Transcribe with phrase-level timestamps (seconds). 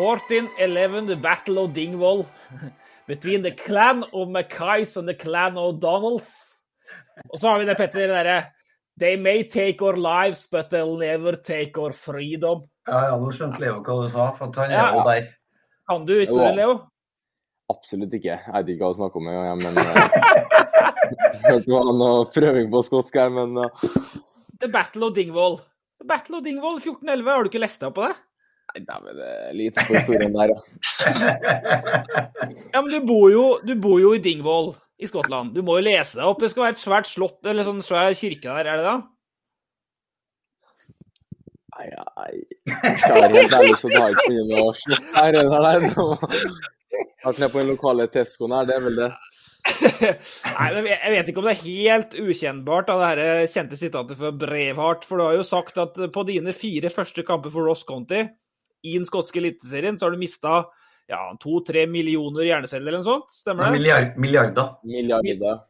[0.00, 2.26] 1411, the Battle of Dingwall
[3.10, 6.30] between the clan of Mackays and the clan of Donalds.
[7.28, 8.38] Og så har vi det, Petter, det derre
[9.00, 12.60] They may take our lives, but they'll never take our freedom.
[12.88, 14.88] Ja, ja, nå skjønte Leo hva du sa, for han er Ja.
[14.94, 15.28] jo der.
[15.88, 16.74] Kan du historien, Leo?
[17.70, 18.36] Absolutt ikke.
[18.36, 19.74] Jeg vet ikke hva du snakker om engang, men
[21.46, 23.70] Hørte var noe prøving på skotsk her, men uh...
[24.60, 25.60] The Battle of Dingwall.
[26.00, 28.16] The Battle of Dingwall 1411, har du ikke lest deg opp på det?
[28.70, 30.52] Nei, dæven, det er lite på historien der,
[32.74, 32.82] ja.
[32.82, 34.70] Men du bor jo, du bor jo i Dingwall
[35.00, 35.54] i Skottland.
[35.56, 36.38] Du må jo lese deg opp.
[36.42, 38.94] Det skal være et svært slott, eller sånn svær kirke der, er det da?
[41.80, 42.32] Nei, nei.
[43.00, 45.40] Skal jeg være helt ærlig, så har jeg ikke noe slott her.
[45.50, 45.74] nei,
[47.24, 49.10] har ned på den lokale Tescoen her, det er vel det.
[50.56, 54.18] Nei, men Jeg vet ikke om det er helt ukjennbart av det her kjente sitatet
[54.18, 55.04] fra Brevhardt.
[55.08, 58.24] For du har jo sagt at på dine fire første kamper for Ross County
[58.86, 60.62] i den skotske eliteserien, så har du mista
[61.10, 63.34] ja, to-tre millioner hjerneceller eller noe sånt.
[63.34, 63.78] Stemmer det?
[63.78, 64.72] Milliard, milliarder.
[64.86, 65.60] Milliarder.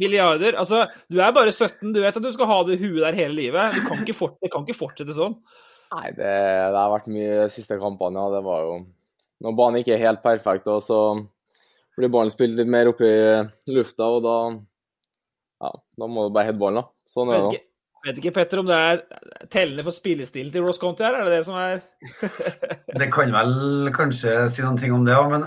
[0.00, 0.58] Milliarder.
[0.58, 0.82] Altså,
[1.12, 3.76] du er bare 17, du vet at du skal ha det huet der hele livet.
[3.76, 5.36] Du kan ikke, fort, kan ikke fortsette sånn.
[5.92, 8.38] Nei, det, det har vært mye de siste kampene, ja.
[8.38, 8.72] Det var jo
[9.44, 10.98] Når banen ikke er helt perfekt, og så
[11.98, 13.12] blir ballen spilt litt mer opp i
[13.72, 14.36] lufta, og da
[15.64, 16.92] Ja, da må du bare heade ballen, da.
[17.08, 17.62] Sånn er det
[18.08, 19.02] vet ikke, Petter, om det er
[19.52, 21.14] tellende for spillestilen til Ross County her?
[21.18, 21.80] Er det det som er
[23.00, 25.46] Det kan vel kanskje si noen ting om det òg, men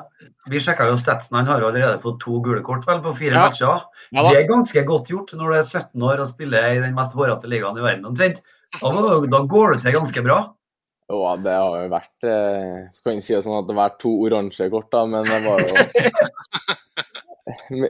[0.51, 1.35] vi sjekka jo statsen.
[1.37, 3.47] Han har jo allerede fått to gule kort vel, på fire Ja.
[3.49, 3.83] matcher.
[4.11, 6.95] Ja det er ganske godt gjort når du er 17 år og spiller i den
[6.97, 8.41] mest hårete ligaen i verden omtrent.
[8.81, 8.89] Da,
[9.31, 10.39] da går det til ganske bra.
[11.11, 13.81] Jo, ja, det har jo vært eh, Skal ikke si det sånn at det har
[13.81, 15.73] vært to oransje kort, da, men det var jo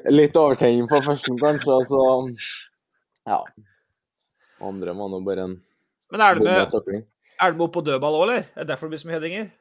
[0.19, 1.75] litt overtenning på første, kanskje.
[1.75, 2.01] og Så
[3.29, 3.39] ja.
[4.61, 5.55] Andre var nå bare en
[6.11, 8.45] Men er du med, er du med opp på dødball òg, eller?
[8.53, 9.51] Er det derfor det blir så mye headinger?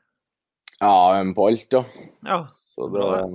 [0.81, 1.83] Ja, en på alt, ja.
[2.27, 2.41] Ja.
[2.57, 3.27] Så det var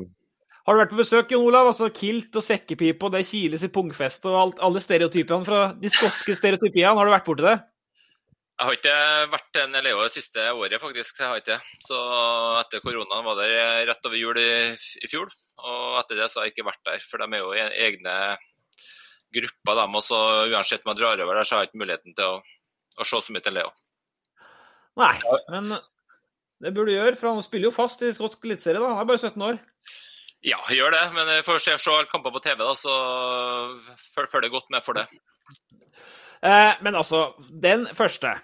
[0.66, 1.70] Har du vært på besøk, Jon Olav?
[1.70, 5.92] Altså Kilt og sekkepipe og det kiles i pungfestet og alt, alle stereotypiene fra de
[5.94, 6.96] skotske stereotypiene.
[6.98, 7.60] Har du vært borti det?
[8.56, 9.00] Jeg har ikke
[9.34, 11.18] vært en elev det siste året, faktisk.
[11.20, 11.58] Jeg har ikke.
[11.84, 11.98] Så
[12.62, 14.52] etter koronaen var der rett over jul i,
[15.04, 15.28] i fjor.
[15.60, 18.16] Og etter det så har jeg ikke vært der, for de er jo e- egne
[19.34, 19.96] grupper, dem.
[19.96, 20.20] Og så
[20.52, 22.42] uansett om jeg drar over der, så har jeg ikke muligheten til å,
[23.02, 23.72] å se så mye til Leo.
[25.02, 25.14] Nei,
[25.52, 25.74] men
[26.64, 28.80] det burde du gjøre, for han spiller jo fast i skotsk eliteserie.
[28.80, 28.94] da.
[28.96, 29.60] Han er bare 17 år.
[30.46, 32.94] Ja, gjør det, men jeg får se, alle kamper på TV, da, så
[34.14, 35.08] føl- følger jeg godt med for det.
[36.46, 38.36] Eh, men altså, den første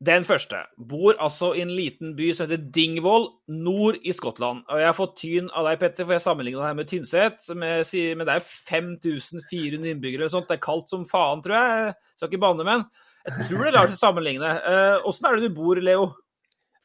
[0.00, 0.62] Den første.
[0.88, 4.62] Bor altså i en liten by som heter Dingwall, nord i Skottland.
[4.72, 7.50] Og jeg har fått tyn av deg, Petter, for jeg sammenligna det her med Tynset.
[7.52, 10.48] Med, men det er 5400 innbyggere eller sånt.
[10.48, 11.92] Det er kaldt som faen, tror jeg.
[12.16, 12.86] Skal ikke banne, men
[13.28, 14.56] jeg tror det lar seg sammenligne.
[15.04, 16.08] Åssen er det du bor, Leo?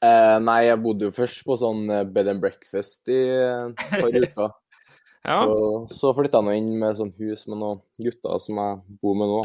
[0.04, 4.12] Uh, nei, jeg bodde jo først på sånn eh, bed and breakfast i et par
[4.12, 4.50] uker.
[5.32, 5.38] ja.
[5.40, 5.60] Så,
[5.96, 9.32] så flytta jeg nå inn med sånn hus med noen gutter som jeg bor med
[9.32, 9.40] nå.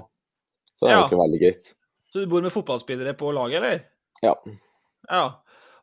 [0.75, 1.05] Så det er ja.
[1.05, 1.71] egentlig veldig greit.
[2.11, 3.83] Så du bor med fotballspillere på laget, eller?
[4.25, 4.35] Ja.
[5.09, 5.25] ja.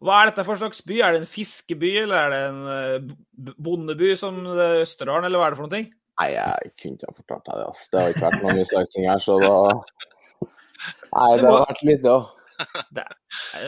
[0.04, 1.00] Hva er dette for slags by?
[1.02, 5.56] Er det en fiskeby, eller er det en eh, bondeby som Østerdalen, eller hva er
[5.56, 5.86] det for noe?
[6.18, 7.70] Nei, jeg kunne ikke ha fortalt deg det.
[7.70, 7.88] Altså.
[7.92, 9.56] Det har ikke vært noen sightseeing her, så da
[11.18, 12.18] Nei, det har vært litt, da.
[12.94, 13.04] Det,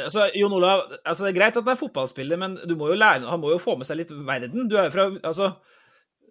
[0.03, 3.41] altså, Jon Olav, altså, det er greit at han er fotballspiller, men må lære, han
[3.41, 4.65] må jo få med seg litt verden.
[4.69, 5.51] Du er jo fra, altså,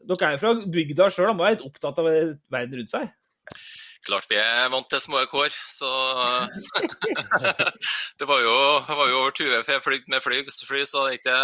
[0.08, 3.12] dere er jo fra bygda sjøl, han må være litt opptatt av verden rundt seg?
[4.08, 5.90] Klart vi er vant til små kår, så
[8.18, 8.56] Det var jo,
[8.88, 10.40] var jo over 20 for jeg fløy med fly,
[10.70, 11.36] fly så det, ikke,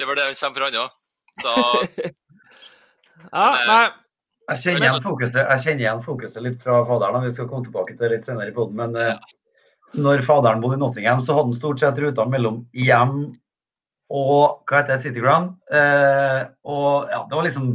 [0.00, 0.86] det var det han kommer fra, ennå.
[1.42, 1.52] Så
[3.36, 3.84] ja, nei.
[4.50, 7.24] Jeg kjenner, igjen fokuset, jeg kjenner igjen fokuset litt fra faderen.
[7.28, 8.74] Vi skal komme tilbake til det litt senere i poden.
[8.80, 9.14] Men ja.
[9.14, 9.38] Eh,
[10.02, 13.16] når faderen bodde i Nottingham, så hadde han stort sett ruta mellom hjem
[14.12, 15.54] og hva heter det, City Ground.
[15.72, 17.70] Eh, og ja, det var liksom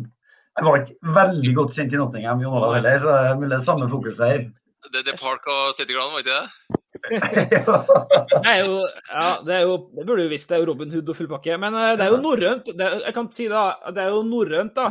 [0.58, 3.60] jeg var ikke veldig godt kjent i Nottingham Jon Olav heller, så det er mulig
[3.66, 4.48] samme fokus der.
[4.88, 6.78] Det, det Park og City Ground, var ikke det?
[7.12, 8.80] det er jo,
[9.12, 11.30] ja, det er jo Det burde du visst, det er jo Robin Hood og full
[11.30, 11.60] pakke.
[11.62, 12.72] Men eh, det er jo norrønt.
[12.74, 14.88] Jeg kan si da, det er jo norrønt, da.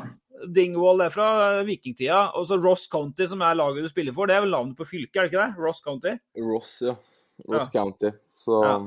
[0.52, 1.30] Dingwall er fra
[1.66, 2.20] vikingtida.
[2.38, 4.86] Og så Ross County, som er laget du spiller for, det er vel navnet på
[4.86, 5.66] fylket, er det ikke det?
[5.66, 6.14] Ross County?
[6.44, 6.94] Ross, ja.
[7.48, 7.80] Ross ja.
[7.80, 8.12] County.
[8.44, 8.78] Så ja.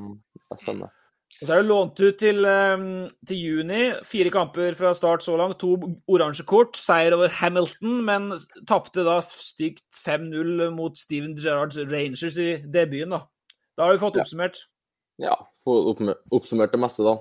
[0.45, 0.95] det stemmer.
[1.39, 3.83] Og så er det lånt ut til, ehm, til, juni.
[4.03, 5.61] Fire kamper fra start så langt.
[5.61, 5.77] To
[6.11, 6.75] oransje kort.
[6.75, 8.33] Seier over Hamilton, men
[8.67, 13.15] tapte da stygt 5-0 mot Steven Gerrards Rangers i debuten.
[13.15, 13.21] Da
[13.77, 14.65] Da har vi fått oppsummert.
[15.19, 17.15] Ja, fått oppsummert det meste, da.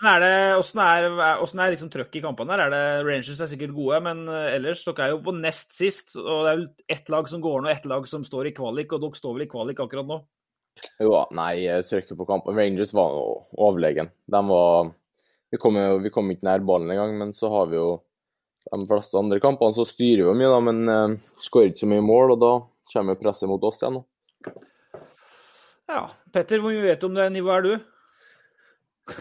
[0.00, 2.56] Men er Åssen er, hvordan er liksom trøkk i kampene?
[2.56, 2.66] her?
[2.66, 6.16] Er det, Rangers er sikkert gode, men eh, ellers dere er jo på nest sist.
[6.16, 8.92] og Det er vel ett lag som går nå, ett lag som står i kvalik,
[8.96, 10.22] og dere står vel i kvalik akkurat nå?
[11.00, 11.54] Jo, nei,
[11.86, 12.56] trykket på kampen.
[12.56, 13.14] Rangers var
[13.56, 14.10] overlegen.
[14.30, 14.90] De var
[15.50, 17.88] Vi kom, vi kom ikke nær ballen engang, men så har vi jo
[18.70, 22.04] de fleste andre kampene så styrer vi mye, da, men uh, skårer ikke så mye
[22.06, 22.52] mål, og da
[22.92, 23.98] kommer presset mot oss igjen.
[23.98, 24.52] Da.
[25.90, 26.02] Ja.
[26.30, 27.88] Petter, hvor mye vet du om det nivået er du?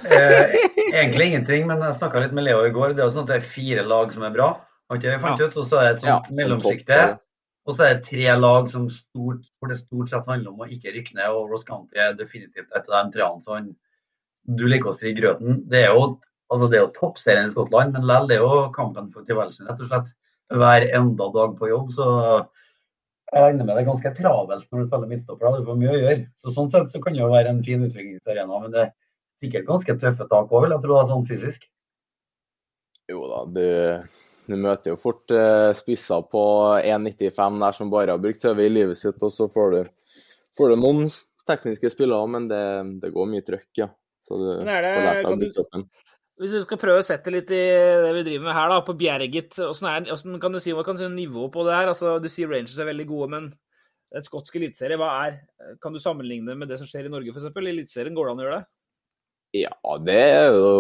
[0.06, 0.56] eh,
[0.94, 2.94] egentlig ingenting, men jeg snakka litt med Leo i går.
[2.94, 4.52] Det er jo sånn at det er fire lag som er bra,
[4.90, 5.48] har ikke jeg fant ja.
[5.48, 5.58] ut?
[5.62, 7.00] Og så er det et sånt ja, mellomsjikte.
[7.70, 10.70] Og så er det tre lag som stort, hvor det stort sett handler om å
[10.74, 11.36] ikke rykke ned.
[11.36, 13.44] Og Ross County er definitivt et av de treene.
[13.46, 13.70] som
[14.58, 15.60] du liker å si grøten.
[15.70, 16.06] Det er jo,
[16.50, 19.84] altså det jo toppserien i Skottland, men likevel det er jo kampen for tilværelsen, rett
[19.84, 20.16] og slett.
[20.50, 21.92] Hver enda dag på jobb.
[21.94, 22.08] Så
[23.30, 25.60] jeg regner med det er ganske travelt når du spiller midtstopper.
[25.60, 26.24] Du får mye å gjøre.
[26.42, 28.64] Så Sånn sett så kan det jo være en fin utviklingsarena.
[28.64, 28.96] Men det er
[29.44, 31.70] sikkert ganske tøffe tak òg, vil jeg tro, sånn fysisk.
[33.10, 33.64] Jo da, du
[34.50, 36.44] du møter jo fort uh, spisser på
[36.82, 39.82] 1,95 der som bare har brukt TV i livet sitt, og så får du,
[40.58, 41.08] får du noen
[41.50, 42.62] tekniske spillere, men det,
[43.04, 43.90] det, går mye trøkk, ja.
[44.20, 45.86] Så du det, får lært av kroppen.
[46.40, 48.96] Hvis du skal prøve å sette litt i det vi driver med her, da, på
[49.00, 51.92] Bjerget, hvordan kan du si hva kan du si nivået på det her?
[51.92, 53.50] Altså, du sier Rangers er veldig gode, men
[54.16, 55.36] et skotsk eliteserie, hva er
[55.84, 57.52] Kan du sammenligne med det som skjer i Norge, f.eks.?
[57.52, 58.70] I Eliteserien, går det an å gjøre det?
[59.60, 59.74] Ja,
[60.06, 60.72] det er jo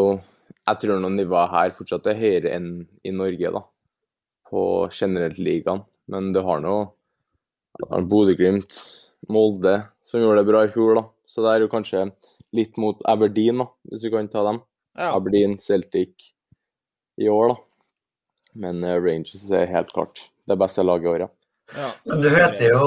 [0.69, 2.71] Jeg tror noen nivået her fortsatt er høyere enn
[3.07, 3.63] i Norge, da.
[4.49, 4.61] På
[4.93, 5.81] generelt ligaen.
[6.09, 6.75] Men du har nå
[8.09, 8.77] Bodø-Glimt,
[9.33, 11.05] Molde, som gjorde det bra i fjor, da.
[11.25, 12.05] Så det er jo kanskje
[12.57, 14.61] litt mot Aberdeen, da, hvis du kan ta dem.
[14.97, 15.11] Ja.
[15.15, 16.31] Aberdeen, Celtic
[17.21, 17.59] i år, da.
[18.59, 21.37] Men uh, Rangers er helt klart det beste laget i året.
[21.73, 21.81] ja.
[21.85, 21.91] ja.
[22.09, 22.79] Men du vet jo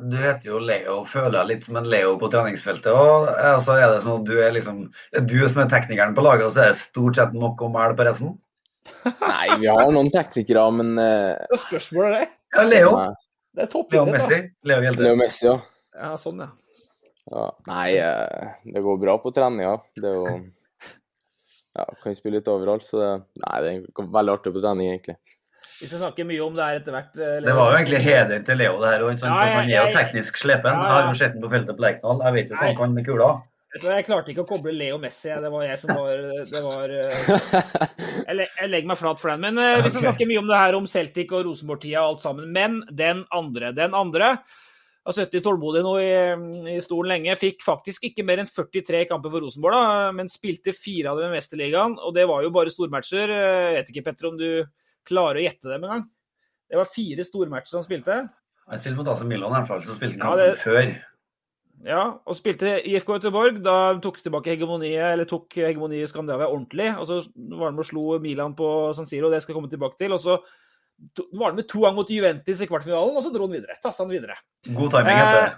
[0.00, 2.88] du heter jo Leo, føler jeg litt som en Leo på treningsfeltet.
[2.92, 4.78] Og altså, er det sånn at du er liksom
[5.12, 7.76] er du som er teknikeren på laget, og så er det stort sett nok om
[7.76, 8.32] mæle på resten?
[9.04, 11.36] Nei, vi har noen teknikere, men uh...
[11.44, 12.24] Det er spørsmål, det.
[12.56, 12.94] Ja, Leo.
[13.52, 14.40] Det er toppidrett, Leo Messi.
[14.70, 15.58] Leo Leo Messi, ja.
[15.92, 16.48] Ja, sånn, ja.
[17.28, 17.46] ja.
[17.68, 19.76] Nei, uh, det går bra på treninga.
[19.98, 20.34] Det er jo
[21.72, 23.12] Ja, kan spille litt overalt, så det,
[23.44, 25.20] nei, det er veldig artig på trening, egentlig.
[25.82, 27.16] Vi skal snakke mye om det her etter hvert.
[27.18, 27.46] Leo.
[27.46, 30.38] det var jo egentlig heder til Leo, det her Sånn, Ja, han er jo teknisk
[30.38, 30.70] slepen.
[30.70, 30.84] Ja, ja.
[30.84, 32.22] Jeg har jo sett ham på feltet på Lerkendal.
[32.28, 33.30] Jeg vet jo hva han kan med kula.
[33.72, 35.30] Jeg klarte ikke å koble Leo Messi.
[35.42, 37.30] Det var jeg som var, det var eh,
[38.28, 39.46] Jeg legger meg flat for den.
[39.46, 42.26] Men eh, vi skal snakke mye om det her om Celtic og Rosenborg-tida og alt
[42.26, 42.52] sammen.
[42.52, 44.34] Men den andre, den andre
[45.02, 46.12] har sittet tålmodig nå i,
[46.76, 47.38] i, stolen lenge.
[47.40, 51.32] Fikk faktisk ikke mer enn 43 kamper for Rosenborg, da, men spilte fire av dem
[51.32, 51.96] i Mesterligaen.
[51.96, 53.32] Og det var jo bare stormatcher.
[53.32, 54.50] Jeg vet ikke, Petter, om du
[55.08, 56.04] klare å gjette dem engang.
[56.70, 58.18] Det var fire stormatcher han spilte.
[58.70, 60.60] Han spilte mot AC Milan i hvert fall, så spilte han ja, det...
[60.62, 60.92] før.
[61.82, 63.58] Ja, og spilte IFK Göteborg.
[63.64, 66.92] Da tok tilbake hegemoniet, eller tok hegemoniet i Skandinavia ordentlig.
[66.94, 69.72] Og så var han med og slo Milan på San Siro, det skal jeg komme
[69.72, 70.14] tilbake til.
[70.14, 70.38] Og så
[71.32, 73.78] var han med to ganger mot Juventus i kvartfinalen, og så dro han videre.
[73.82, 74.38] Tassa han videre.
[74.70, 75.50] God timing eh, det.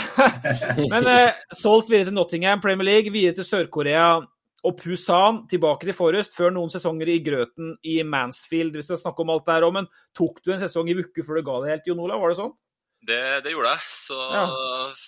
[0.92, 4.20] Men eh, solgt videre til Nottingham, Premier League, videre til Sør-Korea
[4.62, 8.76] og Pusan, tilbake til Forest, før noen sesonger i grøten i Mansfield.
[8.78, 11.24] Vi skal snakke om alt det her òg, men tok du en sesong i Vukke
[11.26, 12.22] før du ga det helt, Jon Olav?
[12.22, 12.54] Var det sånn?
[13.02, 13.80] Det, det, gjorde jeg.
[13.90, 14.44] Så ja.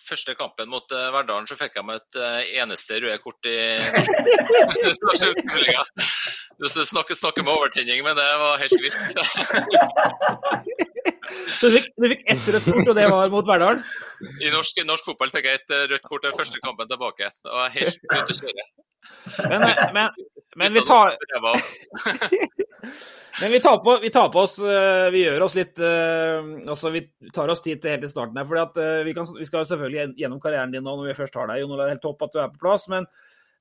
[0.08, 3.54] første kampen mot uh, Verdalen så fikk jeg meg et uh, eneste røde kort i
[5.04, 5.22] norsk
[6.58, 8.98] Du snakker, snakker med overtenning, men det var helt vilt.
[11.60, 13.80] Du fikk, du fikk ett rødt kort, og det var mot Verdal?
[14.44, 17.30] I norsk, norsk, fotball fikk jeg et rødt kort den første kampen tilbake.
[17.40, 18.64] Det var helt ute å kjøre.
[19.50, 19.60] Men,
[19.92, 20.06] men,
[20.56, 21.12] men, vi tar
[23.42, 26.40] Men vi tar, på, vi tar, på, oss eh, Vi gjør oss litt uh,
[26.70, 27.02] Altså, vi
[27.34, 28.48] tar oss tid til helt i starten her.
[28.48, 31.60] uh, vi, kan, vi, skal selvfølgelig gjennom karrieren din nå når vi først har deg.
[31.60, 32.84] Jon, er helt topp at du er på plass.
[32.92, 33.04] Men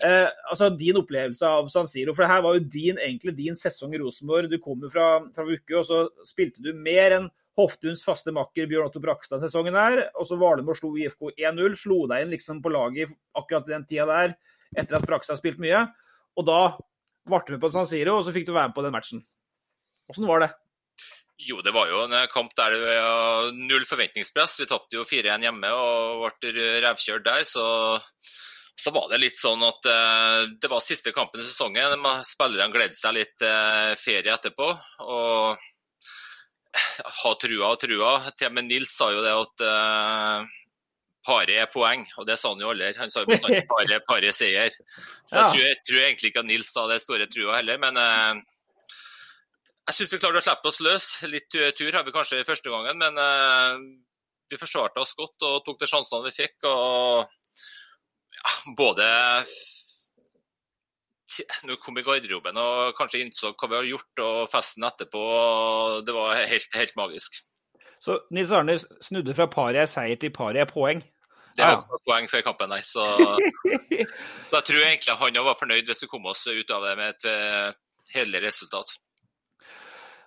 [0.02, 3.58] Eh, altså, din opplevelse av San Siro For det her var jo din, egentlig din
[3.60, 4.50] sesong i Rosenborg.
[4.52, 7.30] Du kommer fra, fra Vukke, og så spilte du mer enn
[7.60, 10.08] Hoftuns faste makker Bjørn Otto Brakstad sesongen her.
[10.18, 11.78] Og så å slå IFK 1-0.
[11.78, 14.36] Slo deg inn liksom på laget akkurat den tida der,
[14.76, 15.86] etter at Brakstad har spilt mye.
[16.38, 16.60] Og da
[17.30, 19.24] ble du med på San Siro, og så fikk du være med på den matchen.
[20.12, 20.52] Åssen var det?
[21.44, 24.62] Jo, det var jo en kamp der det var null forventningspress.
[24.62, 27.44] Vi tapte jo 4-1 hjemme og ble revkjørt der.
[27.48, 27.66] Så,
[28.80, 31.98] så, var det litt sånn at uh, det var siste kampen i sesongen.
[32.28, 34.70] Spillerne gledet seg litt uh, ferie etterpå.
[35.04, 35.68] Og
[37.22, 38.14] ha trua og trua.
[38.38, 40.48] Til og Nils sa jo det at uh,
[41.26, 42.94] paret er poeng, og det sa han jo aldri.
[43.00, 44.74] Han sa jo bestandig paret, pare seier.
[45.26, 48.00] Så jeg, tror, jeg, tror, egentlig ikke at Nils da det store trua heller, men
[48.00, 48.42] uh,
[49.84, 51.12] jeg syns vi klarte å slippe oss løs.
[51.30, 53.78] Litt tur har vi kanskje i første gangen, men uh,
[54.50, 56.58] vi forsvarte oss godt og tok de sjansene vi fikk.
[56.70, 57.26] og
[58.34, 59.08] ja, både
[61.64, 65.24] når vi kom i garderoben og kanskje innså hva vi har gjort, og festen etterpå.
[66.06, 67.42] Det var helt, helt magisk.
[68.04, 71.00] Så Nils Arne snudde fra paret seier til paret poeng?
[71.54, 72.00] Det var ja.
[72.08, 72.82] poeng før kampen, nei.
[72.84, 73.04] Så
[74.54, 77.14] da tror jeg egentlig han var fornøyd hvis vi kom oss ut av det med
[77.14, 77.82] et eh,
[78.16, 78.96] hederlig resultat.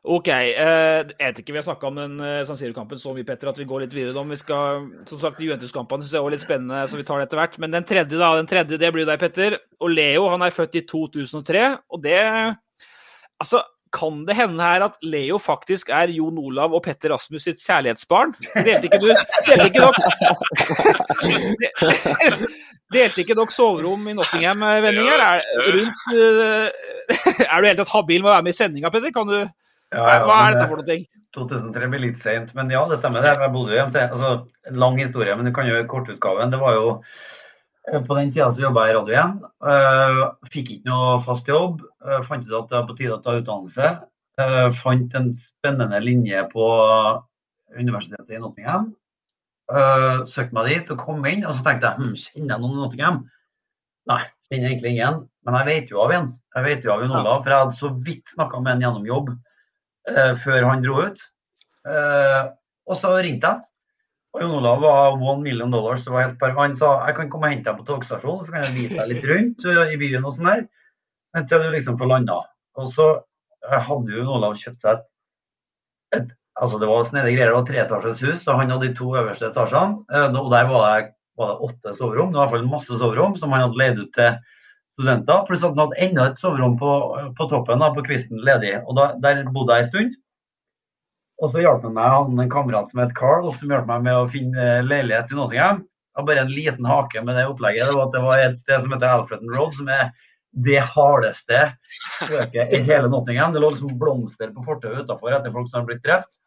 [0.07, 0.29] OK.
[0.31, 3.49] Eh, jeg vet ikke vi har snakka om den uh, San Siro-kampen så mye, Petter,
[3.51, 4.31] at vi går litt videre om.
[4.31, 4.63] Vi skal,
[5.11, 7.57] som sagt, Juventus-kampene syns jeg er litt spennende, så vi tar det etter hvert.
[7.63, 9.51] Men den tredje, da, den tredje, det blir deg, Petter.
[9.83, 12.21] Og Leo han er født i 2003, og det
[13.37, 13.59] Altså,
[13.93, 18.33] kan det hende her at Leo faktisk er Jon Olav og Petter Rasmus sitt kjærlighetsbarn?
[18.55, 19.93] Delte ikke du Delte ikke dere
[22.95, 25.19] Delte ikke dere soverom i Nottingham, vendinger?
[25.21, 26.01] Er, rundt,
[27.51, 29.13] er du helt tatt habil med å være med i sendinga, Petter?
[29.13, 29.39] Kan du
[29.95, 30.89] ja, ja, Hva er dette for noe?
[30.89, 31.07] ting?
[31.37, 33.23] 2003 blir litt seint, men ja, det stemmer.
[33.23, 33.37] det.
[33.39, 34.31] Jeg bodde hjem til, altså,
[34.67, 36.51] En lang historie, men du kan gjøre kortutgaven.
[36.51, 36.89] Det var jo
[37.93, 39.39] eh, På den tida så jobba jeg i Radio 1.
[39.63, 41.85] Uh, fikk ikke noe fast jobb.
[42.03, 43.93] Uh, fant ut at det var på tide å ta utdannelse.
[44.41, 46.67] Uh, fant en spennende linje på
[47.77, 48.91] universitetet i Nottingham.
[49.71, 52.77] Uh, søkte meg dit og kom inn, og så tenkte jeg hm, kjenner jeg noen
[52.77, 53.25] i Nottingham?
[54.11, 55.25] Nei, kjenner egentlig ingen.
[55.47, 56.33] Men jeg vet jo av en.
[56.57, 59.07] Jeg vet jo av en Olav, for jeg hadde så vidt snakka med en gjennom
[59.07, 59.37] jobb
[60.07, 61.23] før han dro ut.
[61.87, 62.43] Eh,
[62.87, 63.65] og så ringte jeg.
[64.37, 66.05] Og Jon Olav var one million dollars.
[66.05, 68.55] Det var helt per Han sa jeg kan komme og hente deg på togstasjonen, så
[68.55, 70.67] kan jeg vise deg litt rundt uh, i byen og sånn der.
[71.49, 72.41] Til du liksom får landa.
[72.81, 73.07] Og så
[73.67, 75.07] hadde jo Jon Olav kjøpt seg et,
[76.21, 77.51] et altså Det var snede greier.
[77.51, 80.05] Det var treetasjes hus, og han hadde de to øverste etasjene.
[80.29, 82.31] Og der var det, var det åtte soverom.
[82.33, 84.39] Det var i hvert fall masse soverom som han hadde leid ut til
[84.97, 85.43] studenter.
[85.47, 86.93] Pluss at han hadde enda et soverom på,
[87.37, 88.79] på toppen da, på kvisten ledig.
[88.85, 90.15] og da, Der bodde jeg en stund.
[91.45, 94.17] Og så hjalp han meg han en kamerat som het Carl, som hjalp meg med
[94.17, 95.83] å finne leilighet i Nottingham.
[96.17, 97.91] Var bare en liten hake med det opplegget.
[97.91, 100.09] Det var at det var et sted som heter Alfredton Road, som er
[100.65, 101.61] det hardeste
[101.93, 103.53] strøket i hele Nottingham.
[103.53, 106.39] Det lå liksom blomster på fortauet utafor etter folk som hadde blitt drept.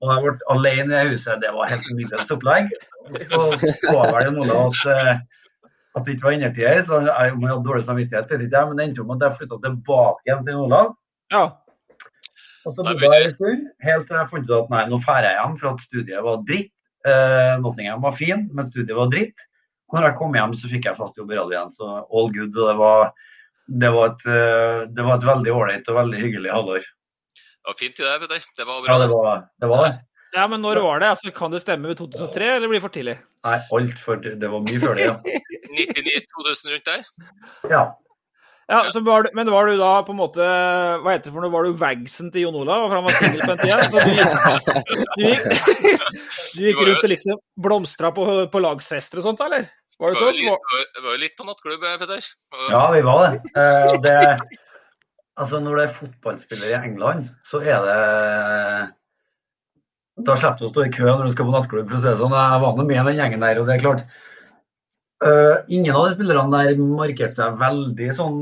[0.00, 1.40] Og jeg ble alene i huset.
[1.40, 2.68] Det var helt middels opplegg.
[3.32, 5.39] Så så vel av at eh,
[5.96, 6.82] at det ikke var innertier.
[6.86, 9.26] Så jeg, om jeg hadde dårlig samvittighet, vet ikke jeg, men det endte med at
[9.26, 10.96] jeg flytta tilbake igjen til Nordland.
[11.34, 11.44] Ja.
[12.68, 15.26] Og så bodde jeg en stund, helt til jeg fant ut at nei, nå drar
[15.26, 16.74] jeg hjem, for at studiet var dritt.
[17.08, 19.46] Eh, Nottingham var fin, men studiet var dritt.
[19.90, 22.52] Når jeg kom hjem, så fikk jeg fast jobb i radio igjen, så all good.
[22.52, 23.10] Og det var,
[23.82, 26.86] det var, et, eh, det var et veldig ålreit og veldig hyggelig halvår.
[27.40, 28.46] Det var fint i deg, Petter.
[28.60, 28.92] Det var bra.
[28.92, 29.72] Ja, det var det.
[29.72, 29.92] Var det.
[30.34, 31.08] Ja, men når var det?
[31.14, 33.16] Altså, kan det stemme ved 2003, eller blir det for tidlig?
[33.46, 35.16] Nei, altfor Det var mye før det, ja.
[35.70, 37.02] 99 2000 rundt der?
[37.72, 37.82] Ja.
[38.70, 40.44] Ja, var du, Men var du da på en måte
[41.02, 41.50] Hva heter det for noe?
[41.50, 42.84] Var du vagsen til Jon Olav?
[42.86, 43.88] For han var singel på den tida?
[43.90, 44.12] Så du,
[45.16, 45.42] du, gikk,
[46.54, 49.66] du gikk rundt og liksom blomstra på, på lagsfester og sånt, eller?
[50.00, 50.38] Var det sånn?
[50.38, 52.28] Det var jo litt på nattklubb, Petter.
[52.70, 53.50] Ja, vi var det.
[53.52, 54.62] Uh, det.
[55.40, 57.98] Altså, når det er fotballspiller i England, så er det
[60.26, 62.18] Da slipper du å stå i kø når du skal på nattklubb, for å si
[62.20, 62.34] sånn.
[62.36, 64.04] Jeg var med den gjengen der, og det er klart
[65.20, 68.38] Uh, ingen av de spillerne der markerte seg veldig sånn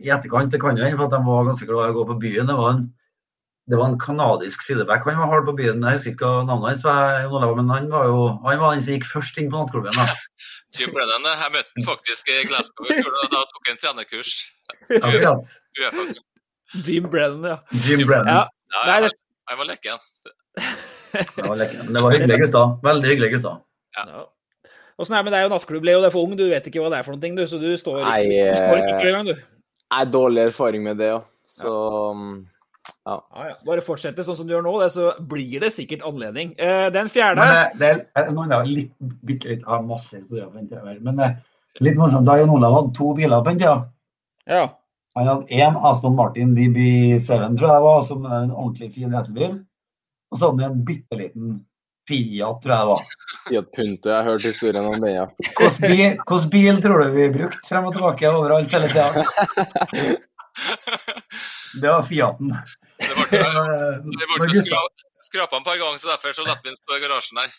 [0.00, 0.48] i etterkant.
[0.48, 2.48] Det kan jo hende, for at de var ganske glad i å gå på byen.
[2.48, 2.86] Det var en,
[3.68, 5.04] det var en kanadisk sideback.
[5.04, 5.84] Han var hard på byen.
[5.84, 8.96] Jeg husker ikke hva navnet hans var, men han var jo han var den som
[8.96, 10.00] gikk først inn på nattklubben.
[10.78, 11.28] Jim Brennan.
[11.28, 14.34] Jeg møtte han faktisk i Glasgow og da tok han en trenerkurs.
[15.02, 15.54] Akkurat.
[16.80, 17.80] Jim Brennan, ja.
[17.84, 18.32] Jim Brennan.
[18.32, 18.44] Ja.
[18.72, 20.06] Ja, han jeg var leken.
[21.36, 21.60] det var.
[21.60, 22.72] Det var hyggelige gutter.
[22.86, 23.60] Veldig hyggelige gutter.
[23.96, 24.24] Ja.
[24.96, 26.00] Åssen er det med deg og nattklubb, Leo?
[26.00, 27.42] Du er for ung, du vet ikke hva det er for noe, du.
[27.50, 29.42] Så du står, Nei, du står ikke på engang, du.
[29.92, 31.18] Nei, dårlig erfaring med det, ja.
[31.56, 31.72] Så
[33.06, 33.16] ja.
[33.16, 33.58] ja, ja.
[33.66, 36.54] Bare fortsette sånn som du gjør nå, det, så blir det sikkert anledning.
[36.56, 40.16] Eh, den fjerde Men det, det er noen av litt, bitte litt, Jeg har masse
[40.16, 42.26] historier på den tida, men det er litt morsomt.
[42.28, 43.76] Da Jon Olav hadde to biler på den tida.
[44.48, 44.64] Ja.
[45.16, 49.12] Han hadde én Aston Martin DB7, tror jeg det var, som er en ordentlig fin
[49.12, 49.60] racerbil.
[50.30, 51.56] Og så hadde han en bitte liten
[52.06, 53.00] Fiat, tror jeg det var.
[53.48, 55.24] Fiat Punto, jeg har hørt historien om det, ja.
[55.82, 59.24] Hvilken bil, tror du vi brukte frem og tilbake overalt hele tida?
[61.80, 62.54] Det var Fiaten.
[63.02, 63.40] Det ble,
[64.06, 64.78] det ble skra,
[65.26, 67.50] skrapa en par ganger, så derfor så lot vi den stå i garasjen her.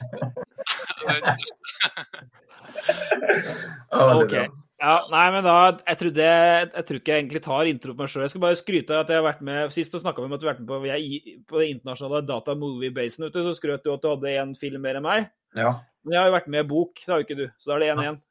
[4.23, 4.47] okay.
[4.77, 8.11] Ja, nei, men da, jeg, trodde, jeg tror ikke jeg egentlig tar intro på meg
[8.13, 8.23] sjøl.
[8.27, 10.35] Jeg skal bare skryte av at jeg har vært med Sist og snakka vi om
[10.37, 13.25] at du har vært med på, jeg, på det internasjonale Data Movie Basen.
[13.25, 15.31] Ute, så skrøt du at du hadde én film mer enn meg.
[15.57, 15.73] Ja.
[16.05, 17.47] Men jeg har jo vært med i bok, det har jo ikke du.
[17.57, 18.21] Så da er det 1-1.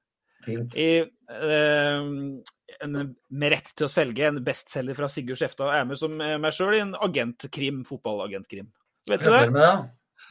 [0.79, 2.07] I eh,
[2.87, 2.97] en,
[3.43, 6.77] Med rett til å selge, en bestselger fra Sigurd Skjeftad er med som meg sjøl
[6.79, 8.71] i en agentkrim, fotballagentkrim.
[9.11, 9.67] Vet du det?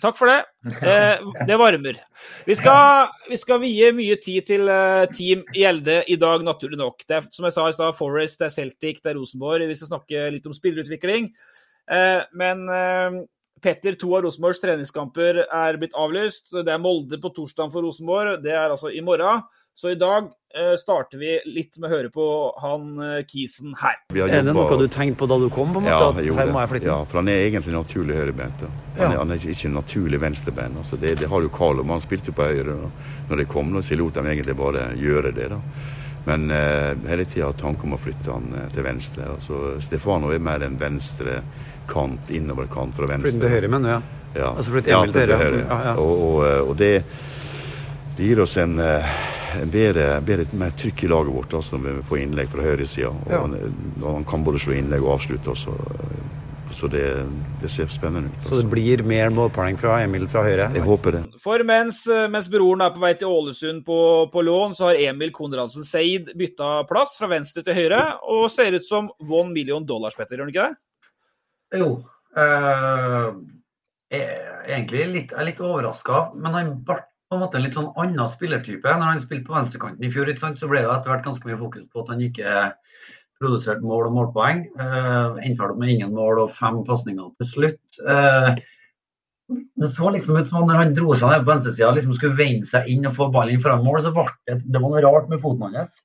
[0.04, 0.40] Takk for det.
[0.82, 2.00] Eh, det varmer.
[2.48, 7.06] Vi skal, vi skal, vie mye tid til uh, Team Gjelde i dag, naturlig nok.
[7.08, 9.68] Det er, som jeg sa i stad, Forest, det er Celtic, det er Rosenborg.
[9.70, 11.32] Vi skal snakke litt om spillerutvikling.
[11.92, 13.24] Eh, men eh,
[13.62, 16.52] Petter, to av Rosenborgs treningskamper er blitt avlyst.
[16.54, 18.40] Det er Molde på torsdag for Rosenborg.
[18.44, 19.46] Det er altså i morgen.
[19.76, 22.26] Så i dag eh, starter vi litt med å høre på
[22.64, 23.98] han eh, Kisen her.
[24.16, 25.74] Er det noe du tenkte på da du kom?
[25.76, 25.92] på en måte?
[25.92, 26.46] Ja, jeg gjorde
[26.80, 26.80] det.
[26.88, 28.64] Ja, for han er egentlig naturlig høyrebeint.
[28.64, 29.12] Han, ja.
[29.20, 30.80] han, er ikke naturlig venstrebeint.
[30.80, 32.80] Altså, det, det, har jo Carlo, men han spilte jo på høyre
[33.28, 35.52] når det kom, så jeg lot dem egentlig bare gjøre det.
[35.52, 35.60] da.
[36.26, 39.28] Men eh, hele tida har tanken om å flytte han eh, til venstre.
[39.36, 41.42] Altså, Stefano er mer en venstre
[41.92, 43.28] kant, innoverkant fra venstre.
[43.36, 43.94] Flytte til høyre, mener du?
[43.94, 44.40] Ja.
[44.40, 44.52] ja.
[44.56, 45.64] Altså flytte Emil til høyre?
[45.68, 45.98] Ja, ja.
[46.02, 46.94] Og, og, eh, og det,
[48.16, 48.80] det, gir oss en
[49.72, 53.12] bedre, bedre mer trykk i laget vårt altså, på innlegg fra høyresida.
[53.32, 53.42] Ja.
[53.44, 53.58] Han,
[54.04, 55.76] han kan både slå innlegg og avslutte også.
[56.76, 57.04] Så det,
[57.62, 58.38] det ser spennende ut.
[58.42, 58.50] Altså.
[58.50, 60.66] Så det blir mer målpoeng fra Emil fra høyre?
[60.76, 61.22] Jeg håper det.
[61.40, 62.02] For mens,
[62.34, 64.00] mens broren er på vei til Ålesund på,
[64.34, 68.02] på lån, så har Emil Konradsen Seid bytta plass fra venstre til høyre
[68.34, 71.80] og ser ut som one million dollars, Petter, gjør han ikke det?
[71.80, 71.90] Jo.
[72.36, 73.30] Uh,
[74.12, 74.26] jeg,
[74.66, 77.92] egentlig litt, jeg er litt overraska, men han ble på en måte en litt sånn
[78.02, 78.86] annen spillertype.
[78.86, 81.88] Når han spilte på venstrekanten i fjor, så ble det etter hvert ganske mye fokus
[81.90, 82.66] på at han ikke
[83.42, 84.62] produserte mål og målpoeng.
[84.80, 87.82] Uh, Endte med ingen mål og fem pasninger til slutt.
[88.06, 88.54] Uh,
[89.82, 92.66] det så liksom ut som når han dro seg ned på venstresida liksom skulle vende
[92.66, 95.42] seg inn og få ballen foran mål, så ble det, det var noe rart med
[95.42, 96.00] foten hans.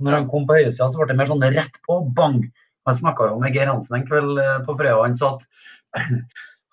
[0.00, 2.42] Når han kom på høyresida, så ble det mer sånn rett på, bang.
[2.86, 5.02] Jeg snakka jo med Geir Hansen en kveld på på fredag.
[5.02, 6.04] Han sa at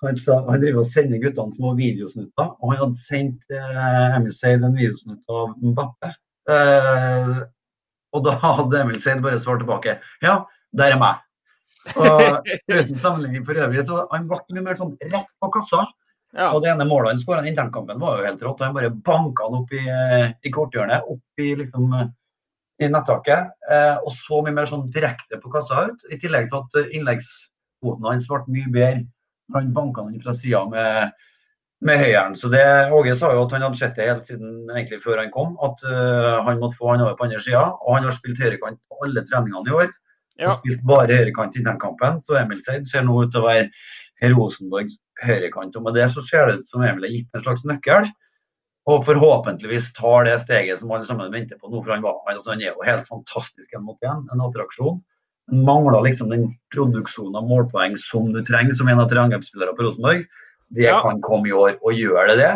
[0.04, 4.34] Han, sa, han driver og sender guttene små videosnutter, og han hadde sendt eh, Emil
[4.36, 6.13] Seid en videosnutt av Mbappe.
[6.54, 7.36] Eh,
[8.13, 10.42] og da hadde Emil Seid bare svart tilbake ja,
[10.76, 11.22] der er meg.
[12.00, 15.86] Og uten sammenligning for øvrig, så han ble mye mer sånn rett på kassa.
[16.34, 16.50] Ja.
[16.50, 18.63] Og det ene målet han skåra i internkampen, var jo helt rått.
[18.66, 21.92] Han bare banka han opp i, i korthjørnet, opp i liksom
[22.82, 23.52] i nettaket.
[23.70, 26.08] Eh, og så mye mer sånn direkte på kassa ut.
[26.10, 29.04] I tillegg til at innleggsfoten hans ble mye bedre
[29.53, 31.12] han banka den fra sida med,
[31.84, 32.36] med høyeren.
[32.36, 32.63] Så det,
[32.95, 35.84] Åge sa jo at han hadde sett det helt siden egentlig før han kom, at
[35.88, 37.65] uh, han måtte få han over på andre sida.
[37.84, 39.93] Og han har spilt høyrekant på alle treningene i år.
[40.41, 40.49] Ja.
[40.49, 42.19] Og spilt bare høyrekant i den kampen.
[42.25, 45.75] Så Emil Seid ser nå ut til å være Rosenborgs høyrekant.
[45.77, 48.10] Og med det så ser det ut som Emil har gitt en slags nøkkel.
[48.89, 51.84] Og forhåpentligvis tar det steget som alle sammen venter på nå.
[51.84, 54.99] For han, var, altså, han er jo helt fantastisk en mot én, en attraksjon
[55.51, 59.88] mangler liksom den produksjonen av målpoeng som du trenger som en av tre angrepsspillere på
[59.88, 60.23] Rosenborg.
[60.73, 61.01] Det ja.
[61.03, 61.75] kan komme i år.
[61.84, 62.53] Og gjør det det,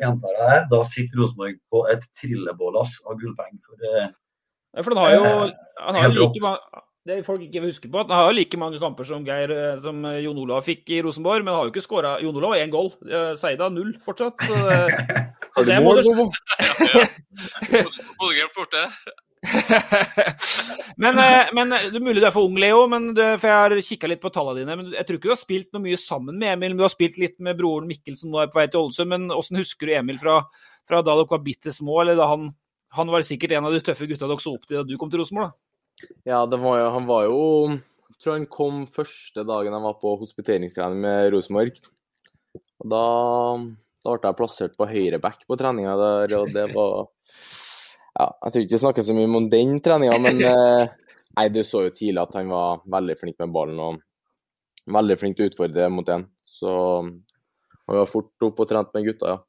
[0.00, 3.60] gjentar jeg det, da sitter Rosenborg på et trillebålass av gullpenger.
[3.68, 5.28] For, ja, for den har jo,
[5.84, 6.56] han har like,
[7.04, 9.52] det folk ikke vil huske på, at han har jo like mange kamper som Geir
[9.52, 12.72] eh, som Jon Olav fikk i Rosenborg, men har jo ikke skåra Jon Olav én
[12.72, 12.88] goal.
[13.38, 14.40] Seida null fortsatt.
[14.40, 14.88] Så det,
[15.54, 16.08] Har det må du-?
[18.18, 18.88] Bodø-Glimt borte.
[21.02, 23.74] men, eh, men det er mulig du er for ung, Leo, du, for jeg har
[23.88, 24.76] kikka litt på tallene dine.
[24.78, 26.72] men Jeg tror ikke du har spilt noe mye sammen med Emil.
[26.72, 29.12] men Du har spilt litt med broren Mikkel, som nå er på vei til Ålesund.
[29.12, 30.40] Men hvordan husker du Emil fra,
[30.88, 32.00] fra da dere var bitte små?
[32.02, 32.48] eller da han,
[32.98, 35.12] han var sikkert en av de tøffe gutta dere så opp til da du kom
[35.12, 35.54] til Rosenborg?
[36.26, 40.16] Ja, det var han var jo Jeg tror han kom første dagen jeg var på
[40.22, 41.78] hospiteringstrening med Rosenborg.
[42.84, 43.04] Da,
[44.04, 47.06] da ble jeg plassert på høyre back på treninga der, og det var
[48.14, 50.84] Ja, jeg tror ikke vi snakker så mye om den treninga, men eh,
[51.34, 53.96] Nei, du så jo tidlig at han var veldig flink med ballen og
[54.94, 56.28] veldig flink til å utfordre mot en.
[56.46, 56.70] Så
[57.02, 59.40] han var fort opp og trent med gutta, ja.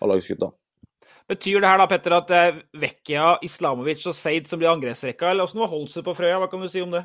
[0.00, 0.48] A-lagsgutta.
[1.28, 5.28] Betyr det her da, Petter, at det er Vekkia, Islamovic og Seid som blir angrepsrekka,
[5.30, 6.38] eller åssen var Holse på Frøya?
[6.40, 7.04] Hva kan du si om det?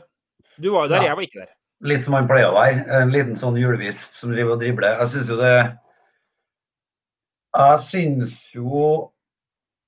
[0.56, 1.10] Du var jo der, Ja.
[1.12, 1.52] jeg var ikke der.
[1.92, 2.86] Litt som han pleier å være.
[3.02, 4.96] En liten sånn hjulvis som driver og dribler.
[5.04, 5.52] Jeg syns jo det
[7.56, 9.12] Jeg syns jo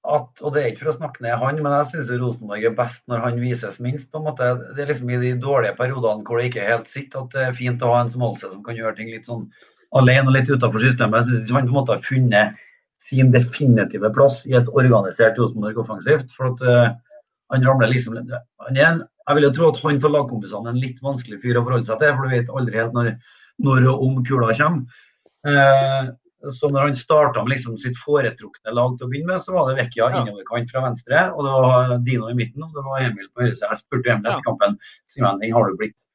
[0.07, 2.75] at Og det er ikke for å snakke ned han, men jeg syns Rosenborg er
[2.77, 4.09] best når han vises minst.
[4.11, 4.51] på en måte.
[4.75, 7.43] Det er liksom i de dårlige periodene hvor det ikke er helt sitt, at det
[7.43, 9.47] er fint å ha en som seg, som kan gjøre ting litt sånn
[9.97, 11.23] alene og litt utenfor systemet.
[11.23, 12.63] Jeg syns han på en måte har funnet
[13.07, 16.31] sin definitive plass i et organisert Rosenborg offensivt.
[16.35, 16.95] for at uh,
[17.53, 20.79] han ramler liksom han er Jeg vil jo tro at han for lagkompisene er en
[20.83, 23.09] litt vanskelig fyr å forholde seg til, for du vet aldri helt når,
[23.59, 25.01] når og om kula kommer.
[25.47, 26.11] Eh,
[26.55, 29.73] så når han starta med liksom sitt foretrukne lag til å begynne med, så var
[29.73, 30.09] det Ja.
[30.09, 33.55] innoverkant fra venstre, og det var Dino i midten, og det var Emil på høyre
[33.55, 33.71] side.
[33.71, 36.07] Jeg spurte Emil etter kampen si meg en har du blitt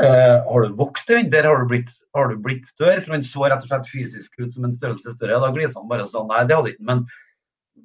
[0.00, 3.00] uh, har du vokst den har har du blitt større?
[3.04, 5.40] For han så rett og slett fysisk ut som en størrelse større.
[5.40, 6.28] Da glisa han bare sånn.
[6.28, 6.86] nei, det hadde ikke.
[6.88, 7.06] Men,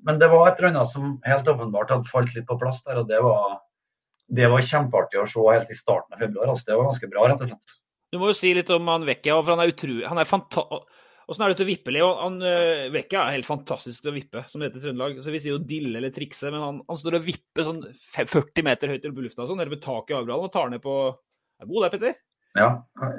[0.06, 3.02] men det var et eller annet som helt åpenbart hadde falt litt på plass der,
[3.04, 3.60] og det var,
[4.28, 6.54] det var kjempeartig å se helt i starten av februar.
[6.54, 7.82] Altså, det var ganske bra, rett og slett.
[8.14, 10.64] Du må jo si litt om han Vecchia, for han er utrolig Han er fanta...
[11.26, 12.08] Åssen er det til å vippe, Leo?
[12.20, 15.18] Han, uh, Vekka er helt fantastisk til å vippe, som det heter i Trøndelag.
[15.26, 18.68] Så Vi sier jo dille eller trikse, men han, han står og vipper sånn 40
[18.68, 20.96] meter høyt opp i lufta, sånn, eller ved taket i Abrahallen, og tar ned på
[21.10, 22.16] Er god der, Petter?
[22.56, 22.70] Ja,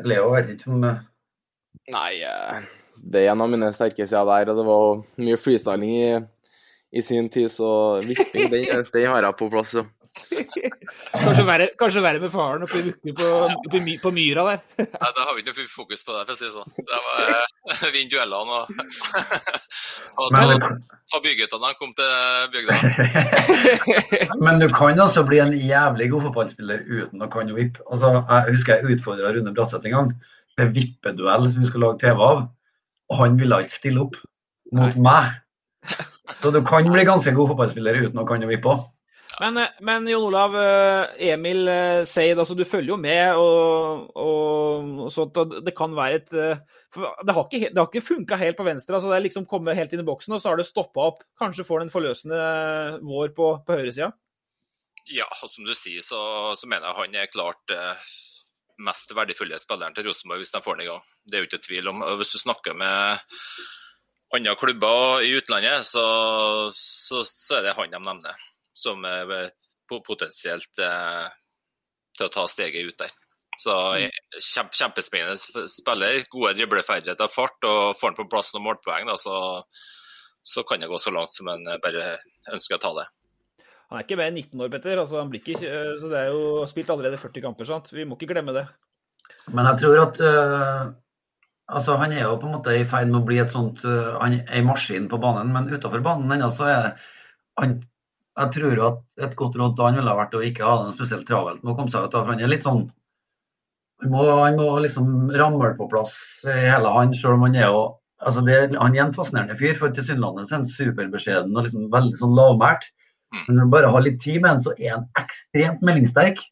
[0.07, 1.03] Leo vet ikke om eh,
[1.93, 2.63] Nei, eh,
[2.97, 6.15] det er en av mine sterke sider der, og det var mye freestyling i,
[6.97, 7.71] i sin tid, så
[8.05, 9.85] vipping, den, den har jeg på plass, ja.
[11.27, 14.63] Kanskje verre, kanskje verre med faren oppe i, oppe på, oppe i på myra der.
[15.03, 16.71] Nei, da har vi ikke noe fokus på det, for å si det sånn.
[16.91, 18.65] Det var eh, vinne duellene og,
[20.23, 20.71] og ta,
[21.13, 22.13] ta byguttene da han kom til
[22.55, 22.75] bygda.
[24.45, 27.85] men du kan altså bli en jævlig god fotballspiller uten å kan vippe.
[27.91, 30.13] Altså, jeg husker jeg utfordra Rune Bratseth en gang
[30.57, 32.47] til vippeduell som vi skulle lage TV av.
[33.13, 34.17] Og han ville ikke stille opp
[34.75, 35.37] mot meg.
[36.41, 38.87] Så du kan bli ganske god fotballspiller uten å kan vippe òg.
[39.41, 44.07] Men, eh, men Jon Olav, eh, Emil eh, Seid, altså du følger jo med, og,
[44.17, 48.39] og, og sånt, og det kan være et Det har ikke, det har ikke funka
[48.41, 48.97] helt på venstre.
[48.97, 51.27] altså Det er liksom kommet helt inn i boksen, og så har det stoppa opp.
[51.39, 52.39] Kanskje får den forløsende
[53.05, 54.15] vår på, på høyresida.
[55.13, 56.19] Ja, og som du sier, så,
[56.57, 58.09] så mener jeg han er klart eh,
[58.89, 61.05] mest verdifulle spilleren til Rosenborg hvis de får den i gang.
[61.29, 62.03] Det er jo ikke tvil om.
[62.17, 63.21] Hvis du snakker med
[64.35, 66.07] andre klubber i utlandet, så,
[66.73, 68.47] så, så er det han de nevner
[68.77, 69.51] som er eh,
[69.89, 71.27] potensielt eh,
[72.17, 73.13] til å ta steget ut der.
[73.57, 76.23] Så eh, kjempe, Kjempespennende sp- spiller.
[76.33, 79.37] Gode dribleferdigheter, fart, og får han på plass noen målpoeng, da, så,
[80.45, 82.17] så kan det gå så langt som en eh, bare
[82.53, 83.07] ønsker å ta det.
[83.87, 84.99] Han er ikke mer enn 19 år, Petter.
[84.99, 87.69] altså han blir ikke, så Det er jo spilt allerede 40 kamper.
[87.69, 87.93] sant?
[87.95, 88.65] Vi må ikke glemme det.
[89.55, 90.89] Men jeg tror at uh,
[91.71, 94.17] altså Han er jo på en måte i ferd med å bli et sånt uh,
[94.19, 96.89] Han er en maskin på banen, men utenfor banen ennå så er
[97.63, 97.77] han
[98.37, 101.27] Jeg tror at et godt råd til han ville vært å ikke ha det spesielt
[101.29, 102.15] travelt med å komme seg ut.
[102.15, 102.83] av, for Han er litt sånn
[104.03, 106.13] Han må, han må liksom ramle på plass
[106.45, 107.87] i hele han, selv om han er jo
[108.21, 112.21] altså det, Han er en fascinerende fyr, for tilsynelatende er han superbeskjeden og liksom veldig
[112.21, 112.85] sånn lavmælt.
[113.47, 116.45] Men når du bare har litt tid med han, så er han ekstremt meldingssterk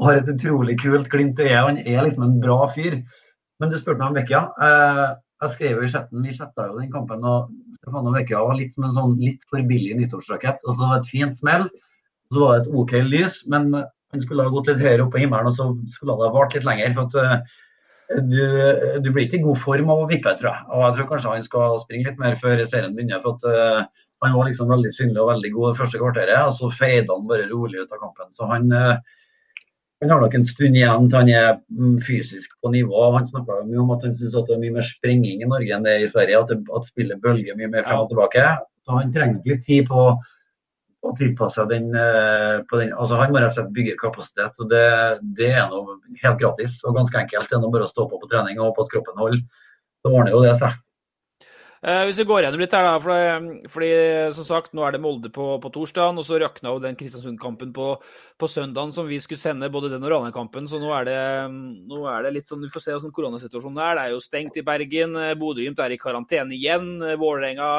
[0.00, 1.66] og har et utrolig kult glimt i øyet.
[1.66, 3.00] Han er liksom en bra fyr.
[3.60, 4.44] Men du spurte meg om Vecchia.
[4.64, 5.08] Eh,
[5.40, 7.48] jeg skrev jo i chatten, vi chatta jo den kampen, og
[7.78, 10.60] Stefano Vecchia var litt som en sånn litt for billig nyttårsrakett.
[10.66, 14.24] Altså, det var et fint smell, og så var det et OK lys, men han
[14.24, 16.66] skulle ha gått litt høyere opp på himmelen, og så skulle det ha vart litt
[16.68, 16.92] lenger.
[16.96, 17.58] for at eh,
[18.26, 18.42] du,
[19.04, 20.66] du blir ikke i god form av å vippe, tror jeg.
[20.74, 23.22] Og jeg tror kanskje han skal springe litt mer før serien begynner.
[23.22, 26.52] for at eh, Han var liksom veldig synlig og veldig god det første kvarteret, og
[26.58, 28.28] så feide han bare rolig ut av kampen.
[28.34, 29.19] Så han, eh,
[30.00, 33.02] han har nok en stund igjen til han er mm, fysisk på nivå.
[33.16, 35.84] Han snakka mye om at han syns det er mye mer sprenging i Norge enn
[35.84, 36.40] det er i Sverige.
[36.40, 38.46] At, det, at spillet bølger mye mer frem og tilbake.
[38.86, 40.06] Så han trenger litt tid på,
[41.00, 42.92] å tilpasse den, eh, den.
[42.92, 44.56] Altså, han må rett og slett bygge kapasitet.
[44.60, 44.84] og Det,
[45.36, 47.48] det er noe helt gratis og ganske enkelt.
[47.48, 49.44] Det er nå bare å stå på på trening og håpe at kroppen holder.
[50.00, 50.76] Så ordner jo det seg.
[51.80, 52.98] Eh, hvis vi går gjennom litt her, da.
[53.00, 53.88] Fordi, fordi
[54.36, 57.72] som sagt, nå er det Molde på, på torsdag, og så rakna jo den Kristiansund-kampen
[57.76, 57.86] på,
[58.36, 60.68] på søndagen som vi skulle sende, både den og Ranheim-kampen.
[60.68, 61.22] Så nå er, det,
[61.88, 63.96] nå er, det, litt sånn, vi får se hvordan koronasituasjonen er.
[63.96, 65.16] Det er jo stengt i Bergen.
[65.40, 66.90] Bodø-Glimt er i karantene igjen.
[67.20, 67.70] Vålerenga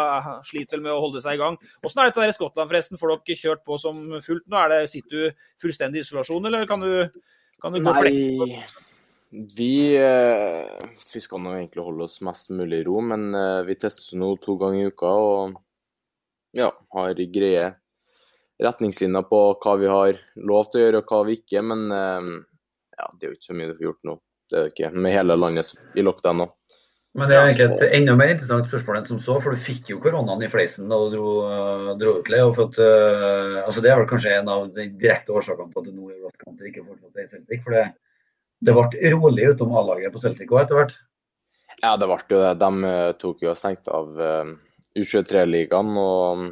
[0.49, 1.61] sliter vel med å holde seg i gang.
[1.85, 3.01] Åssen er dette der i Skottland, forresten?
[3.01, 4.63] Får dere kjørt på som fullt nå?
[4.63, 7.21] Er det, sitter du fullstendig i isolasjon, eller kan du,
[7.61, 8.89] kan du gå Nei.
[9.31, 13.77] Vi, eh, vi skal nå egentlig holde oss mest mulig i ro, men eh, vi
[13.79, 15.53] tester nå to ganger i uka og
[16.57, 16.67] ja,
[16.97, 17.69] har greie
[18.61, 21.63] retningslinjer på hva vi har lov til å gjøre og hva vi ikke.
[21.63, 22.27] Men eh,
[22.97, 24.17] ja, det er jo ikke så mye vi får gjort nå.
[24.51, 26.51] Det er ikke med hele landet i lockdown nå.
[27.15, 29.89] Men det er egentlig et enda mer interessant spørsmål enn som så, for du fikk
[29.91, 31.31] jo koronaen i fleisen da du dro,
[31.99, 32.29] dro ut.
[32.31, 35.95] At, uh, altså Det er vel kanskje en av de direkte årsakene til at det
[35.97, 37.65] nå er Ross ikke fortsatt er i Celtic.
[37.65, 37.89] for det
[38.61, 40.95] det ble rolig utom A-laget på Celtic òg etter hvert?
[41.81, 42.53] Ja, det ble jo det.
[42.61, 44.51] De eh, tok jo og stengte av uh,
[44.93, 45.95] U23-ligaen.
[45.97, 46.47] Og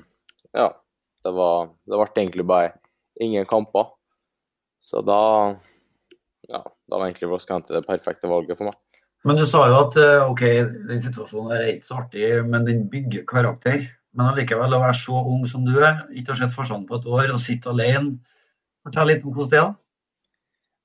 [0.57, 0.69] ja,
[1.25, 2.73] det, var, det ble egentlig bare
[3.21, 3.91] ingen kamper.
[4.81, 5.19] Så da
[6.49, 8.77] ja, da var egentlig Ross County det perfekte valget for meg.
[9.27, 10.43] Men du sa jo at eh, OK,
[10.89, 13.83] den situasjonen er ikke så artig, men den bygger karakter.
[14.15, 17.07] Men allikevel, å være så ung som du er, ikke har sett farsan på et
[17.11, 18.15] år og sitte alene.
[18.87, 19.75] Fortell litt om hvordan det er.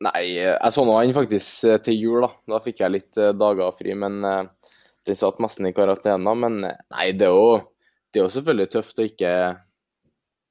[0.05, 2.31] Nei, jeg så han faktisk eh, til jul, da.
[2.55, 3.95] Da fikk jeg litt eh, dager fri.
[3.99, 6.35] Men den satt nesten i karantene.
[6.39, 7.61] Men nei, det er, jo,
[8.13, 9.33] det er jo selvfølgelig tøft å ikke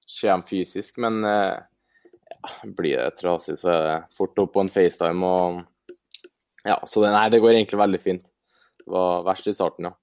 [0.08, 0.98] se dem fysisk.
[1.04, 5.62] Men ja, blir det trasig, så er det fort opp på en FaceTime og
[6.64, 8.26] Ja, så det, nei, det går egentlig veldig fint.
[8.84, 9.98] Det var verst i starten, ja.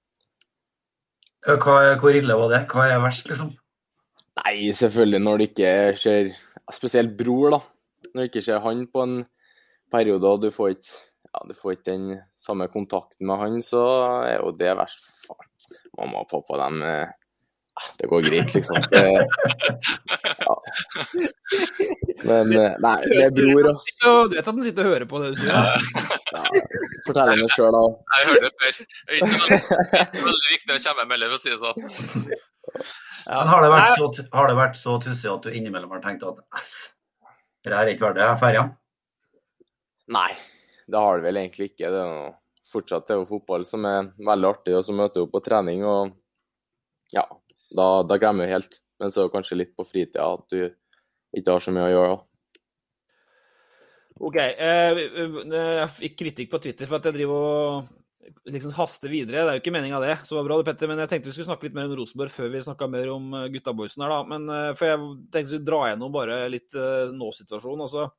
[1.57, 2.67] Hva, hvor ille var det?
[2.69, 3.55] Hva er verst, liksom?
[4.43, 6.29] Nei, selvfølgelig når det ikke skjer
[6.71, 7.61] Spesielt bror, da
[8.15, 9.17] når det ikke skjer han på en
[9.93, 10.99] periode, og du får ikke
[11.31, 13.85] ja, du får ikke den samme kontakten med han, så
[14.27, 15.11] er jo det verst.
[15.29, 15.49] Faen.
[15.99, 17.13] Mamma og pappa, dem eh,
[18.01, 18.81] Det går greit, liksom.
[18.91, 19.05] Det,
[20.41, 20.57] ja.
[22.27, 24.15] Men eh, nei, det er bror, altså.
[24.27, 25.55] Du vet at han sitter og hører på det du sier?
[25.55, 26.43] Ja.
[27.07, 27.85] Fortell henne sjøl, da.
[28.17, 28.83] Jeg hørte det før.
[28.83, 32.27] Det er ikke veldig viktig å komme med, for å si det sånn.
[33.31, 33.39] Ja.
[33.39, 36.27] Men har det vært så, har det vært så tussig at du innimellom har tenkt
[36.27, 36.43] at
[37.69, 38.63] det er ikke verdt det, ferja?
[40.11, 40.31] Nei,
[40.91, 41.91] det har det vel egentlig ikke.
[41.91, 42.33] Det er noe,
[42.71, 45.85] fortsatt det er jo fotball som er veldig artig, og så møter du på trening.
[45.87, 46.17] og
[47.15, 47.27] ja,
[47.77, 48.81] da, da glemmer du helt.
[49.01, 50.67] Men så det kanskje litt på fritida at du
[51.37, 52.11] ikke har så mye å gjøre.
[52.17, 52.25] da.
[54.21, 54.37] OK.
[54.37, 55.01] Eh,
[55.55, 59.47] jeg fikk kritikk på Twitter for at jeg driver og liksom haster videre.
[59.47, 60.91] Det er jo ikke meninga det, så var bra det, Petter.
[60.91, 63.31] Men jeg tenkte vi skulle snakke litt mer om Rosenborg før vi snakka mer om
[63.39, 64.21] eh, gutta boysen her, da.
[64.35, 66.77] Men eh, for jeg tenkte vi skulle dra gjennom bare litt
[67.17, 67.87] nå-situasjonen.
[67.87, 68.11] Altså,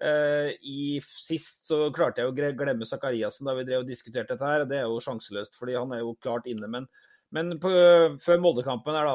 [0.00, 4.48] i Sist så klarte jeg å glemme Sakariassen da vi drev og diskuterte dette.
[4.48, 4.64] her.
[4.66, 6.70] Det er jo sjanseløst, fordi han er jo klart inne.
[6.70, 6.88] Men
[7.32, 7.70] men på,
[8.20, 9.14] før Molde-kampen da,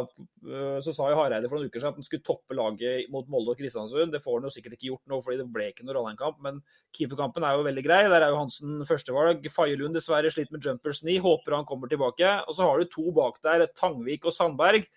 [0.50, 3.28] øh, så sa jo Hareide for noen uker siden at han skulle toppe laget mot
[3.30, 4.10] Molde og Kristiansund.
[4.14, 6.40] Det får han jo sikkert ikke gjort nå, fordi det ble ikke noen Ranheim-kamp.
[6.42, 6.58] Men
[6.98, 8.00] keeperkampen er jo veldig grei.
[8.10, 9.46] Der er jo Hansen førstevalg.
[9.54, 11.20] Faye dessverre sliter med jumpers 9.
[11.28, 12.32] Håper han kommer tilbake.
[12.50, 14.90] Og så har du to bak der, Tangvik og Sandberg.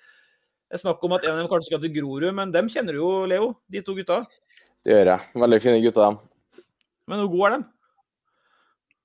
[0.71, 2.95] Det er snakk om at en av dem kanskje skal til Grorud, men dem kjenner
[2.95, 4.23] du jo, Leo, de to gutta?
[4.85, 5.31] Det gjør jeg.
[5.45, 6.65] Veldig fine gutter, dem.
[7.11, 7.69] Men hvor gode er de?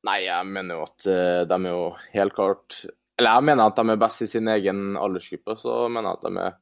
[0.05, 2.83] Nei, jeg mener jo at uh, de er jo helt klart
[3.15, 5.55] eller jeg mener at de er best i sin egen aldersgruppe.
[5.59, 6.55] Så mener jeg at de er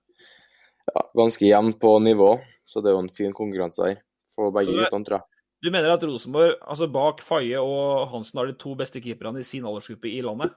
[0.93, 2.34] ja, ganske jevne på nivå.
[2.69, 4.02] Så det er jo en fin konkurranse her
[4.34, 5.30] for begge guttene, tror jeg.
[5.63, 9.47] Du mener at Rosenborg, altså bak Faye og Hansen, har de to beste keeperne i
[9.47, 10.52] sin aldersgruppe i landet?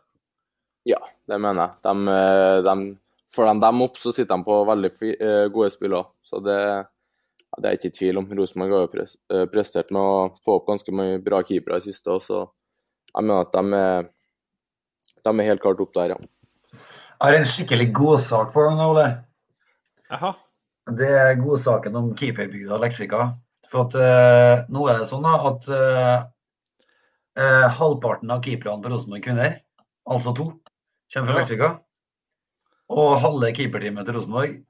[0.86, 0.98] Ja,
[1.30, 1.78] det mener jeg.
[1.86, 2.74] De, eh, de,
[3.34, 6.10] får de dem opp, så sitter de på veldig gode gode òg.
[6.26, 6.58] Så det,
[7.56, 8.28] det er ikke i tvil om.
[8.38, 12.18] Rosenborg har jo eh, prestert med å få opp ganske mye bra keepere i siste.
[12.24, 14.12] Så jeg mener at de er
[15.26, 16.18] de er helt klart opp der, ja.
[17.16, 19.06] Jeg har en skikkelig godsak for deg, Ole.
[20.14, 20.34] Aha.
[20.96, 23.32] Det er godsaken om keeperbygda Leksvika.
[23.72, 26.18] For at uh, nå er det sånn da, at uh,
[27.40, 29.56] uh, halvparten av keeperne på Rosenborg kvinner,
[30.06, 30.46] altså to,
[31.10, 31.40] kommer fra ja.
[31.40, 31.72] Leksvika.
[32.94, 34.60] Og halve keeperteamet til Rosenborg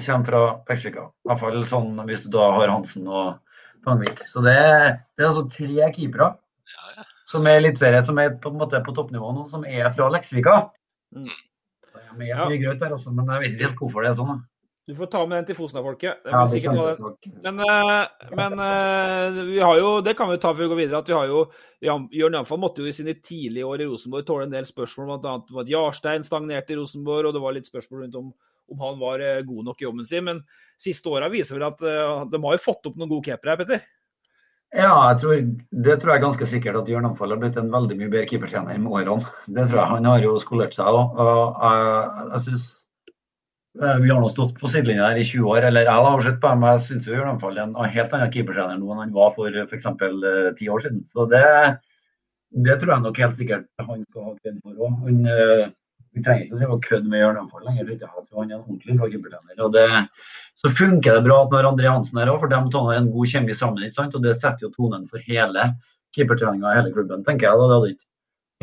[0.00, 1.08] kommer fra Leksvika.
[1.10, 3.40] I hvert fall sånn hvis du da har Hansen og
[3.84, 4.22] Tangvik.
[4.30, 4.56] Så det,
[5.18, 8.80] det er altså tre keepere ja, ja som er eliteserie, som er på en måte
[8.84, 10.56] på toppnivå nå, som er fra Leksvika.
[11.16, 11.28] Mm.
[11.92, 12.48] Det er mye ja.
[12.66, 14.32] grøt der, altså, men jeg vet ikke helt hvorfor det er sånn.
[14.34, 14.48] Da.
[14.90, 16.24] Du får ta med den til Fosna-folket.
[16.26, 16.40] Ja,
[17.44, 21.02] men, uh, men uh, vi har jo, det kan vi ta før vi går videre,
[21.04, 21.44] at vi har jo
[22.18, 25.36] Jørn Janfall måtte jo i sine tidlige år i Rosenborg tåle en del spørsmål, bl.a.
[25.38, 28.32] om at Jarstein stagnerte i Rosenborg, og det var litt spørsmål rundt om
[28.70, 30.28] om han var eh, god nok i jobben sin.
[30.28, 30.44] Men
[30.82, 33.60] siste åra viser vel at uh, de har jo fått opp noen gode keepere her,
[33.60, 33.84] Petter?
[34.72, 35.40] Ja, tror,
[35.84, 38.78] det tror jeg ganske sikkert at Jørn Amfall har blitt en veldig mye bedre keepertrener
[38.80, 39.32] med årene.
[39.56, 39.90] Det tror jeg.
[39.90, 41.18] Han har jo skolert seg òg.
[41.20, 42.70] Jeg, jeg synes
[43.82, 46.40] eh, vi har nå stått på sidelinja her i 20 år, eller jeg har sett
[46.40, 46.64] på ham.
[46.70, 49.90] Jeg syns Jørn Amfall er en helt annen keepertrener nå enn han var for f.eks.
[50.56, 51.04] ti år siden.
[51.12, 51.44] Så det,
[52.64, 55.70] det, tror jeg nok helt sikkert han skal ha kred for òg.
[56.12, 57.90] Vi trenger ikke å drive og kødde med hjørneanfall lenger.
[57.94, 59.62] Jeg tror han er en ordentlig bra keepertrener.
[59.64, 63.00] Og så funker det bra at når André Hansen er òg, for de to har
[63.00, 63.86] en god kjemi sammen.
[63.86, 64.16] ikke sant?
[64.18, 65.70] Og det setter jo tonen for hele
[66.12, 67.60] keepertreninga i hele klubben, tenker jeg.
[67.60, 67.68] Da.
[67.70, 67.94] Det hadde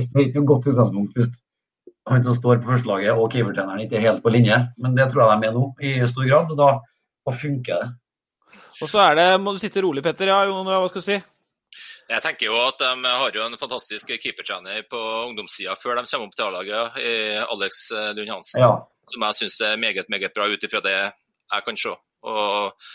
[0.05, 1.31] ikke vært noe godt utgangspunkt hvis
[2.09, 4.61] han som står på førstelaget og keepertreneren ikke er helt på linje.
[4.81, 6.69] Men det tror jeg de er nå i stor grad, og da,
[7.25, 7.89] da funker det.
[8.79, 10.31] Og så er det, må du sitte rolig, Petter.
[10.31, 11.19] Ja, Jon, hva skal du si?
[12.09, 16.25] Jeg tenker jo at De har jo en fantastisk keepertrener på ungdomssida før de kommer
[16.25, 16.97] opp til A-laget,
[17.53, 17.83] Alex
[18.17, 18.63] Lund Hansen.
[18.63, 18.71] Ja.
[19.09, 21.93] Som jeg syns er meget meget bra ut ifra det jeg kan se.
[22.25, 22.89] Og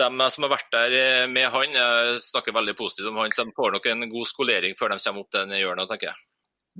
[0.00, 1.74] De som har vært der med han,
[2.22, 3.34] snakker veldig positivt om han.
[3.34, 6.12] så De får nok en god skolering før de kommer opp til den hjørnet, tenker
[6.12, 6.18] jeg.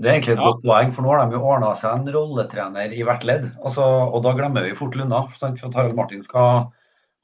[0.01, 2.95] Det er egentlig et godt poeng, for nå har de jo ordna seg en rolletrener
[2.95, 3.51] i hvert ledd.
[3.59, 5.27] Altså, og da glemmer vi fort Lunna.
[5.29, 6.71] For at Harald Martin skal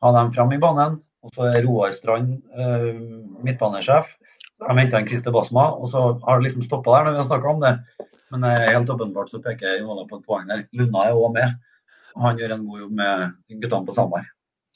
[0.02, 0.98] ha dem fram i banen.
[1.26, 2.92] Og så er Roar Strand eh,
[3.46, 4.12] midtbanesjef.
[4.62, 7.30] De henta inn Christer Basma, og så har det liksom stoppa der når vi har
[7.32, 7.74] snakka om det.
[8.32, 10.64] Men eh, helt åpenbart så peker Jonas på et poeng der.
[10.78, 11.58] Lunna er òg med.
[12.16, 14.32] Han gjør en god jobb med guttene på Sandberg.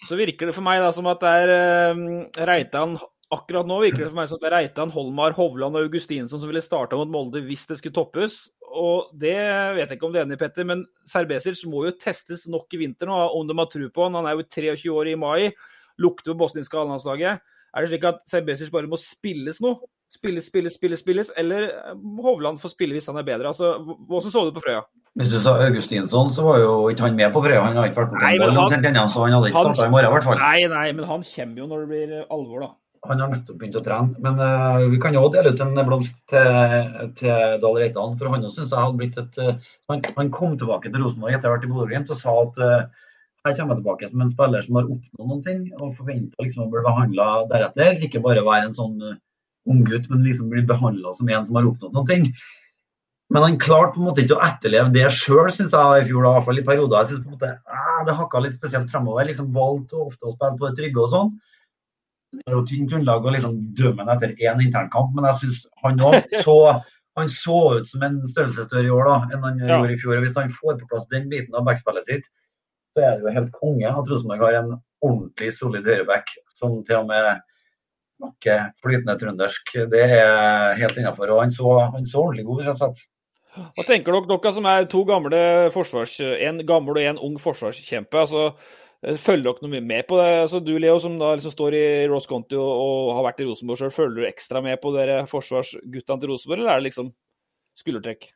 [0.08, 2.98] Så virker det for meg da som at det er eh, Reitan
[3.30, 6.40] Akkurat nå virker det for meg som at det er Reitan, Holmar, Hovland og Augustinsson
[6.42, 8.40] som ville starta mot Molde hvis det skulle toppes.
[8.74, 9.36] Og det
[9.76, 12.74] vet jeg ikke om du er enig i, Petter, men Serbesic må jo testes nok
[12.74, 14.18] i vinter nå, om de har tro på han.
[14.18, 15.52] Han er jo 23 år i mai
[16.02, 17.40] lukter på bosniske A-landslaget.
[17.70, 19.76] Er det slik at Serbesic bare må spilles nå?
[20.10, 21.68] Spilles, spilles, spilles, spilles, eller
[22.18, 23.52] Hovland får spille hvis han er bedre?
[23.52, 24.80] Altså, Hvordan så du på Frøya?
[25.20, 27.62] Hvis du sa Augustinsson, så var jo ikke han med på Frøya.
[27.68, 30.10] Han har ikke vært på en ball denne, så han hadde ikke starta i morgen
[30.10, 30.42] i hvert fall.
[30.42, 32.72] Nei, nei, men han kommer jo når det blir alvor, da.
[33.08, 34.18] Han har nettopp begynt å trene.
[34.24, 38.18] Men uh, vi kan jo dele ut en blomst til, til Dahl Reitan.
[38.18, 41.48] For han syns jeg hadde blitt et uh, han, han, kom tilbake til Rosenborg etter
[41.48, 43.06] å ha vært i Bodø-Glimt og sa at uh,
[43.46, 46.66] her kommer jeg tilbake som en spiller som har oppnådd noen ting, og forventer liksom
[46.66, 48.00] å bli behandla deretter.
[48.05, 49.18] Ikke bare være en sånn uh,
[49.70, 52.26] unggutt, men liksom bli behandla som en som har oppnådd noen ting.
[53.31, 56.24] Men han klarte på en måte ikke å etterleve det sjøl, syns jeg i fjor.
[56.24, 56.98] i hvert fall i perioder.
[56.98, 59.29] Jeg synes på en måte, ah, Det hakka litt spesielt fremover.
[59.29, 61.31] liksom Valgte ofte å spille på det trygge og sånn.
[62.35, 65.62] Det er jo tynt grunnlag å liksom dømme ham etter én internkamp, men jeg syns
[65.83, 66.59] han òg så,
[67.18, 69.79] han så ut som en størrelsesstørre i år da, enn han ja.
[69.79, 70.20] gjorde i fjor.
[70.26, 72.29] Hvis han får på plass den biten av backspillet sitt,
[72.94, 77.00] så er det jo helt konge at Rosenborg har en ordentlig solid høyreback som til
[77.00, 77.40] og med
[78.20, 79.72] snakker flytende trøndersk.
[79.90, 81.33] Det er helt innafor.
[81.33, 83.09] Og han så, han så ordentlig god ut, rett og slett.
[83.50, 85.40] Hva tenker dere, dere som er to gamle
[85.74, 86.20] forsvars...
[86.20, 88.20] En gammel og en ung forsvarskjempe.
[88.20, 88.50] altså
[89.00, 90.29] Følger dere noe mye med på det?
[90.42, 93.48] Altså, du Leo, som da liksom står i Ross Conti og, og, har vært i
[93.48, 97.09] Rosenborg sjøl, følger du ekstra med på dere forsvarsguttene til Rosenborg, eller er det liksom
[97.81, 98.29] skuldertrekk?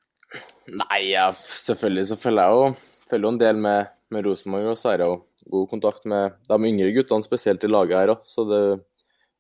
[0.73, 4.93] Nei, ja, selvfølgelig så følger jeg jo, følger en del med med Rosenborg, og så
[4.93, 5.17] er det jo
[5.53, 8.23] god kontakt med de yngre guttene, spesielt i laget her òg.
[8.29, 8.63] Så det,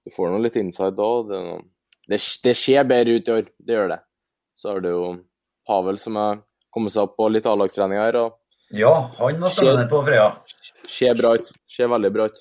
[0.04, 1.10] du får noe litt inside da.
[1.30, 1.42] Det,
[2.10, 4.00] det, det, skjer bedre ut i år, det gjør det.
[4.54, 5.04] Så er det jo
[5.68, 6.42] Pavel som har
[6.74, 8.18] kommet seg opp på litt A-lagstrening her.
[8.20, 8.40] og
[8.74, 10.32] ja, han var spennende på Freya.
[10.88, 11.50] Ser bra ut.
[11.70, 12.40] Ser veldig bra ut.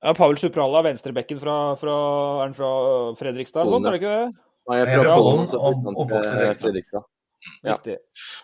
[0.00, 1.96] Ja, Pavel Supralla, venstrebekken fra, fra,
[2.40, 2.70] er han fra
[3.18, 3.68] Fredrikstad?
[3.68, 4.28] Sånn, er det ikke det?
[4.70, 7.08] Han er fra Pollen, så flyttet han til Fredrikstad.
[7.64, 7.76] Ja.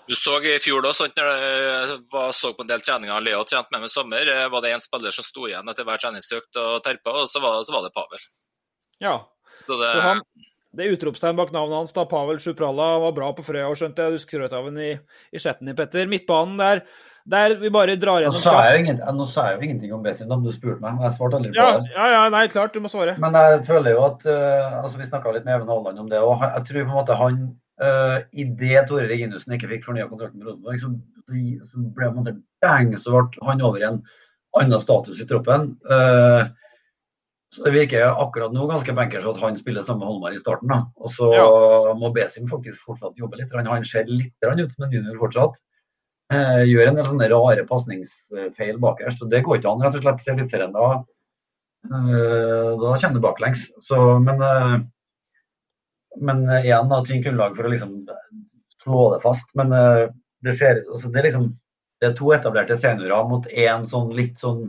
[0.07, 3.73] Du så i fjor da, sant, når jeg så på en del treninger Leo trente
[3.75, 6.61] med meg i sommer, eh, var det en spiller som sto igjen etter hver treningsøkt
[6.63, 8.29] og terpa, og så var, så var det Pavel.
[9.05, 9.19] Ja.
[9.57, 10.23] Så det, så han,
[10.77, 14.17] det utropstegn bak navnet hans, da, Pavel Sjupralla, var bra på Frøya, og skjønte jeg.
[14.17, 14.95] Du skrøt av ham i,
[15.33, 16.09] i skjetten din, Petter.
[16.11, 16.83] Midtbanen der,
[17.29, 19.95] der vi bare drar gjennom Nå sa jeg jo, ingen, nå sa jeg jo ingenting
[19.97, 21.01] om Besim om du spurte meg.
[21.05, 21.93] Jeg svarte aldri på ja, det.
[21.97, 23.17] Ja, ja, nei, klart, du må svare.
[23.23, 26.21] Men jeg føler jo at uh, altså Vi snakka litt med Even Haaland om det,
[26.21, 27.41] og jeg tror på en måte han
[27.77, 30.93] Uh, Idet Tore Reginussen ikke fikk fornya kontrakten med Rosenborg, så,
[31.69, 33.99] så, ble han bang, så ble han over i en
[34.57, 35.75] annen status i troppen.
[35.85, 36.49] Uh,
[37.53, 40.73] så Det virker akkurat nå ganske bankers at han spiller samme Holmar i starten.
[40.73, 40.83] da.
[40.97, 41.47] Og så ja.
[41.97, 43.53] må Besim faktisk fortsatt jobbe litt.
[43.55, 45.61] Han ser litt ut som en junior fortsatt.
[46.33, 49.21] Uh, gjør en del sånne rare pasningsfeil bakerst.
[49.21, 50.75] Så det går ikke an, rett og slett.
[50.75, 50.91] Da.
[51.87, 53.69] Uh, da kommer det baklengs.
[53.85, 54.43] Så, men
[56.21, 57.95] men igjen igjen, da, tynt grunnlag for å liksom
[58.83, 59.49] slå det fast.
[59.59, 60.07] Men uh,
[60.47, 61.51] det, ser, altså, det, er liksom,
[62.01, 64.67] det er to etablerte seniorer mot én sånn litt sånn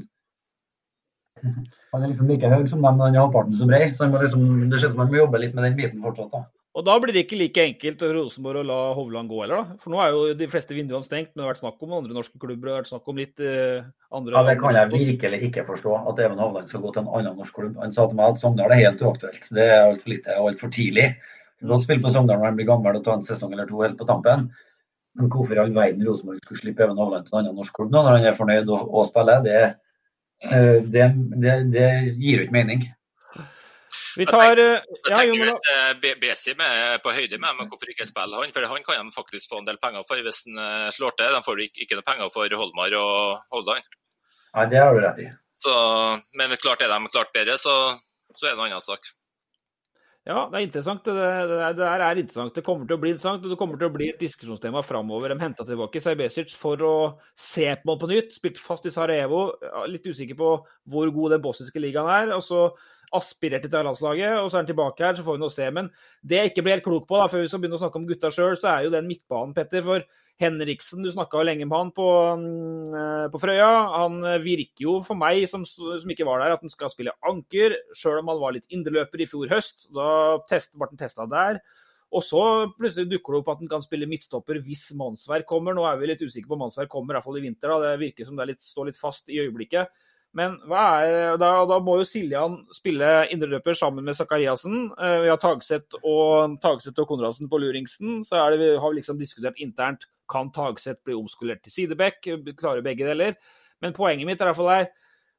[1.37, 3.91] Han er liksom like høy som dem, men han er halvparten som bred.
[3.93, 6.01] Så han må liksom, det ser ut som han må jobbe litt med den biten
[6.01, 6.31] fortsatt.
[6.33, 6.47] da.
[6.77, 9.77] Og da blir det ikke like enkelt for Rosenborg å la Hovland gå heller, da.
[9.81, 12.13] For nå er jo de fleste vinduene stengt, men det har vært snakk om andre
[12.13, 12.67] norske klubber.
[12.67, 15.95] Det har vært snakk om litt uh, andre Ja, Det kan jeg virkelig ikke forstå,
[16.11, 17.79] at Even Hovland skal gå til en annen norsk klubb.
[17.81, 19.49] Han sa til meg at Sogndal er helt uaktuelt.
[19.57, 21.07] Det er altfor lite og altfor tidlig.
[21.62, 23.82] Du kan spille på Sogndal når han blir gammel og ta en sesong eller to
[23.82, 24.49] helt på tampen.
[25.18, 27.89] Men hvorfor i all verden Rosenborg skulle slippe Even Hovland til en annen norsk klubb
[27.93, 29.64] nå, når han er fornøyd og, og spiller, det,
[30.45, 31.08] uh, det,
[31.41, 31.89] det, det
[32.22, 32.86] gir jo ikke mening.
[34.18, 38.38] Vi tar Jeg tenker Hvis uh, Besim er på høyde med men hvorfor ikke spille
[38.38, 38.53] han?
[38.53, 41.34] For han kan de faktisk få en del penger for hvis han uh, slår til.
[41.34, 43.93] De får ikke, ikke noe penger for Holmar og Holland.
[44.58, 45.30] Nei, det har du rett i.
[45.58, 45.74] Så,
[46.38, 47.76] men klart er de klart bedre, så,
[48.34, 49.10] så er det en annen sak.
[50.28, 51.05] Ja, det er interessant.
[51.07, 51.13] Det,
[51.47, 52.55] det, det, er interessant.
[52.57, 55.32] Det kommer til å bli interessant, og det kommer til å bli et diskusjonstema framover.
[55.32, 56.95] De henta tilbake Seibesic for å
[57.32, 58.36] se på ham på nytt.
[58.36, 59.45] Spilte fast i Sarajevo.
[59.88, 60.51] Litt usikker på
[60.91, 62.36] hvor god den bosniske ligaen er.
[62.36, 62.65] og så
[63.16, 65.68] aspirerte til landslaget, og så er han tilbake her, så får vi nå se.
[65.72, 65.89] Men
[66.28, 68.08] det jeg ikke blir helt klok på, da, før vi skal begynne å snakke om
[68.10, 69.86] gutta sjøl, så er jo den midtbanen, Petter.
[69.86, 70.03] For
[70.41, 72.08] Henriksen, du snakka lenge med han på,
[72.41, 73.72] mm, på, Frøya.
[73.95, 77.80] Han virker jo for meg, som, som ikke var der, at han skal spille anker,
[77.97, 79.88] sjøl om han var litt indreløper i fjor høst.
[79.95, 80.10] Da
[80.51, 81.62] test, ble han testa der.
[82.16, 82.41] Og så
[82.78, 85.76] plutselig dukker det opp at han kan spille midtstopper hvis Mannsverk kommer.
[85.76, 87.74] Nå er vi litt usikre på om Mannsverk kommer, i hvert fall i vinter.
[87.74, 87.91] da.
[87.95, 89.91] Det virker som det litt, står litt fast i øyeblikket.
[90.36, 94.91] Men er, da, da, må jo Siljan spille indreløper sammen med Sakariassen.
[94.93, 98.21] Eh, vi har Tagseth og, Tagset og Konradsen på Luringsen.
[98.28, 102.19] Så det, vi har vi liksom diskutert internt kan Tagseth bli omskolert til sideback.
[102.59, 103.38] Klarer begge deler.
[103.82, 104.89] Men poenget mitt er i hvert fall her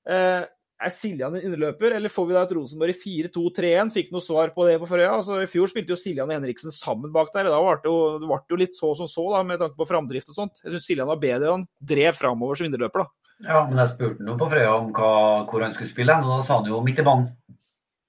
[0.09, 3.91] eh, er Siljan en indreløper, eller får vi da et Rosenborg i 4-2-3-1?
[3.97, 5.11] Fikk noe svar på det på Frøya.
[5.16, 7.49] Altså, I fjor spilte jo Siljan og Henriksen sammen bak der.
[7.51, 9.78] og Da ble det jo, det ble jo litt så som så, da, med tanke
[9.78, 10.62] på framdrift og sånt.
[10.62, 11.57] Jeg syns Siljan var bedre.
[11.57, 13.28] Han drev framover som indreløper, da.
[13.47, 15.11] Ja, men jeg spurte ham på Frøya om hva,
[15.47, 17.28] hvor han skulle spille, og da sa han jo midt i banen.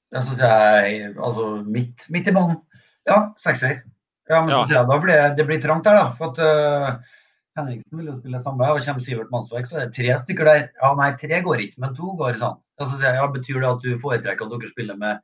[0.09, 2.57] Jeg synes jeg Altså midt, midt i banen.
[3.05, 3.81] Ja, sekser.
[4.29, 4.63] Ja, men ja.
[4.65, 6.07] så jeg da blir det blir trangt der, da.
[6.17, 7.19] For at uh,
[7.57, 10.63] Henriksen vil jo spille samme, og kommer Sivert Mannsverk, så er det tre stykker der.
[10.81, 12.57] Ja, nei, tre går ikke, men to går, sånn.
[12.79, 15.21] Jeg synes jeg ja, betyr det at du foretrekker at dere spiller med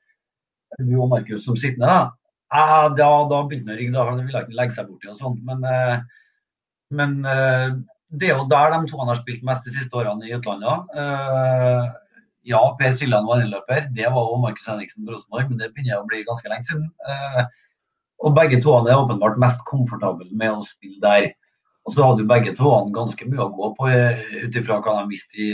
[0.82, 1.99] du og Markus som sittende, da?
[2.53, 5.20] Ja, da, da begynte han å rygge, da ville han ikke legge seg borti og
[5.20, 5.38] sånn.
[5.47, 6.26] Men, uh,
[6.97, 7.78] men uh,
[8.20, 10.89] det er jo der de to har spilt mest de siste årene i utlandet.
[10.95, 11.88] Uh,
[12.45, 13.89] ja, Per Siljan var innløper.
[13.95, 16.89] Det var også Markus Henriksen på Rosenborg, men det begynner å bli ganske lenge siden.
[17.07, 17.43] Uh,
[18.26, 21.34] og begge to er åpenbart mest komfortable med å spille der.
[21.86, 24.95] Og så hadde jo begge to ganske mye å gå på eh, ut ifra hva
[25.03, 25.49] de visste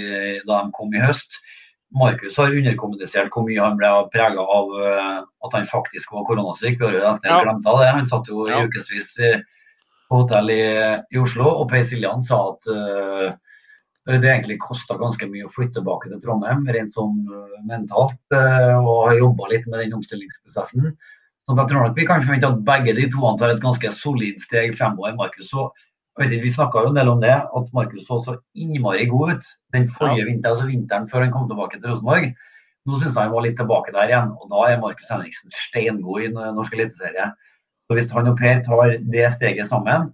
[0.47, 1.35] da de kom i høst.
[1.91, 6.77] Markus har underkommunisert hvor mye han ble prega av at han faktisk var koronasyk.
[6.79, 7.41] Vi har jo nesten ja.
[7.43, 7.89] glemt av det.
[7.97, 9.11] Han satt jo i ukevis
[10.11, 10.65] på hotell i,
[11.15, 13.29] i Oslo, og Per Siljan sa at uh,
[14.11, 18.75] det egentlig kosta ganske mye å flytte tilbake til Trondheim, rent sånn uh, mentalt, uh,
[18.81, 20.91] og har jobba litt med den omstillingsprosessen.
[21.47, 24.43] Så jeg tror nok vi kan forvente at begge de to tar et ganske solid
[24.43, 25.15] steg fremover.
[25.17, 25.69] Markus så
[26.19, 29.37] vet ikke, Vi snakka jo en del om det, at Markus så så innmari god
[29.37, 30.27] ut den forrige ja.
[30.27, 32.33] vinteren, altså vinteren før han kom tilbake til Rosenborg.
[32.85, 36.25] Nå syns jeg han var litt tilbake der igjen, og da er Markus Henriksen steingod
[36.25, 37.31] i norsk eliteserie.
[37.91, 40.05] Så Hvis han og Per tar det steget sammen,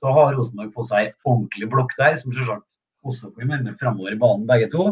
[0.00, 2.64] så har Rosenborg fått seg ordentlig blokk der, som selvsagt
[3.04, 4.86] også kan være med framover i banen, begge to.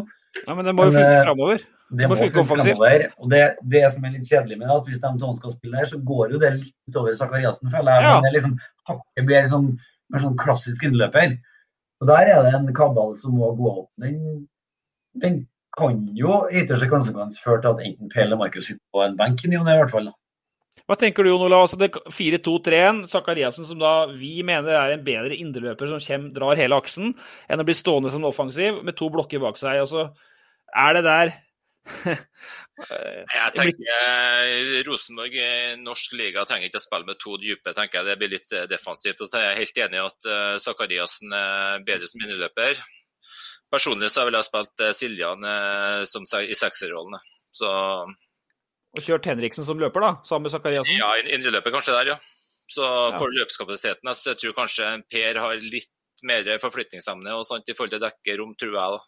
[0.45, 1.63] Ja, Men det må jo funke eh, framover.
[1.89, 2.83] Det, må, må funke offensivt.
[3.17, 3.41] Og det,
[3.73, 6.01] det, som er litt kjedelig med det, at hvis de to skal spille der, så
[6.11, 8.05] går jo det litt utover Sakariassen, føler jeg.
[8.05, 8.13] Ja.
[8.13, 8.57] Men det er liksom
[8.91, 9.67] hakket blir liksom
[10.13, 11.33] mer sånn klassisk innløper.
[11.99, 13.89] Og der er det en kabal som må gå opp.
[14.05, 14.45] Den,
[15.25, 15.41] den
[15.79, 19.17] kan jo i ytterste konsekvens føre til at enten Per eller Markus sitter på en
[19.17, 20.13] benk i ny og ne, i hvert fall.
[20.87, 21.67] Hva tenker du, Jon Olav?
[21.67, 21.77] Altså
[22.13, 27.13] 4-2-3-en, Zakariassen som da vi mener er en bedre indreløper som kommer, drar hele aksen,
[27.49, 29.81] enn å bli stående som offensiv med to blokker bak seg.
[29.83, 30.09] Altså,
[30.75, 31.31] er det der
[31.89, 35.47] Jeg tenker eh, Rosenborg i
[35.81, 37.73] norsk liga trenger ikke å spille med to dype.
[37.73, 39.23] tenker jeg Det blir litt eh, defensivt.
[39.23, 40.29] og så er Jeg helt enig i at
[40.61, 42.83] Zakariassen er bedre som innløper.
[43.73, 45.49] Personlig så ville jeg spilt Siljan
[46.09, 47.19] som i sekserrollen.
[47.53, 47.69] Så
[48.95, 50.97] og kjørt Henriksen som løper, da, sammen med Zakariassen?
[50.97, 52.17] Ja, indreløper kanskje der, ja.
[52.69, 52.85] Så
[53.17, 53.39] for ja.
[53.41, 55.89] løpskapasiteten jeg tror kanskje Per har litt
[56.29, 58.97] mer forflytningsevne og sånt i forhold til dekkerom, tror jeg.
[58.97, 58.99] da.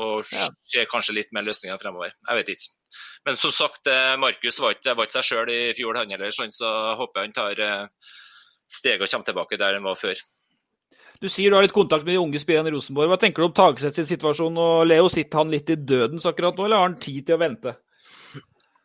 [0.00, 0.26] Og
[0.70, 2.14] ser kanskje litt mer løsninger fremover.
[2.14, 2.98] Jeg vet ikke.
[3.26, 6.34] Men som sagt, eh, Markus var ikke, var ikke seg sjøl i fjor, han heller,
[6.34, 8.10] sånn, så håper jeg han tar steget
[8.70, 10.22] steg og kommer tilbake der han var før.
[11.20, 13.10] Du sier du har litt kontakt med de unge spillerne i Rosenborg.
[13.10, 14.56] Hva tenker du om Tagseths sin situasjon?
[14.56, 17.42] og Leo, Sitter han litt i dødens akkurat nå, eller har han tid til å
[17.42, 17.74] vente?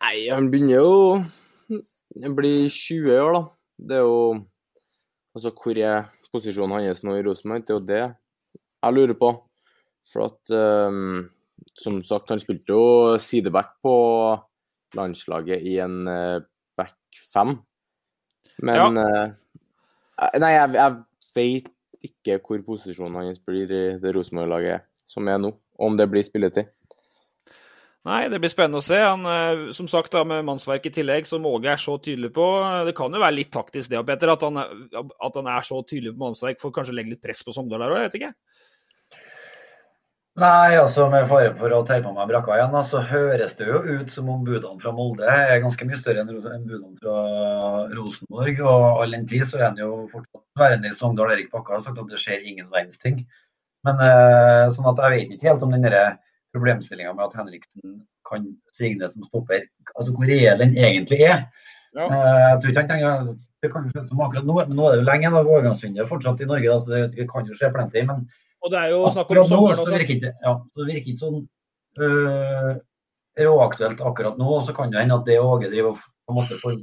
[0.03, 0.91] Nei, han begynner jo
[2.23, 3.41] Han blir 20 år, da.
[3.77, 4.19] Det er jo
[5.35, 7.65] Altså, hvor er posisjonen hans nå i Rosenborg?
[7.67, 9.31] Det er jo det jeg lurer på.
[10.07, 11.25] For at um,
[11.81, 13.95] Som sagt, han spilte jo sideback på
[14.95, 16.39] landslaget i en uh,
[16.77, 16.95] back
[17.33, 17.57] fem.
[18.63, 19.25] Men ja.
[19.27, 20.95] uh, Nei, jeg, jeg
[21.35, 21.71] vet
[22.05, 26.71] ikke hvor posisjonen hans blir i det Rosenborg-laget som er nå, om det blir spilletid.
[28.06, 28.99] Nei, det blir spennende å se.
[29.01, 32.51] Han, eh, som sagt, da, med mannsverk i tillegg, som Åge er så tydelig på
[32.86, 36.14] Det kan jo være litt taktisk det, Peter, at han, at han er så tydelig
[36.14, 38.36] på mannsverk for kanskje legge litt press på Sogndal der òg, jeg vet ikke?
[40.36, 43.78] Nei, altså med fare for å ta på meg brakka igjen, så høres det jo
[43.88, 47.16] ut som om budene fra Molde er ganske mye større enn budene fra
[47.95, 48.60] Rosenborg.
[48.60, 51.32] Og all den tid så er han jo fortsatt værende i Sogndal.
[51.32, 53.24] Erik Bakke har sagt at det skjer ingen verdens ting.
[53.88, 55.88] Men eh, sånn at jeg vet ikke helt om den
[56.56, 61.45] problemstillinga med at Henriksen kan signe som stopper, altså hvor reell den egentlig er.
[61.95, 62.08] Ja.
[62.10, 63.36] Uh, jeg tror ikke han tenker
[63.66, 66.10] det kan jo skje som akkurat nå, men nå er det jo lenge da overgangsvinduet
[66.10, 66.72] fortsatt i Norge.
[66.72, 68.03] Da, så det, kan jo skje plenty.
[68.06, 68.26] Men
[68.66, 69.95] og det er jo snakk om sommeren også.
[69.95, 71.39] Virker ikke, ja, det virker ikke sånn
[72.06, 72.70] øh,
[73.45, 74.51] råaktuelt akkurat nå.
[74.60, 76.78] Og så kan det hende at det Åge driver og på en måte for,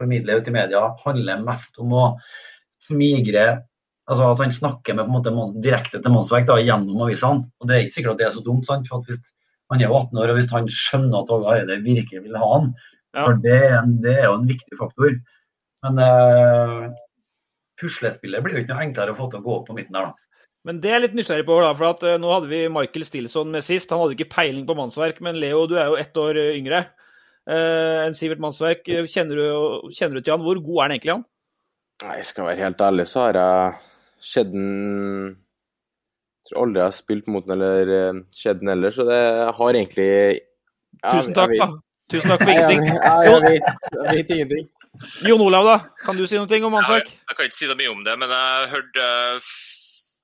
[0.00, 2.06] formidler ut i media, handler mest om å
[2.82, 3.46] smigre
[4.12, 7.46] altså At han snakker med på en måte direkte til Monsverk da, gjennom avisene.
[7.60, 8.66] Og Det er ikke sikkert at det er så dumt.
[8.68, 8.88] sant?
[8.88, 9.22] For hvis
[9.72, 12.48] Han er jo 18 år, og hvis han skjønner at Åge Hareide virkelig vil ha
[12.58, 12.66] han,
[13.16, 13.22] ja.
[13.24, 13.60] for det,
[14.04, 15.14] det, er jo en viktig faktor.
[15.86, 16.90] Men uh,
[17.80, 20.10] puslespillet blir jo ikke noe enklere å få til å gå opp på midten der,
[20.10, 20.44] da.
[20.68, 21.56] Men det er jeg litt nysgjerrig på.
[21.64, 23.90] Da, for at uh, Nå hadde vi Michael Stilson med sist.
[23.94, 28.04] Han hadde ikke peiling på mannsverk, men Leo, du er jo ett år yngre uh,
[28.04, 28.84] enn Sivert Mannsverk.
[28.84, 30.44] Kjenner du, kjenner du til han?
[30.44, 31.26] Hvor god er han egentlig, han?
[32.02, 33.80] Nei, jeg skal være helt ærlig, så har jeg
[34.24, 35.36] sett den
[36.42, 39.22] Jeg tror aldri jeg har spilt mot den eller skjedd den ellers, så det
[39.58, 41.68] har egentlig ja, Tusen takk, da.
[42.12, 42.86] Tusen takk for ingenting.
[42.92, 44.70] Ja, jeg, jeg, vet, jeg vet ingenting.
[45.24, 45.76] Jon Olav, da?
[46.04, 47.08] Kan du si noe om hans sak?
[47.08, 49.52] jeg kan ikke si noe mye om det, men jeg har hørt uh,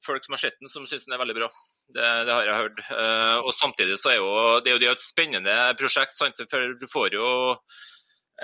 [0.04, 1.48] folk som har sett den, som syns den er veldig bra.
[1.88, 2.82] Det, det har jeg hørt.
[2.90, 4.32] Uh, og samtidig så er jo,
[4.64, 6.42] det er jo et spennende prosjekt, sant?
[6.50, 7.30] for du får jo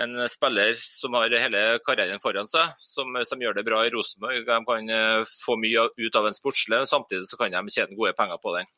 [0.03, 4.43] en spiller som har hele karrieren foran seg, som, som gjør det bra i Rosenborg.
[4.47, 8.15] De kan eh, få mye ut av en sportslig, samtidig så kan de tjene gode
[8.19, 8.73] penger på den.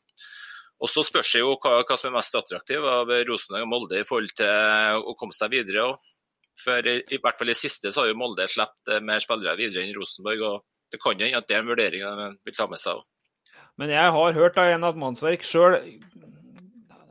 [0.77, 4.01] Og Så spørs det jo hva, hva, som er mest attraktivt av Rosenborg og Molde
[4.01, 5.89] i forhold til å komme seg videre.
[6.61, 9.57] For i, i, hvert fall i siste så har jo Molde sluppet eh, mer spillere
[9.57, 10.45] videre enn Rosenborg.
[10.45, 13.01] og Det kan hende at det er en vurdering de vil ta med seg.
[13.01, 13.13] Også.
[13.77, 15.77] Men jeg har hørt av en at Mannsverk sjøl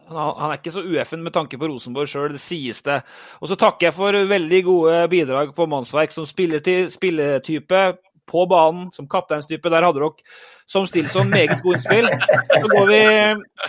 [0.08, 3.00] han er ikke så ueffen med tanke på Rosenborg sjøl, det sies det.
[3.40, 7.80] Og så takker jeg for veldig gode bidrag på mannsverk som spilletype
[8.26, 9.70] på banen, som kapteinstype.
[9.70, 10.14] Der hadde dere
[10.66, 12.08] som Stilson meget gode innspill.
[12.50, 13.00] Så går vi,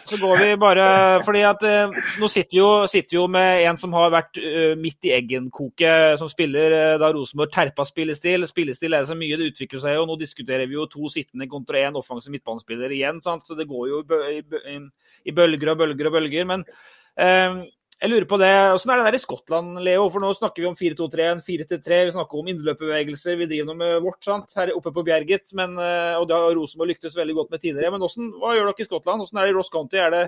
[0.10, 0.88] så går vi bare
[1.26, 4.74] fordi at eh, nå sitter vi, jo, sitter jo med en som har vært uh,
[4.80, 8.48] midt i eggenkoket, som spiller uh, da Rosenborg terpa spillestil.
[8.50, 10.08] Spillestil er det så mye, det utvikler seg jo.
[10.10, 13.46] Nå diskuterer vi jo to sittende kontra én offensiv midtbanespiller igjen, sant?
[13.46, 14.04] så det går jo
[15.28, 16.50] i bølger og bølger og bølger.
[16.50, 16.66] Men
[17.22, 17.62] eh,
[17.98, 20.04] jeg lurer på det, Åssen er det der i Skottland, Leo?
[20.14, 23.40] For nå snakker vi om 4-2-3, 4-3, vi snakker om innløpsbevegelser.
[23.40, 24.54] Vi driver noe med vårt sant?
[24.54, 25.50] her oppe på Bjerget.
[25.58, 27.96] Men, eh, og det har Rosenborg lyktes veldig godt med tidligere.
[27.96, 29.24] Men hvordan, hva gjør dere i Skottland?
[29.24, 29.98] Hvordan er det i Ross County?
[29.98, 30.22] Er det,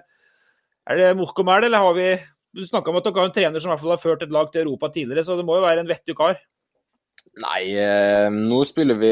[0.97, 2.09] det Mokomæl, eller har vi
[2.57, 4.31] Du snakka om at dere har en trener som i hvert fall har ført et
[4.33, 6.39] lag til Europa tidligere, så det må jo være en vettug kar?
[7.43, 9.11] Nei, eh, nå spiller vi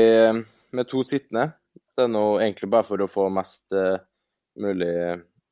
[0.74, 1.52] med to sittende.
[1.94, 4.02] Det er nå egentlig bare for å få mest eh,
[4.58, 4.90] mulig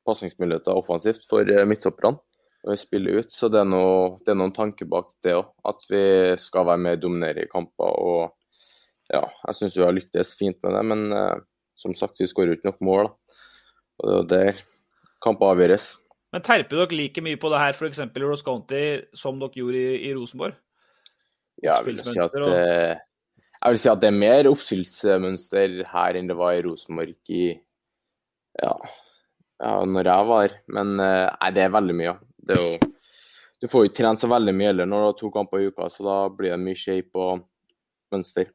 [0.02, 2.18] pasningsmuligheter offensivt for midtstopperne
[2.64, 3.32] når vi spiller ut.
[3.32, 5.52] Så det er, noe, det er noen tanker bak det òg.
[5.68, 6.04] At vi
[6.40, 7.92] skal være med og dominere i kamper.
[7.92, 11.36] og ja, Jeg syns vi har lyktes fint med det, men uh,
[11.78, 13.08] som sagt, vi skårer ikke nok mål.
[13.08, 13.42] Da.
[13.96, 14.62] Og det er der
[15.24, 15.88] kamper avgjøres.
[16.34, 18.02] Men terper dere like mye på det her f.eks.
[18.02, 18.84] i Ross County
[19.16, 20.58] som dere gjorde i, i Rosenborg?
[21.62, 22.50] Ja, jeg vil, si at, og...
[22.52, 22.98] uh,
[23.56, 27.44] jeg vil si at det er mer oppspillsmønster her enn det var i Rosenborg i
[28.60, 28.72] ja,
[29.60, 32.14] ja, når jeg var Men eh, nei, det er veldig mye.
[32.46, 32.92] Det er jo,
[33.60, 35.72] du får jo ikke trent så veldig mye heller når du har to kamper i
[35.72, 37.42] uka, så da blir det mye shape og
[38.14, 38.52] mønster.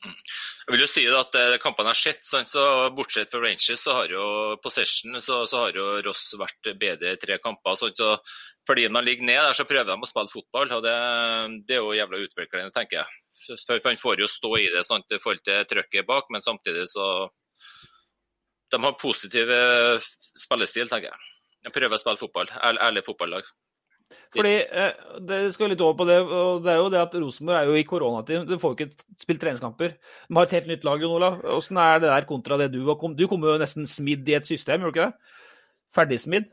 [0.00, 2.62] Jeg vil jo si at eh, kampene har sett, så
[2.96, 4.26] bortsett fra Rangers, så har jo
[4.62, 7.76] possession, så, så har jo Ross vært bedre i tre kamper.
[7.76, 8.14] Sånn, så
[8.68, 10.72] fordi man ligger ned der, så prøver de å spille fotball.
[10.76, 10.94] og Det,
[11.68, 13.18] det er jo jævla utviklende, tenker jeg.
[13.66, 16.86] For Han får jo stå i det sant, i forhold til trøkket bak, men samtidig
[16.92, 17.10] så
[18.70, 21.30] de har positiv eh, spillestil, tenker jeg.
[21.68, 22.48] Prøver å spille fotball.
[22.62, 23.48] Ærlig fotballag.
[24.34, 24.92] Fordi, eh,
[25.26, 27.76] det skal litt over på det, og det er jo det at Rosenborg er jo
[27.78, 28.46] i koronatid.
[28.48, 29.96] De får ikke spilt treningskamper.
[29.98, 31.40] De har et helt nytt lag, Jon Olav.
[31.42, 33.14] Hvordan er det der kontra det du har kom?
[33.18, 35.36] Du kom jo nesten smidd i et system, gjorde du ikke det?
[35.94, 36.50] Ferdigsmidd?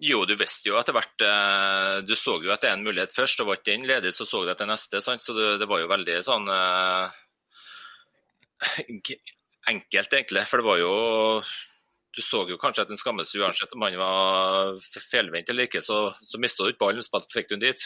[0.00, 3.12] Jo, du visste jo etter hvert eh, Du så jo at det er en mulighet
[3.12, 5.00] først, og var ikke den ledig, så så du etter neste.
[5.04, 5.24] Sant?
[5.24, 7.08] Så det, det, var jo veldig sånn uh,
[9.72, 10.46] enkelt, egentlig.
[10.48, 10.94] For det var jo
[12.16, 16.08] du så jo kanskje at den skammes uansett om han var feilvendt eller ikke, så,
[16.10, 17.84] så mista du ikke ballen, så fikk du den dit.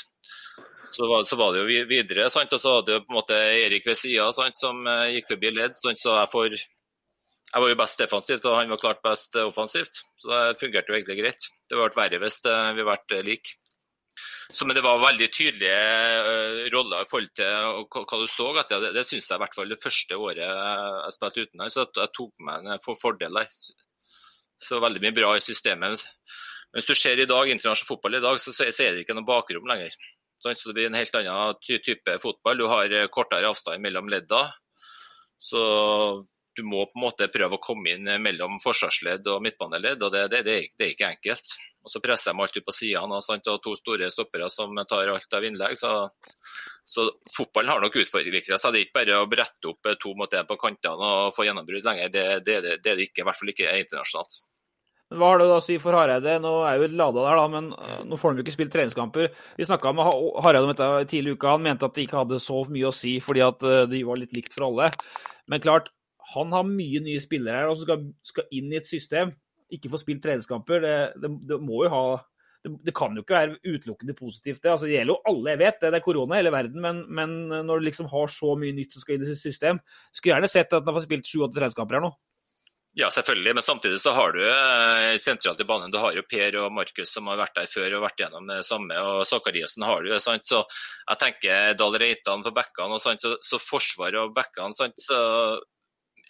[0.94, 2.52] Så var, så var, det jo videre, sant?
[2.52, 5.76] og så hadde du på en måte Erik ved sida som uh, gikk forbi ledd.
[5.80, 5.98] Sant?
[5.98, 10.00] Så jeg, får, jeg, var jo best defensivt, og han var klart best offensivt.
[10.22, 11.48] Så det fungerte jo egentlig greit.
[11.66, 13.56] Det hadde vært verre hvis uh, vi hadde like.
[14.52, 18.50] Så, men det var veldig tydelige roller i forhold til hva, du så.
[18.60, 21.86] Det, det, syns jeg i hvert fall det første året jeg spilte uten her, så
[21.88, 23.56] jeg tok meg en for fordel der.
[24.64, 26.04] Så veldig mye bra i systemet.
[26.74, 29.68] Hvis du ser i dag, internasjonal fotball i dag, så, er det ikke noe bakrom
[29.68, 29.94] lenger.
[30.40, 32.58] Så det blir en helt annen type fotball.
[32.58, 34.48] Du har eh, kortere avstand mellom ledda.
[35.40, 35.60] Så
[36.56, 40.26] du må på en måte prøve å komme inn mellom forsvarsledd og midtbaneledd, og det,
[40.30, 41.54] det, det, det er ikke enkelt.
[41.84, 45.44] Og Så presser de alltid på sidene og, to store stoppere som tar alt av
[45.44, 45.76] innlegg.
[45.76, 45.90] Så,
[46.86, 47.04] så
[47.36, 48.56] fotballen har nok utfordringer.
[48.56, 51.44] Så det er ikke bare å brette opp to mot én på kantene og få
[51.48, 52.14] gjennombrudd lenger.
[52.14, 54.38] Det, det, det, er det ikke, i hvert fall ikke internasjonalt.
[55.14, 56.36] Hva har det å si for Hareide?
[56.42, 59.30] Nå er jo Lada der, da, men eh, nå får han jo ikke spilt treningskamper.
[59.58, 60.08] Vi snakka med
[60.44, 61.54] Hareide om dette tidlig i uka.
[61.54, 64.20] Han mente at det ikke hadde så mye å si fordi at det de var
[64.20, 64.90] litt likt for alle.
[65.52, 65.90] Men klart,
[66.34, 69.32] han har mye nye spillere her og skal, skal inn i et system.
[69.72, 70.84] Ikke få spilt treningskamper.
[70.84, 72.04] Det, det, det må jo ha
[72.64, 74.62] det, det, kan jo ikke være utelukkende positivt.
[74.62, 76.80] Det altså, det gjelder jo alle, jeg vet det, det er korona i hele verden,
[76.80, 77.34] men, men
[77.68, 80.72] når du liksom har så mye nytt som skal inn i system Skulle gjerne sett
[80.72, 82.14] at han har fått spilt sju-åtte treningskamper her nå.
[82.96, 86.54] Ja, selvfølgelig, men samtidig så har du eh, sentralt i banen du har jo Per
[86.60, 90.04] og Markus som har vært der før og vært gjennom det samme, og Sakariassen har
[90.06, 90.12] du.
[90.22, 90.46] sant?
[90.46, 95.02] Så jeg tenker Dahl Reitan på bekkene, så, så forsvaret og bekkene sant?
[95.02, 95.18] Så,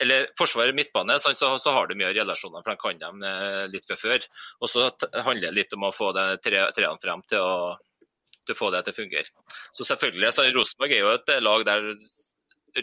[0.01, 1.37] eller forsvaret og midtbane, sant?
[1.37, 4.25] Så, så, har du mye relasjoner, for de kan dem eh, litt fra før.
[4.65, 7.75] Og så handler det litt om å få de tre, treene frem til å,
[8.41, 9.53] til å få det til å fungere.
[9.69, 11.93] Så selvfølgelig, så Rosenborg er jo et lag der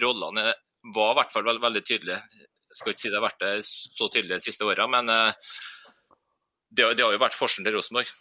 [0.05, 0.51] rollene
[0.93, 2.21] var i hvert fall veldig tydelige.
[2.71, 5.47] Jeg skal ikke si det har vært det så tydelig de siste åra, men eh,
[6.71, 8.11] det, det, har jo vært forskjellen til Rosenborg.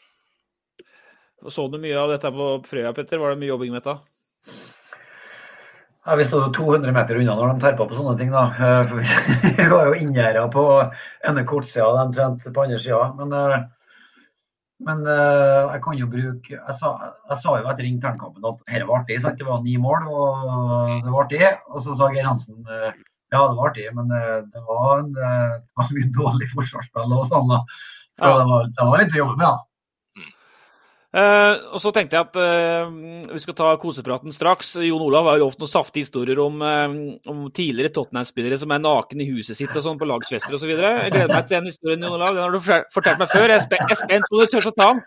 [1.54, 3.20] Så du mye av dette på Frøya, Petter?
[3.22, 3.94] Var det mye jobbing med dette?
[6.02, 8.32] Ja, Vi sto 200 meter unna når de terpa på sånne ting.
[8.34, 8.48] da.
[8.58, 8.90] Eh,
[9.60, 10.64] vi var jo inngjerda på
[11.30, 13.04] ene kortsida, de trente på andre sida.
[13.20, 13.68] Men, eh,
[14.88, 16.90] men jeg kan jo bruke Jeg sa,
[17.28, 19.20] jeg sa jo etter internkampen at dette var artig.
[19.22, 19.38] Sant?
[19.38, 21.52] Det var ni mål, og det var artig.
[21.70, 22.66] Og så sa Geir Hansen
[23.30, 27.16] ja, det var artig, men eh, det var, en, eh, det var mye dårlig forsvarsspill
[27.16, 27.50] og sånn.
[27.50, 27.64] da.
[28.18, 28.38] Så ja.
[28.40, 29.48] det, var, det var litt å jobbe med.
[29.48, 29.58] da.
[31.10, 32.90] Uh, og så tenkte jeg at uh,
[33.34, 34.76] vi skal ta kosepraten straks.
[34.78, 36.86] Jon Olav har jo lovt noen saftige historier om, uh,
[37.32, 40.70] om tidligere Tottenham-spillere som er naken i huset sitt og sånn på lagsfester osv.
[40.70, 42.38] Jeg gleder meg til den historien, Jon Olav.
[42.38, 42.60] Den har du
[42.94, 43.50] fortalt meg før.
[43.50, 45.02] Jeg er spent på om du tør å ta den.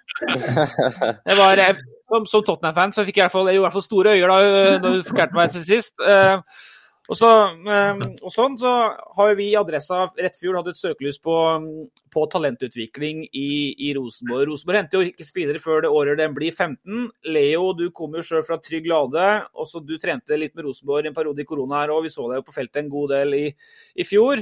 [1.32, 1.64] Jeg var,
[2.12, 4.30] som, som Tottenham-fan så fikk jeg i hvert fall, jeg i hvert fall store øyer
[4.30, 5.96] da, da du fortalte meg til sist.
[6.04, 6.44] Uh,
[7.14, 7.30] og, så,
[7.70, 8.72] ehm, og, sånn så
[9.18, 11.36] har vi i Adressa Rettfjord hatt et søkelys på,
[12.10, 14.48] på talentutvikling i, i, Rosenborg.
[14.50, 17.06] Rosenborg henter jo ikke spillere før det året den blir 15.
[17.30, 19.28] Leo, du kommer jo sjøl fra Trygg Lade.
[19.62, 22.08] Også du trente litt med Rosenborg en periode i korona her òg.
[22.08, 23.44] Vi så deg jo på feltet en god del i,
[23.94, 24.42] i fjor.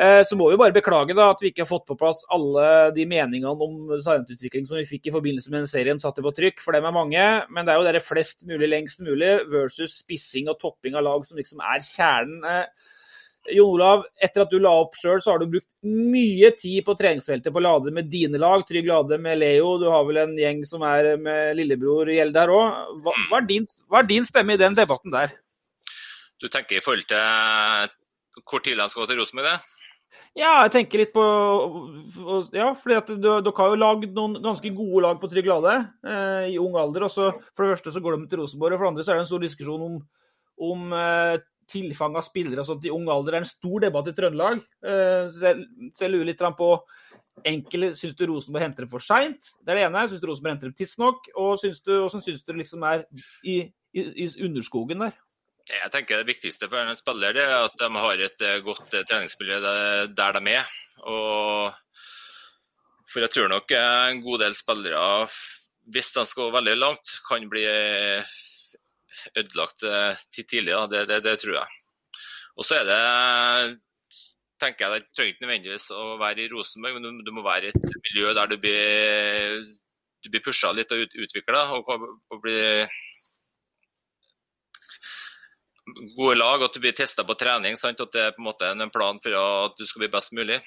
[0.00, 2.64] Eh, så må vi bare beklage da, at vi ikke har fått på plass alle
[2.96, 6.62] de meningene om talentutvikling som vi fikk i forbindelse med den serien satte på trykk,
[6.64, 7.26] for dem er mange.
[7.52, 11.26] Men det er jo dere flest mulig lengst mulig versus spissing og topping av lag
[11.28, 12.46] som liksom er kjernen.
[12.48, 12.96] Eh,
[13.56, 16.94] Jon Olav, etter at du la opp sjøl, så har du brukt mye tid på
[16.96, 18.64] treningsfeltet på Lade med dine lag.
[18.68, 22.52] Trygg Lade med Leo, du har vel en gjeng som er med lillebror Gjeld der
[22.52, 22.96] òg.
[23.04, 25.32] Hva, hva, er din stemme i den debatten der?
[26.40, 27.96] Du tenker i forhold til
[28.44, 29.70] hvor tidlig han skal gå til Rosenborg?
[30.38, 31.24] Ja, jeg tenker litt på
[32.54, 35.74] Ja, fordi dere har jo lagd noen ganske gode lag på Trygg Lade
[36.06, 37.08] eh, i ung alder.
[37.08, 39.12] og så For det første så går de til Rosenborg, og for det andre så
[39.12, 39.96] er det en stor diskusjon om,
[40.70, 43.34] om eh, tilfang av spillere sånt, i ung alder.
[43.34, 44.62] Det er en stor debatt i Trøndelag.
[44.86, 46.70] Eh, så, jeg, så jeg lurer litt på
[47.50, 49.50] enkel, syns du Rosenborg henter dem for seint?
[49.64, 50.06] Det er det ene.
[50.10, 51.26] Syns du Rosenborg henter dem tidsnok?
[51.34, 53.02] Og hvordan syns du liksom er
[53.42, 53.64] i,
[53.94, 55.18] i, i underskogen der?
[55.70, 59.06] Jeg tenker Det viktigste for en spiller er at de har et eh, godt eh,
[59.06, 59.60] treningsmiljø
[60.10, 60.72] der de er.
[61.06, 61.70] Og
[63.10, 65.28] for jeg tror nok en god del spillere,
[65.90, 67.64] hvis de skal gå veldig langt, kan bli
[69.34, 69.82] ødelagt
[70.34, 70.76] til tidlig.
[70.92, 71.78] Det, det, det, tror jeg.
[72.54, 73.00] Og så er det
[74.60, 77.70] tenker jeg Det trenger ikke nødvendigvis å være i Rosenborg, men du, du må være
[77.70, 79.64] i et miljø der du blir,
[80.22, 81.64] du blir pusha litt og ut, utvikla.
[81.78, 81.90] Og,
[82.30, 82.86] og blir
[86.16, 87.78] gode lag, at du blir testa på trening.
[87.80, 88.00] Sant?
[88.00, 90.60] At det er på en måte en plan for at du skal bli best mulig.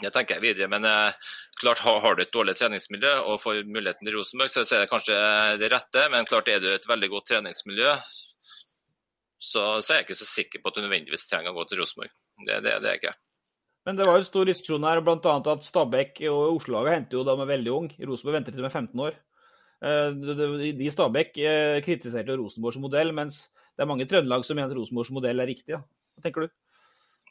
[0.00, 4.08] Det tenker jeg videre, men eh, klart har, du et dårlig treningsmiljø og får muligheten
[4.08, 5.18] til Rosenborg, så, er det kanskje
[5.60, 6.06] det rette.
[6.12, 7.92] Men klart er du et veldig godt treningsmiljø,
[9.42, 11.82] så, så er jeg ikke så sikker på at du nødvendigvis trenger å gå til
[11.82, 12.14] Rosenborg.
[12.46, 13.14] Det, det, det er jeg ikke.
[13.86, 15.36] Men det var jo stor diskusjon her, bl.a.
[15.52, 17.88] at Stabæk og Oslo-laget henter jo da med veldig ung.
[17.98, 19.16] Rosenborg venter til de er 15 år.
[20.78, 21.32] De Stabæk
[21.82, 23.40] kritiserte Rosenborgs modell, mens
[23.76, 25.74] det er mange Trøndelag som mener Rosenborgs modell er riktig.
[25.74, 25.82] Ja.
[26.16, 26.56] Hva tenker du?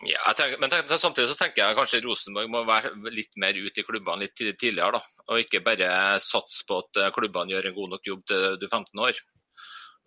[0.09, 3.85] Ja, tenker, men samtidig så tenker jeg kanskje Rosenborg må være litt mer ute i
[3.85, 4.97] klubbene litt tidligere.
[4.97, 8.57] da, Og ikke bare satse på at eh, klubbene gjør en god nok jobb til
[8.57, 9.21] du er 15 år.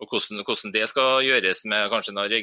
[0.03, 2.33] Og hvordan, hvordan, det skal gjøres med kanskje noen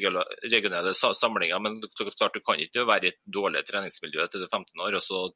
[0.48, 1.60] regionale samlinger.
[1.60, 1.82] Men
[2.16, 5.04] klart du kan ikke være i et dårlig treningsmiljø til du er 15 år, og
[5.04, 5.26] så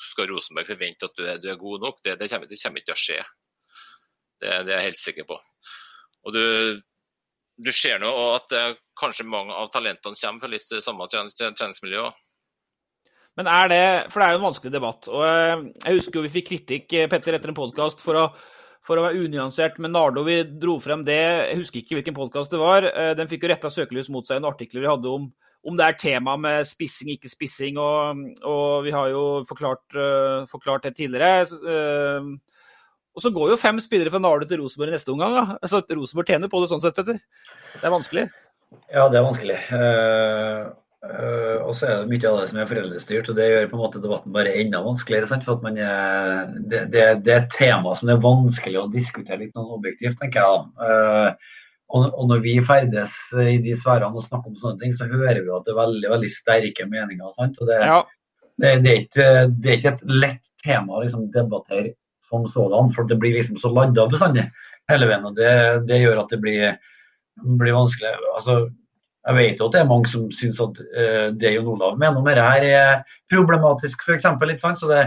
[0.00, 2.00] skal Rosenborg forvente at du er, du er god nok.
[2.00, 3.20] Det, det, kommer, det, kommer, ikke til å skje.
[4.40, 5.36] Det, det er jeg helt sikker på.
[6.24, 6.44] Og du,
[7.64, 12.06] du ser nå at eh, kanskje mange av talentene kommer fra litt samme treningsmiljø.
[13.38, 15.10] Men er det For det er jo en vanskelig debatt.
[15.10, 18.32] og eh, Jeg husker jo vi fikk kritikk eh, Petter, etter en podkast for,
[18.86, 20.24] for, å være unyansert med Nardo.
[20.26, 21.20] Vi dro frem det.
[21.52, 22.88] Jeg husker ikke hvilken podkast det var.
[23.18, 25.30] Den fikk jo retta søkelys mot seg i en artikkel vi hadde om,
[25.70, 27.80] om det er tema med spissing, ikke spissing.
[27.80, 30.00] Og, og vi har jo forklart,
[30.50, 31.44] forklart det tidligere.
[33.16, 35.34] Og så går jo fem spillere fra Nardo til Rosenborg i neste omgang.
[35.34, 35.70] Da.
[35.70, 37.18] Så Rosenborg tjener på det sånn sett, Petter.
[37.74, 38.28] Det er vanskelig.
[38.90, 39.56] Ja, det er vanskelig.
[39.70, 40.68] Uh,
[41.06, 43.78] uh, og så er det mye av det som er foreldrestyrt, og det gjør på
[43.78, 45.30] en måte debatten bare enda vanskeligere.
[45.30, 45.46] Sant?
[45.46, 48.90] For at man er, det, det, det, er et tema som det er vanskelig å
[48.92, 50.68] diskutere litt sånn objektivt, tenker jeg.
[50.78, 51.56] Uh,
[51.90, 55.50] og, når vi ferdes i de sfærene og snakker om sånne ting, så hører vi
[55.50, 57.32] at det er veldig veldig sterke meninger.
[57.34, 57.58] Sant?
[57.58, 57.98] Og det, ja.
[58.62, 61.96] det, det, er ikke, det er ikke et lett tema å liksom, debattere
[62.30, 64.46] som sådan, for det blir liksom så ladda bestandig
[64.90, 65.26] hele veien.
[65.26, 65.54] og Det,
[65.88, 66.76] det gjør at det blir,
[67.60, 68.12] blir vanskelig.
[68.34, 68.60] Altså,
[69.28, 72.20] jeg vet jo at det er mange som syns at uh, det Jon Olav mener
[72.20, 74.28] om dette her er problematisk, f.eks.
[74.80, 75.04] Så det,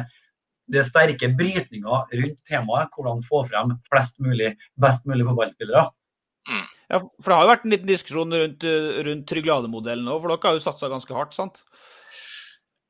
[0.72, 2.94] det er sterke brytninger rundt temaet.
[2.94, 5.88] Hvordan få frem flest mulig, best mulig fotballspillere.
[6.52, 6.70] Mm.
[6.92, 8.66] Ja, for Det har jo vært en liten diskusjon rundt,
[9.08, 11.64] rundt Trygg-Lade-modellen òg, for dere har jo satsa ganske hardt, sant?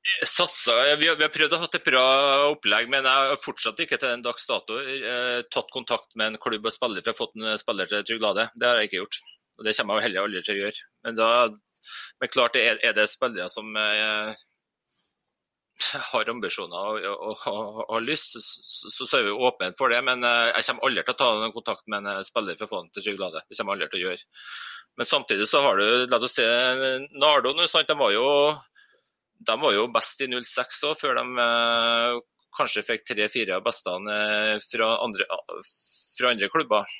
[0.03, 2.07] Satsa, vi, har, vi har prøvd å ha et bra
[2.51, 6.41] opplegg, men jeg har fortsatt ikke til den dags dato eh, tatt kontakt med en
[6.43, 8.49] klubb og spiller for å få en spiller til Trygg Lade.
[8.59, 9.19] Det har jeg ikke gjort.
[9.57, 10.89] Og det kommer jeg heller aldri til å gjøre.
[11.07, 11.29] Men, da,
[12.19, 14.43] men klart, er, er det spillere som eh,
[16.09, 20.03] har ambisjoner og, og, og, og har lyst, så, så, er vi åpne for det.
[20.03, 22.73] Men eh, jeg kommer aldri til å ta noen kontakt med en spiller for å
[22.73, 23.45] få den til Trygg Lade.
[23.47, 24.29] Det kommer jeg aldri til å gjøre.
[24.99, 26.45] Men samtidig så har du, la oss se,
[27.15, 28.27] Nardo nå, de var jo
[29.47, 32.19] de var jo best i 06 òg, før de eh,
[32.57, 35.27] kanskje fikk tre-fire av bestene eh, fra andre,
[36.17, 36.93] fra andre klubber.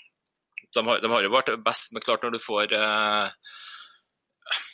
[0.74, 3.54] De har, de har, jo vært best, men klart når du får eh,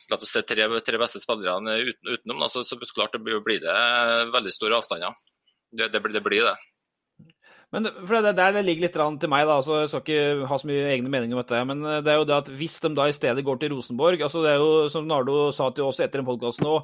[0.09, 3.61] la oss se, tre, tre beste spillerne uten, utenom, så, så klart det blir, blir
[3.63, 3.79] det
[4.33, 5.15] veldig store avstander.
[5.69, 6.55] Det, det, det blir det.
[7.69, 10.57] Men for det, Der det ligger litt til meg, da, altså, jeg skal ikke ha
[10.57, 11.59] så mye egne meninger om dette.
[11.69, 14.41] Men det er jo det at hvis de da i stedet går til Rosenborg altså
[14.41, 16.79] Det er jo som Nardo sa til oss etter en podkast nå,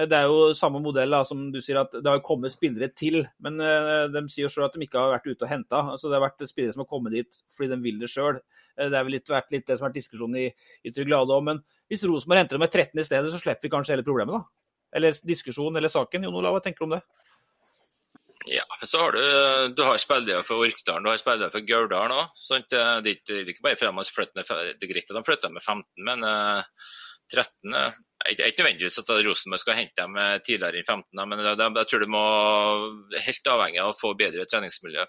[0.00, 3.20] det er jo samme modell da, som du sier at det har kommet spillere til.
[3.44, 5.84] Men uh, de sier jo sjøl at de ikke har vært ute og henta.
[5.92, 8.40] Altså, det har vært spillere som har kommet dit fordi de vil det sjøl.
[8.80, 10.48] Eh, det har vel litt, vært litt det som har vært diskusjonen i,
[10.84, 11.44] i Tryglade òg.
[11.50, 14.40] Men hvis Rosenborg henter dem med 13 i stedet, så slipper vi kanskje hele problemet,
[14.40, 14.70] da?
[14.96, 16.24] Eller diskusjonen eller saken.
[16.26, 17.04] Jon Olav, hva tenker du om det?
[18.48, 19.20] Ja, så har du,
[19.76, 22.38] du har spillere for Orkdalen, du har spillere for Gauldalen òg.
[22.72, 26.62] Det, det, er ikke bare fordi de flytter med, med 15, men uh,
[27.34, 31.44] 13 uh, er ikke nødvendigvis at Rosenborg skal hente dem eh, tidligere enn 15, men
[31.44, 32.24] jeg, jeg tror du må
[33.26, 35.04] helt avhengig av å få bedre treningsmiljø.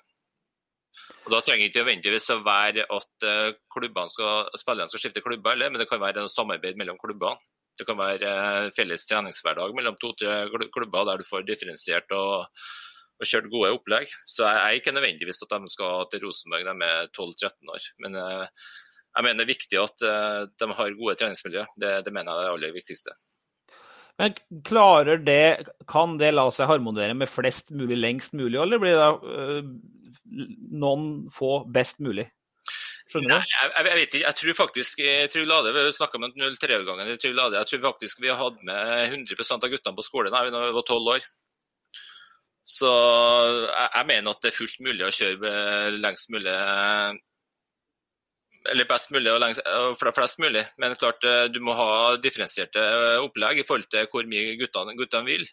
[1.25, 3.27] Og Da trenger ikke nødvendigvis å være at
[4.11, 7.39] skal, spillerne skal skifte klubber, eller, men det kan være noe samarbeid mellom klubbene.
[7.79, 8.31] Det kan være
[8.75, 12.47] felles treningshverdag mellom to-tre klubber der du får differensiert og
[13.21, 14.13] og kjørt gode opplegg.
[14.25, 17.89] Så jeg er ikke nødvendigvis at de skal til Rosenborg de er 12-13 år.
[18.03, 18.45] Men eh,
[19.11, 21.65] jeg mener det er viktig at eh, de har gode treningsmiljø.
[21.83, 23.15] Det, det mener jeg er det aller viktigste.
[24.19, 24.35] Men
[24.67, 29.09] klarer det, Kan det la seg harmonere med flest mulig lengst mulig, eller blir det
[29.33, 29.71] øh,
[30.81, 32.27] noen få best mulig?
[33.11, 33.33] Skjønner du?
[33.33, 34.23] Nei, jeg, jeg, vet ikke.
[34.23, 37.59] Jeg tror faktisk jeg Trygg Lade, Vi snakka om 0-3-årgangen i Lade.
[37.59, 41.15] Jeg tror faktisk vi hadde med 100% av guttene på skolen da vi var 12
[41.17, 41.25] år.
[42.61, 45.51] Så jeg, jeg, mener at det er fullt mulig å kjøre
[45.97, 46.55] lengst mulig
[48.69, 50.63] eller best mulig og flest mulig.
[50.81, 52.83] Men klart eh, du må ha differensierte
[53.23, 55.47] opplegg i forhold til hvor mye guttene, guttene vil.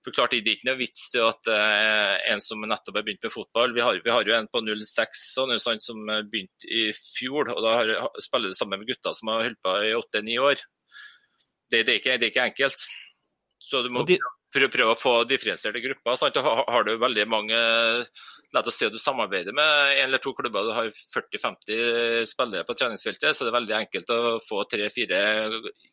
[0.00, 3.26] For klart Det er ikke noe vits til at uh, en som nettopp har begynt
[3.26, 6.86] med fotball Vi har, vi har jo en på 06 sånn, sånn, som begynte i
[6.96, 10.38] fjor, og da har, spiller du sammen med gutter som har holdt på i åtte-ni
[10.40, 10.56] år.
[11.68, 12.86] Det, det, er ikke, det, er ikke, enkelt.
[13.60, 16.16] Så du må prøve, prøve å få differensierte grupper.
[16.18, 16.34] Sant?
[16.34, 17.58] Da har du veldig mange
[18.50, 22.66] La oss si at du samarbeider med en eller to klubber, du har 40-50 spillere
[22.66, 25.20] på treningsfeltet, så det er veldig enkelt å få tre-fire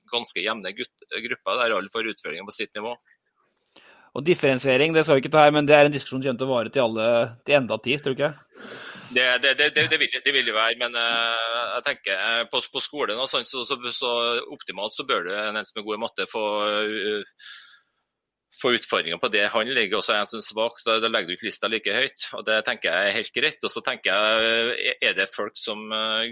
[0.09, 2.95] ganske jevne grupper der alle får utføringer på sitt nivå.
[4.17, 6.41] Og differensiering, det skal vi ikke ta her, men det er en diskusjon som kommer
[6.41, 7.07] til å vare til, alle,
[7.45, 8.33] til enda tid, tror du ikke?
[9.13, 12.81] Det, det, det, det, vil, det vil være, men uh, jeg tenker uh, på, på
[12.83, 14.15] skolen og sånn, så, så, så,
[14.51, 17.37] optimalt så bør du en som er god i matte få uh,
[18.57, 20.81] få utfordringer på det han ligger, også en som er svak.
[20.85, 22.27] Da, da legger du ikke lista like høyt.
[22.37, 23.59] og Det tenker jeg er helt greit.
[23.61, 25.83] Og så tenker jeg, Er det folk som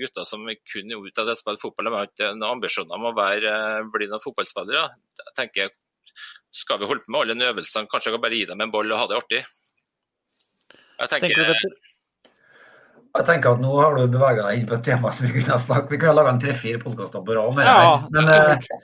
[0.01, 2.97] gutter som kun er ute av det å spille fotball, de har ikke noen ambisjoner
[2.97, 3.55] om å være,
[3.93, 4.87] bli noen fotballspillere?
[5.21, 5.73] Jeg tenker,
[6.55, 8.91] Skal vi holde på med alle øvelsene, kanskje jeg kan bare gi dem en boll
[8.91, 9.43] og ha det artig?
[10.95, 11.75] Jeg tenker, tenker
[13.15, 15.55] jeg tenker at Nå har du bevega deg inn på et tema som vi kunne
[15.55, 18.81] ha snakket Vi kunne ha laga tre-fire podkaster på rad med ja, men, eh,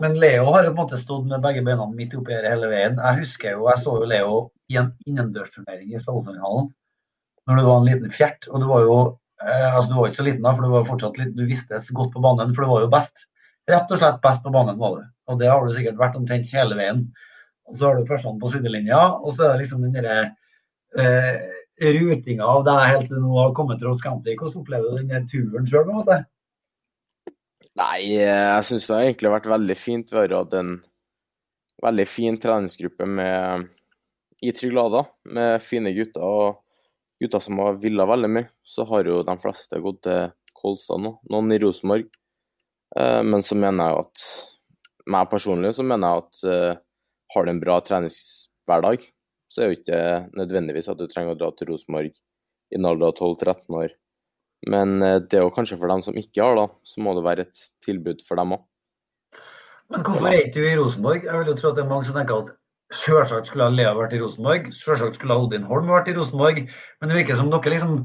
[0.00, 2.68] men, Leo har jo på en måte stått med begge beina midt oppi her hele
[2.70, 2.98] veien.
[3.00, 6.68] Jeg husker jo, jeg så jo Leo i en innendørsturnering i Stavanger
[7.48, 8.48] når du var en liten fjert.
[8.50, 8.96] og Du var jo
[9.40, 11.88] eh, altså du var ikke så liten da, for du var fortsatt liten, du vistes
[11.96, 13.24] godt på banen, for du var jo best.
[13.68, 15.06] Rett og slett best på banen var du.
[15.28, 17.06] Og det har du sikkert vært omtrent hele veien.
[17.68, 20.18] Og Så har du førstehånd på sidelinja, og så er det liksom den derre
[20.96, 21.48] eh,
[21.98, 24.34] rutinga av deg helt til nå har kommet til Ross County.
[24.36, 25.92] Hvordan opplever du denne turen sjøl?
[27.78, 30.12] Nei, jeg syns det har egentlig vært veldig fint.
[30.12, 30.78] Vi har hatt en
[31.84, 33.68] veldig fin treningsgruppe med,
[34.42, 35.04] i Tryglada
[35.34, 36.24] med fine gutter.
[36.24, 36.64] og
[37.22, 38.50] Gutter som har villa veldig mye.
[38.62, 42.08] Så har jo de fleste gått til Kolstad nå, noen i Rosenborg.
[42.98, 44.24] Eh, men så mener jeg at
[45.08, 46.80] meg personlig så mener jeg at uh,
[47.32, 49.06] har du en bra treningshverdag,
[49.48, 50.00] så er jo ikke
[50.36, 53.94] nødvendigvis at du trenger å dra til Rosenborg i en alder av 12-13 år.
[54.66, 57.26] Men eh, det er jo kanskje for dem som ikke har, da, så må det
[57.26, 58.64] være et tilbud for dem òg.
[59.88, 61.24] Men hvorfor er ikke du i Rosenborg?
[61.24, 62.50] Jeg vil jo tro at det er mange som tenker at
[62.98, 66.64] selvsagt skulle Lea vært i Rosenborg, selvsagt skulle Odin Holm vært i Rosenborg,
[67.00, 67.98] men det virker som dere liksom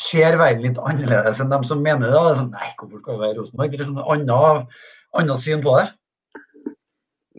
[0.00, 2.16] ser verden litt annerledes enn dem som mener det.
[2.16, 3.70] det er sånn, nei, hvorfor skal vi være i Rosenborg?
[3.70, 4.80] Det er liksom annet,
[5.20, 5.86] annet syn på det.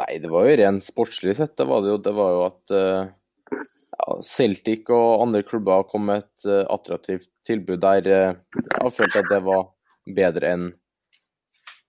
[0.01, 1.53] Nei, det var jo rent sportslig sett.
[1.59, 3.11] Det var, det jo, det var jo at uh,
[3.51, 8.93] ja, Celtic og andre klubber kom med et uh, attraktivt tilbud der uh, jeg har
[8.93, 9.67] følt at det var
[10.15, 10.65] bedre enn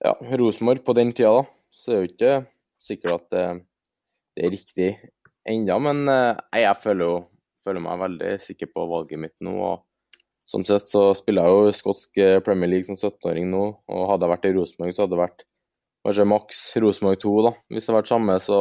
[0.03, 1.33] ja, Rosenborg på den tida.
[1.39, 1.45] da.
[1.73, 2.35] Så det er jo ikke
[2.81, 3.45] sikkert at det,
[4.37, 4.89] det er riktig
[5.47, 7.19] ennå, men jeg føler, jo,
[7.63, 9.53] føler meg veldig sikker på valget mitt nå.
[9.57, 9.83] og
[10.47, 14.33] Sånn sett så spiller jeg jo skotsk Premier League som 17-åring nå, og hadde jeg
[14.33, 15.43] vært i Rosenborg, så hadde det vært
[16.07, 17.51] kanskje maks Rosenborg 2, da.
[17.73, 18.59] Hvis det hadde vært samme, så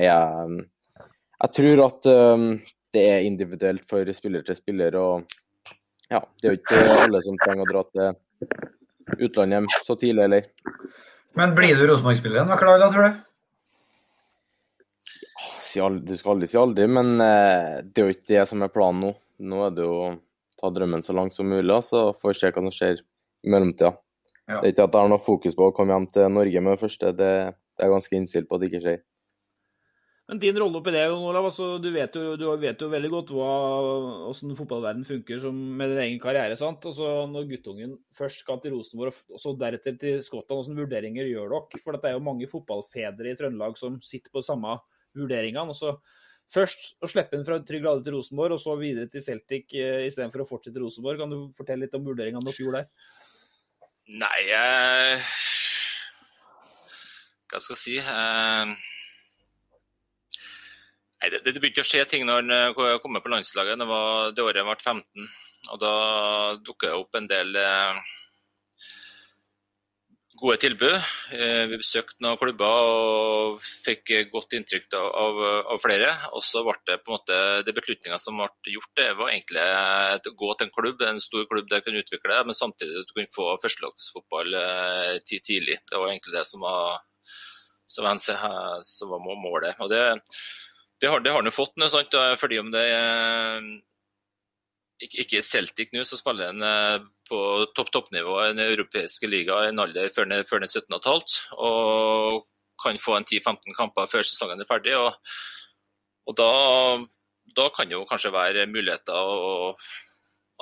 [0.00, 0.64] jeg
[1.44, 2.46] jeg tror at um,
[2.94, 4.96] det er individuelt for spiller til spiller.
[4.96, 5.24] og
[6.08, 10.48] ja, Det er jo ikke alle som trenger å dra til utlandet så tidlig, eller.
[11.36, 13.22] Men blir du Rosenborg-spiller igjen, dag, da, tror du?
[16.06, 19.08] Du skal aldri si aldri, men uh, det er jo ikke det som er planen
[19.08, 19.12] nå.
[19.44, 20.12] Nå er det jo å
[20.60, 23.96] ta drømmen så langt som mulig, så får vi se hva som skjer i mellomtida.
[24.46, 24.60] Ja.
[24.60, 26.76] Det er ikke at jeg har noe fokus på å komme hjem til Norge med
[26.76, 27.32] det første, det,
[27.74, 29.02] det er ganske innstilt på at det ikke skjer.
[30.24, 33.32] Men din rolle oppi det, Olav, altså, du, vet jo, du vet jo veldig godt
[33.36, 33.48] hva,
[34.24, 36.56] hvordan fotballverden funker som, med din egen karriere.
[36.56, 36.86] sant?
[36.88, 41.52] Altså, når guttungen først skal til Rosenborg og så deretter til Skottland, hvilke vurderinger gjør
[41.52, 41.82] dere?
[41.84, 44.78] For det er jo mange fotballfedre i Trøndelag som sitter på samme
[45.12, 45.76] vurderingene.
[45.76, 45.98] Altså,
[46.56, 50.06] først å slippe inn fra Trygg Lade til Rosenborg, og så videre til Celtic eh,
[50.08, 51.20] istedenfor å fortsette Rosenborg.
[51.20, 53.12] Kan du fortelle litt om vurderingene dere gjorde der?
[54.24, 55.30] Nei, eh,
[57.52, 58.00] hva skal jeg si?
[58.00, 58.93] Eh,
[61.32, 63.78] det, det, begynte å skje ting når han kom med på landslaget.
[63.80, 65.32] Det var det året han ble 15.
[65.72, 65.94] og Da
[66.60, 68.04] dukket det opp en del eh,
[70.40, 70.96] gode tilbud.
[71.36, 75.40] Eh, vi besøkte noen klubber og fikk godt inntrykk av, av,
[75.74, 76.10] av flere.
[76.36, 79.64] Og så ble det på en måte, det beslutninga som ble gjort, det var egentlig
[79.64, 83.00] å gå til en klubb, en stor klubb der du kunne utvikle det, men samtidig
[83.00, 85.80] at du kunne få førstelagsfotball eh, tidlig.
[85.88, 87.00] Det var egentlig det som var,
[87.86, 89.80] som var målet.
[89.84, 90.04] Og det
[91.04, 92.14] det har, det han jo fått nå, sant?
[92.40, 93.66] fordi om det er
[95.04, 97.40] ikke, er Celtic nå, så spiller han eh, på
[97.76, 101.34] topp-toppnivå i den europeiske liga i en alder før han er 17,5
[101.66, 102.46] og
[102.80, 104.96] kan få en 10-15 kamper før sesongen er ferdig.
[104.96, 105.12] og,
[106.28, 106.50] og da,
[107.56, 109.84] da, kan det jo kanskje være muligheter og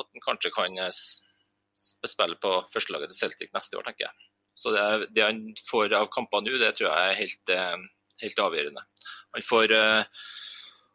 [0.00, 4.30] at han kanskje kan spille på førstelaget til Celtic neste år, tenker jeg.
[4.58, 7.84] Så det, det han får av kamper nå, det tror jeg er helt, eh,
[8.24, 8.84] helt avgjørende.
[9.32, 10.24] Han får uh,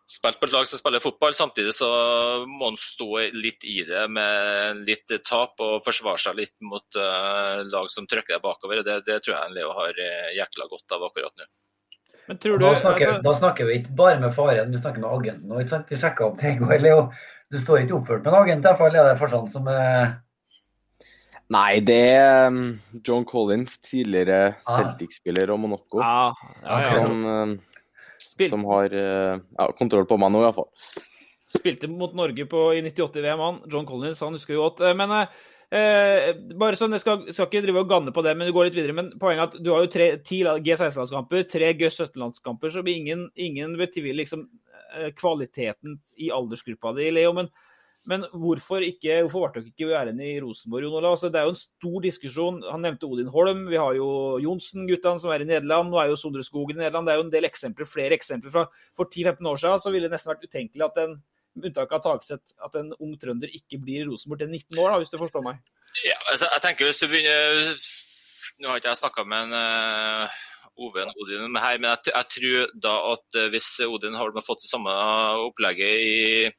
[0.07, 1.87] spilt på et lag som spiller fotball, samtidig så
[2.47, 7.63] må han stå litt i det med litt tap og forsvare seg litt mot uh,
[7.67, 8.83] lag som trykker deg bakover.
[8.87, 11.49] Det, det, tror jeg Leo har uh, jækla godt av akkurat nå.
[12.27, 13.23] Men tror du, da, snakker, altså...
[13.23, 15.75] da snakker vi ikke bare med faren, vi snakker med agenten òg.
[15.87, 16.79] Vi sjekka opp det i går.
[16.83, 17.03] Leo,
[17.51, 20.17] du står ikke oppført med en agent, i hvert fall er det fortsatt som er
[21.55, 22.73] Nei, det er um,
[23.07, 24.81] John Collins, tidligere ah.
[24.81, 26.01] Celtic-spiller og Monaco.
[26.03, 27.21] Ah, ja, ja, som,
[28.17, 30.69] um, Spil som har uh, ja, kontroll på meg nå, iallfall.
[31.47, 33.61] Spilte mot Norge på, i 98 VM, han.
[33.71, 34.83] John Collins, han husker jo godt.
[34.99, 38.53] Men eh, bare sånn, Jeg skal, skal, ikke drive og ganne på det, men du
[38.55, 38.95] går litt videre.
[38.97, 43.77] Men poenget er at du har jo tre, ti G16-landskamper, tre G17-landskamper, så ingen, ingen
[43.79, 44.43] betviler liksom
[45.15, 47.31] kvaliteten i aldersgruppa di, Leo.
[47.39, 47.47] Men
[48.07, 51.17] men hvorfor, ikke, hvorfor ble dere ikke værende i Rosenborg, Jon Olav?
[51.17, 52.61] Altså, det er jo en stor diskusjon.
[52.71, 53.65] Han nevnte Odin Holm.
[53.67, 54.07] Vi har jo
[54.43, 55.91] Johnsen-guttene som er i Nederland.
[55.91, 57.09] Nå er jo Sondre Skogen i Nederland.
[57.09, 59.83] Det er jo en del eksempler, flere eksempler fra for 10-15 år siden.
[59.83, 61.17] Så ville det nesten vært utenkelig at en
[61.57, 64.99] unntak av Tagseth, at en ung trønder ikke blir i Rosenborg til 19 år, da,
[65.01, 65.59] hvis du forstår meg?
[66.05, 67.73] Ja, altså, jeg tenker hvis du begynner
[68.61, 70.37] Nå har ikke jeg snakka med en uh,
[70.77, 74.61] Ove og Odin her, men jeg, jeg, tror da at uh, hvis Odin har fått
[74.65, 74.93] det samme
[75.47, 76.51] opplegget i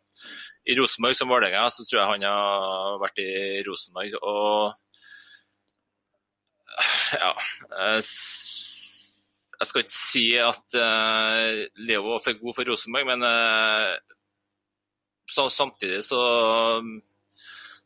[0.68, 4.18] i Rosenborg som Vålerenga, så tror jeg han har vært i Rosenborg.
[4.20, 4.72] Og
[7.16, 7.30] ja
[7.88, 13.96] Jeg skal ikke si at uh, Leo var for god for Rosenborg, men uh,
[15.48, 16.20] samtidig så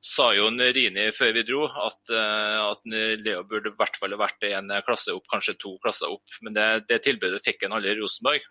[0.03, 2.83] sa jo Rini før vi dro at, uh, at
[3.23, 6.27] Leo burde i hvert fall vært en klasse opp, kanskje to klasser opp.
[6.43, 8.43] Men det, det tilbudet fikk han aldri i Rosenborg.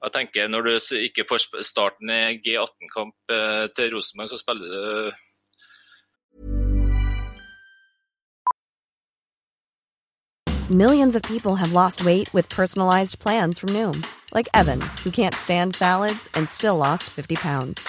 [0.00, 5.12] Jeg tenker Når du ikke får starten i G18-kamp eh, til Rosenborg, så spiller du
[10.70, 14.06] Millions of people have lost weight with personalized plans from Noom.
[14.32, 17.88] Like Evan, who can't stand salads and still lost 50 pounds.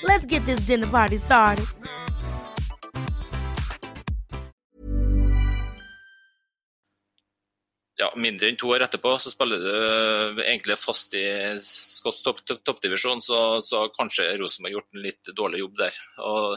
[0.00, 1.66] Let's get this dinner party started.
[8.02, 11.26] Ja, mindre enn to år etterpå så spiller du egentlig fast i
[11.62, 12.26] skotsk
[12.66, 16.00] toppdivisjon, så, så kanskje Rosenborg har gjort en litt dårlig jobb der.
[16.26, 16.56] Og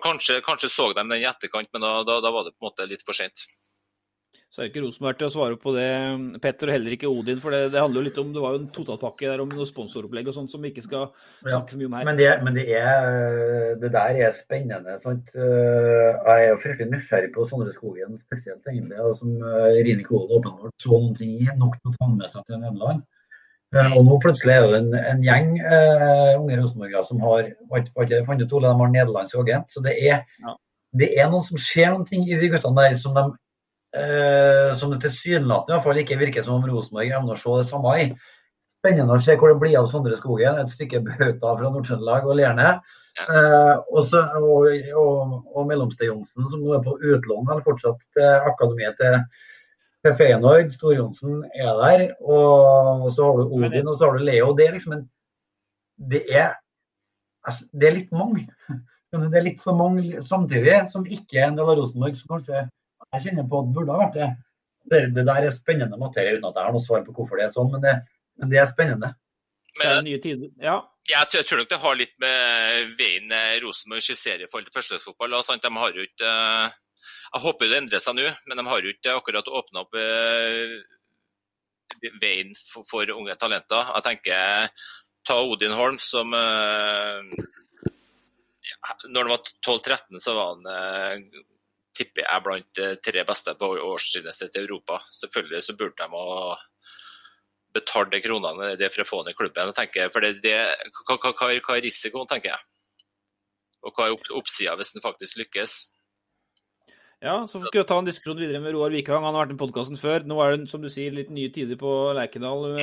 [0.00, 2.70] kanskje, kanskje så de den i etterkant, men da, da, da var det på en
[2.70, 3.44] måte litt for sent.
[4.54, 5.86] Så er det ikke Rosenberg til å svare på det,
[6.38, 7.40] Petter, og heller ikke Odin.
[7.42, 9.66] For det, det, handler jo litt om Det var jo en totalpakke der om noe
[9.66, 11.08] sponsoropplegg og sånt som vi ikke skal
[11.40, 12.06] snakke for mye om her.
[12.06, 14.94] Men det, men det, er, det der er spennende.
[15.02, 15.34] sant?
[15.34, 19.02] Eh, jeg er jo fryktelig nysgjerrig på Sondre Skogen spesielt, egentlig.
[19.18, 22.46] Som Rine Rini Kohl åpenbart så noen ting i, nok til å ta med seg
[22.46, 23.02] til Nederland.
[23.74, 28.38] Og nå plutselig er det en, en gjeng uh, unge rosenborgere som har jeg fant
[28.38, 29.74] ut Ole, de har nederlandsk agent.
[29.74, 30.54] Så det er, ja.
[30.94, 33.32] det er noen som ser noen ting i de guttene der som de
[34.74, 38.06] som det tilsynelatende ikke virker som om Rosenborg evner å se det samme i.
[38.84, 42.36] Spennende å se hvor det blir av Sondre Skogen, et stykke bauta fra Nord-Trøndelag og
[42.40, 42.72] Lerne.
[43.14, 44.66] Eh, også, og,
[44.98, 49.20] og, og Mellomsted-Johnsen, som nå er på utlån vel fortsatt til akademiet til,
[50.04, 50.72] til Feyenoord.
[50.74, 52.04] Stor-Johnsen er der.
[52.20, 54.52] Og så har du Odin og så har du Leo.
[54.58, 55.08] Det er liksom en
[55.94, 56.56] Det er,
[57.46, 58.48] altså, det er litt mange.
[59.14, 62.64] Det er litt for mange samtidig som ikke er en del av Rosenborg, som kanskje
[63.14, 64.30] jeg kjenner på at det burde ha vært det.
[64.84, 67.46] Det, det der er spennende materie, uten at jeg har noe svar på hvorfor det
[67.46, 67.94] er sånn, men det,
[68.40, 69.14] men det er spennende.
[69.80, 70.50] Men, nye tider.
[70.62, 70.80] Ja.
[71.04, 74.76] Jeg tror, jeg tror nok det har litt med veien Rosenborg skisserer i forhold til
[74.78, 75.34] førstelagsfotball.
[75.60, 79.16] De har jo ikke Jeg håper det endrer seg nå, men de har jo ikke
[79.18, 80.78] akkurat åpna opp eh,
[82.22, 83.90] veien for, for, unge talenter.
[83.96, 84.86] Jeg tenker
[85.26, 87.20] ta Odin Holm som eh,
[88.70, 91.44] ja, Når han var 12-13, så var han eh,
[91.94, 95.00] tipper jeg blant tre beste på årstrinnet sitt i Europa.
[95.14, 96.56] Selvfølgelig så burde de ha
[97.74, 99.72] betale de kronene det for å få i klubben.
[99.94, 100.54] Jeg for det, det,
[101.02, 102.62] hva, hva, hva, er risikoen, tenker jeg?
[103.84, 105.74] Og hva er oppsida hvis den faktisk lykkes?
[107.24, 109.22] Ja, så skal vi ta en diskusjon videre med Roar Vikvang.
[109.24, 110.26] Han har vært i podkasten før.
[110.28, 112.74] Nå er det som du sier, litt nye tider på Lerkendal.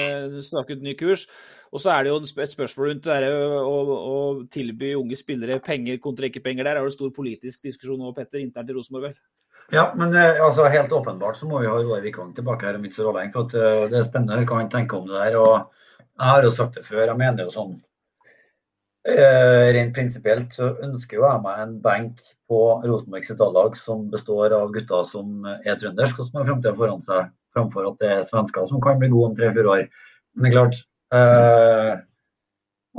[0.42, 1.28] Staket ny kurs.
[1.70, 4.16] Og så er det jo et spørsmål rundt det å, å,
[4.50, 6.66] tilby unge spillere penger kontra ikke penger.
[6.66, 9.22] Der er det stor politisk diskusjon nå, Petter, internt i Rosenborg, vel?
[9.78, 12.90] Ja, men eh, altså, helt åpenbart så må vi ha Roar Vikvang tilbake her om
[12.90, 13.36] ikke så lenge.
[13.38, 15.38] For at, det er spennende hva han tenker om det der.
[15.38, 15.54] og
[16.18, 17.06] Jeg har jo sagt det før.
[17.06, 17.78] Jeg mener jo sånn
[19.02, 22.20] Rent prinsipielt så ønsker jo jeg meg en benk
[22.52, 26.76] på Rosenborg sitt A-lag som består av gutter som er trøndersk og som har framtida
[26.78, 29.84] foran seg, framfor at det er svensker som kan bli gode om tre-fire år.
[30.36, 30.80] Men det er klart
[31.16, 31.94] uh,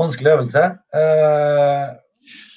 [0.00, 0.64] Vanskelig øvelse.
[0.96, 1.86] Uh,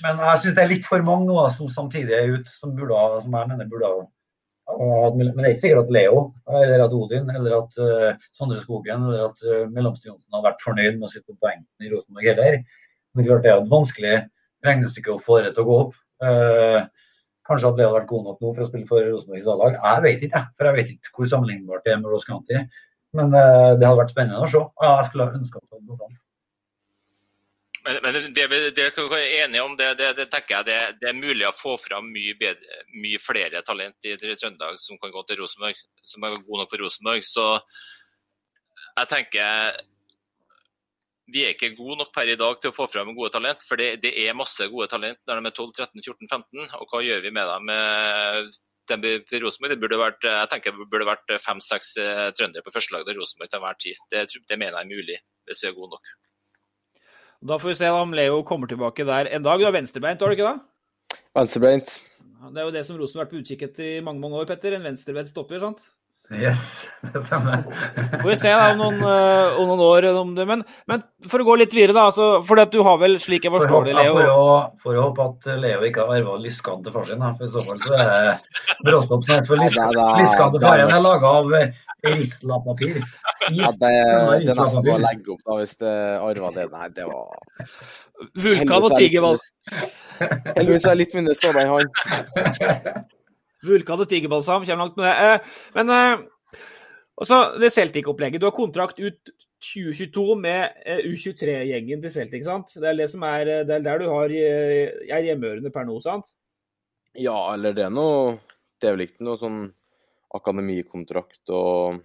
[0.06, 2.98] men jeg syns det er litt for mange nå som samtidig er ute, som, burde,
[3.22, 4.04] som jeg mener burde ha
[4.66, 9.04] men det er ikke sikkert at Leo eller at Odin eller at uh, Sondre Skogen
[9.06, 12.32] eller at uh, Mellomste Johnsen har vært fornøyd med å sitte på benken i Rosenborg
[12.32, 12.58] heller.
[13.16, 14.16] Men det er klart det er et vanskelig
[14.66, 15.96] regnestykke å få det til å gå opp.
[16.26, 16.82] Eh,
[17.48, 19.80] kanskje at det hadde vært god nok nå for å spille for Rosenborgs A-lag.
[19.80, 22.62] Jeg vet ikke, for jeg vet ikke hvor sammenlignbart det er med Ross County.
[23.16, 24.62] Men eh, det hadde vært spennende å se.
[24.84, 26.22] Jeg skulle ha ønska at det hadde gått.
[27.86, 31.20] Men, men det, vi, er enige om, det, det, det tenker jeg det, det, er
[31.20, 35.44] mulig å få fram mye, bedre, mye flere talent i, Trøndelag som kan gå til
[35.44, 37.28] Rosenborg, som er gode nok for Rosenborg.
[37.30, 37.46] Så
[38.88, 39.78] jeg tenker
[41.34, 43.64] vi er ikke gode nok per i dag til å få fram gode talent.
[43.66, 46.66] For det, er masse gode talent når de er 12, 13, 14, 15.
[46.80, 47.76] Og hva gjør vi med dem?
[48.90, 52.74] dem i Rosenborg, det burde vært, jeg tenker det burde vært fem-seks eh, trøndere på
[52.76, 54.04] førstelaget til Rosenborg til enhver tid.
[54.14, 55.18] Det, det mener jeg er mulig,
[55.50, 56.12] hvis vi er gode nok.
[57.50, 59.62] Da får vi se om Leo kommer tilbake der en dag.
[59.62, 61.18] Du er venstrebeint, har du ikke det?
[61.38, 61.96] Venstrebeint.
[62.46, 64.48] Det er jo det som Rosenborg har vært på utkikk etter i mange mange år,
[64.50, 64.78] Petter.
[64.78, 65.82] En venstrebeint stopper, sant?
[66.34, 67.64] Yes, det stemmer.
[68.22, 70.46] Får vi se da, om noen, uh, om noen år om det.
[70.50, 72.08] Men, men, for å gå litt videre, da.
[72.10, 74.46] Altså, for du har vel, slik jeg forstår det, Leo For å,
[74.82, 77.26] for å håpe at Leo ikke har arva lyskene til far sin.
[77.38, 79.50] For i så fall så er det bråstopp snart.
[79.52, 81.54] For lyskene til faren er laga av
[82.06, 82.98] Risla-papir.
[83.54, 85.94] Ja, det, det er nesten å legge opp da, hvis det
[86.26, 86.66] arva det.
[86.74, 87.70] Nei, det var
[88.48, 89.38] Vulkan og Tigervoll.
[90.56, 93.06] Heldigvis er jeg litt mindre skada i han.
[93.68, 95.16] Vulkan og tigerbalsam kommer langt med det.
[95.26, 95.92] Eh, men
[97.22, 98.42] også det Celtic-opplegget.
[98.44, 99.34] Du har kontrakt ut
[99.66, 102.76] 2022 med eh, U23-gjengen til Celtic, sant?
[102.76, 106.28] Det er det som er, det er der du har er hjemmeørende per nå, sant?
[107.16, 108.36] Ja, eller det er noe
[108.76, 109.62] Det er vel ikke noe sånn
[110.36, 112.02] akademikontrakt og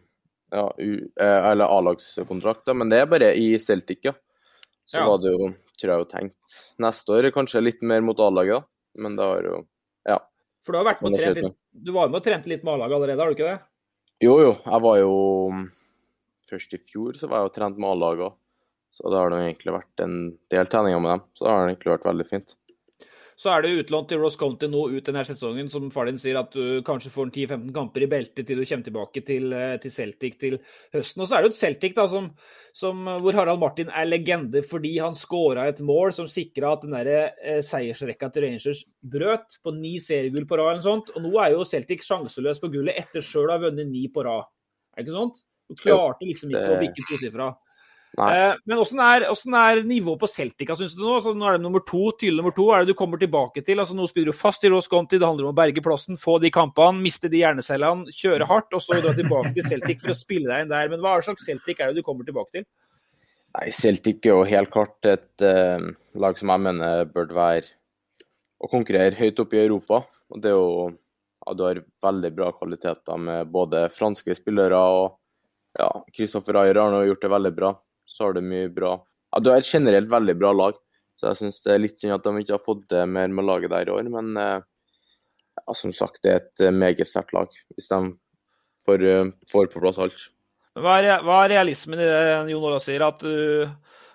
[0.51, 4.15] ja, eller A-lagskontrakt, men det er bare i Celtic, ja.
[4.91, 5.07] Så ja.
[5.07, 8.67] var det jo, tror jeg jo tenkt neste år kanskje litt mer mot A-laget,
[8.99, 9.61] men det har jo.
[10.71, 12.77] For du har vært med og trent litt, du var med og trente litt med
[12.77, 13.57] A-laget allerede, har du ikke det?
[14.23, 14.51] Jo, jo.
[14.63, 15.15] Jeg var jo
[16.47, 18.37] Først i fjor så var jeg jo trent med A-laget.
[18.95, 20.15] Så det har det egentlig vært en
[20.55, 21.25] del treninger med dem.
[21.35, 22.55] Så det har egentlig vært veldig fint.
[23.41, 26.37] Så er det utlånt til Ross County nå ut denne sesongen, som far din sier,
[26.37, 29.95] at du kanskje får 10-15 kamper i beltet til du kommer tilbake til, eh, til,
[29.95, 30.59] Celtic til
[30.93, 31.23] høsten.
[31.23, 32.27] Og så er det jo et Celtic da, som,
[32.77, 36.99] som, hvor Harald Martin er legende fordi han skåra et mål som sikra at den
[36.99, 40.75] der, eh, seiersrekka til Rangers brøt på ni seriegull på rad.
[40.75, 41.09] eller sånt.
[41.17, 44.27] Og nå er jo Celtic sjanseløs på gullet etter sjøl å ha vunnet ni på
[44.29, 44.53] rad.
[44.93, 45.41] Er det ikke sånt?
[45.71, 47.55] Du klarte liksom ikke å bikke tosifra.
[48.19, 51.13] Eh, men åssen er, er, nivået på Celtica, syns du nå?
[51.21, 52.67] Altså, nå er det nummer to, tydelig nummer to.
[52.75, 53.79] Er det du kommer tilbake til?
[53.79, 56.41] Altså, nå spiller du fast i Ross Conti, det handler om å berge plassen, få
[56.43, 60.19] de kampene, miste de hjernecellene, kjøre hardt, og så dra tilbake til Celtic for å
[60.19, 60.91] spille deg inn der.
[60.93, 62.67] Men hva slags Celtic er det du kommer tilbake til?
[63.59, 65.91] Nei, Celtic er jo helt klart et uh,
[66.23, 67.71] lag som jeg mener bør være
[68.61, 70.03] å konkurrere høyt oppe i Europa.
[70.31, 75.17] Og det er jo ja, Du har veldig bra kvaliteter med både franske spillere og
[75.79, 77.71] ja, Kristoffer Ayer har nå gjort det veldig bra
[78.11, 78.97] så har du mye bra
[79.31, 80.79] ja, Du har et generelt veldig bra lag.
[81.21, 83.45] Så jeg syns det er litt synd at de ikke har fått det mer med
[83.45, 84.09] laget der i år.
[84.09, 84.63] Men eh,
[85.61, 87.99] ja, som sagt, det er et eh, meget sterkt lag, hvis de
[88.87, 90.23] får, eh, får, på plass alt.
[90.81, 93.69] Hva er, hva er realismen i det Jon Olav sier, at du,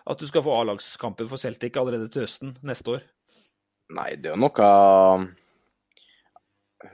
[0.09, 3.05] at du skal få A-lagskamper for Celtic allerede til høsten neste år?
[3.93, 4.69] Nei, det er jo noe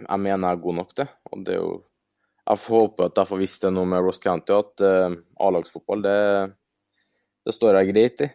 [0.01, 1.07] jeg mener er god nok, det.
[1.31, 1.71] Og det er jo
[2.51, 6.15] Jeg håper at jeg får visst det nå med Ross County, at A-lagsfotball, det,
[7.45, 8.30] det, står jeg greit i.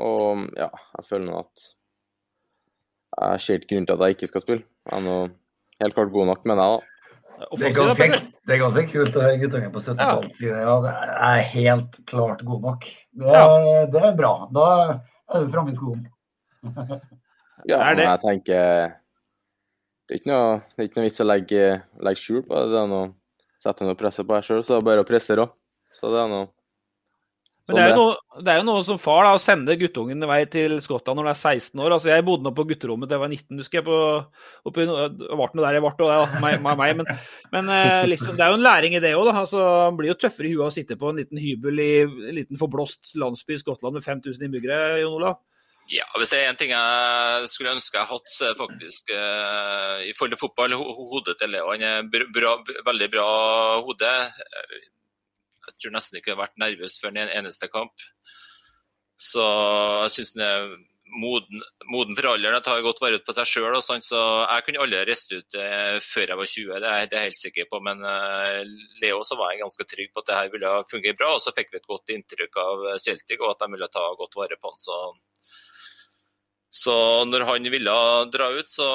[0.00, 1.68] Og ja, jeg føler nå at
[3.10, 4.64] jeg ser ikke grunn til at jeg ikke skal spille.
[4.86, 5.16] Jeg er nå
[5.80, 6.86] helt klart god nok, mener jeg, da.
[7.40, 8.06] Det er, ganske,
[8.44, 10.58] det er ganske kult å høre guttungen på 70-tallet si det.
[10.60, 12.84] Ja, det er helt klart god nok.
[13.16, 13.44] Det, ja.
[13.88, 14.32] det er bra.
[14.52, 16.02] Da er du framme i skolen.
[17.70, 18.92] ja, men jeg tenker
[20.04, 21.64] Det er ikke noe, det er ikke noe vits å legge,
[22.04, 22.74] legge skjul på det.
[22.74, 23.08] Det er noe,
[23.64, 25.56] sette noe press på deg sjøl, så det er bare å presse òg.
[25.96, 26.50] Så det er noe
[27.70, 30.40] men det er, noe, det er, jo noe, som far da, å sende guttungen vei
[30.50, 31.94] til Skottland når du er 16 år.
[31.96, 33.86] altså Jeg bodde nå på gutterommet til jeg var 19, husker jeg.
[33.86, 33.98] på,
[34.70, 35.08] oppe, noe
[35.64, 37.12] der jeg ble, og det, meg, meg, men,
[37.54, 39.30] men eh, liksom, det er jo en læring i det òg.
[39.32, 42.36] Altså, han blir jo tøffere i huet å sitte på en liten hybel i en
[42.42, 45.00] liten forblåst landsby i Skottland med 5000 innbyggere.
[45.04, 45.40] Jon Olav?
[45.90, 49.98] Ja, hvis det er én ting jeg skulle ønske jeg hadde, så er faktisk uh,
[50.06, 51.72] i forhold til fotball, hodet til Leo.
[51.72, 52.52] Han er bra,
[52.86, 53.26] veldig bra
[53.82, 54.12] hode
[55.70, 58.06] jeg tror nesten ikke jeg har vært nervøs før en eneste kamp.
[59.20, 59.44] Så
[60.06, 60.70] jeg syns han er
[61.18, 62.62] moden, moden, for alderen.
[62.64, 63.78] Tar godt vare på seg sjøl.
[63.82, 67.24] Så jeg kunne aldri reist ut eh, før jeg var 20, det er, det er
[67.24, 67.82] jeg helt sikker på.
[67.86, 68.62] Men eh,
[69.02, 71.34] Leo så var jeg ganske trygg på at det her ville fungere bra.
[71.36, 74.40] Og så fikk vi et godt inntrykk av Celtic og at de ville ta godt
[74.40, 74.82] vare på han.
[74.86, 74.98] Så,
[76.84, 76.96] så
[77.28, 78.00] når han ville
[78.32, 78.90] dra ut, så,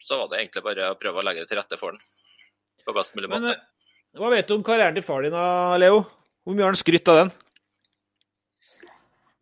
[0.00, 2.04] så, var det egentlig bare å prøve å legge det til rette for han
[2.84, 3.40] på best mulig måte.
[3.40, 3.70] Men, eh,
[4.14, 5.34] hva vet du om karrieren til far din,
[5.82, 6.04] Leo?
[6.44, 7.32] Hvor mye har han skrytt av den?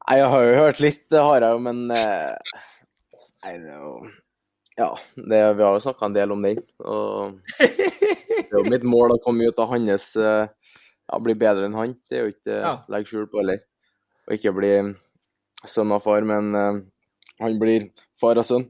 [0.09, 2.55] Nei, Jeg har jo hørt litt, det har jeg jo, men eh,
[3.43, 3.93] Nei, det er jo
[4.79, 6.63] Ja, det, vi har jo snakka en del om den.
[6.89, 11.69] Og det er jo mitt mål å komme ut av hans eh, Ja, bli bedre
[11.69, 11.93] enn han.
[12.09, 12.75] Det er jo ikke ja.
[12.95, 13.61] legge skjul på heller.
[14.25, 14.73] Og ikke bli
[15.69, 16.49] sønn av far, men
[17.43, 18.65] han blir far og sønn.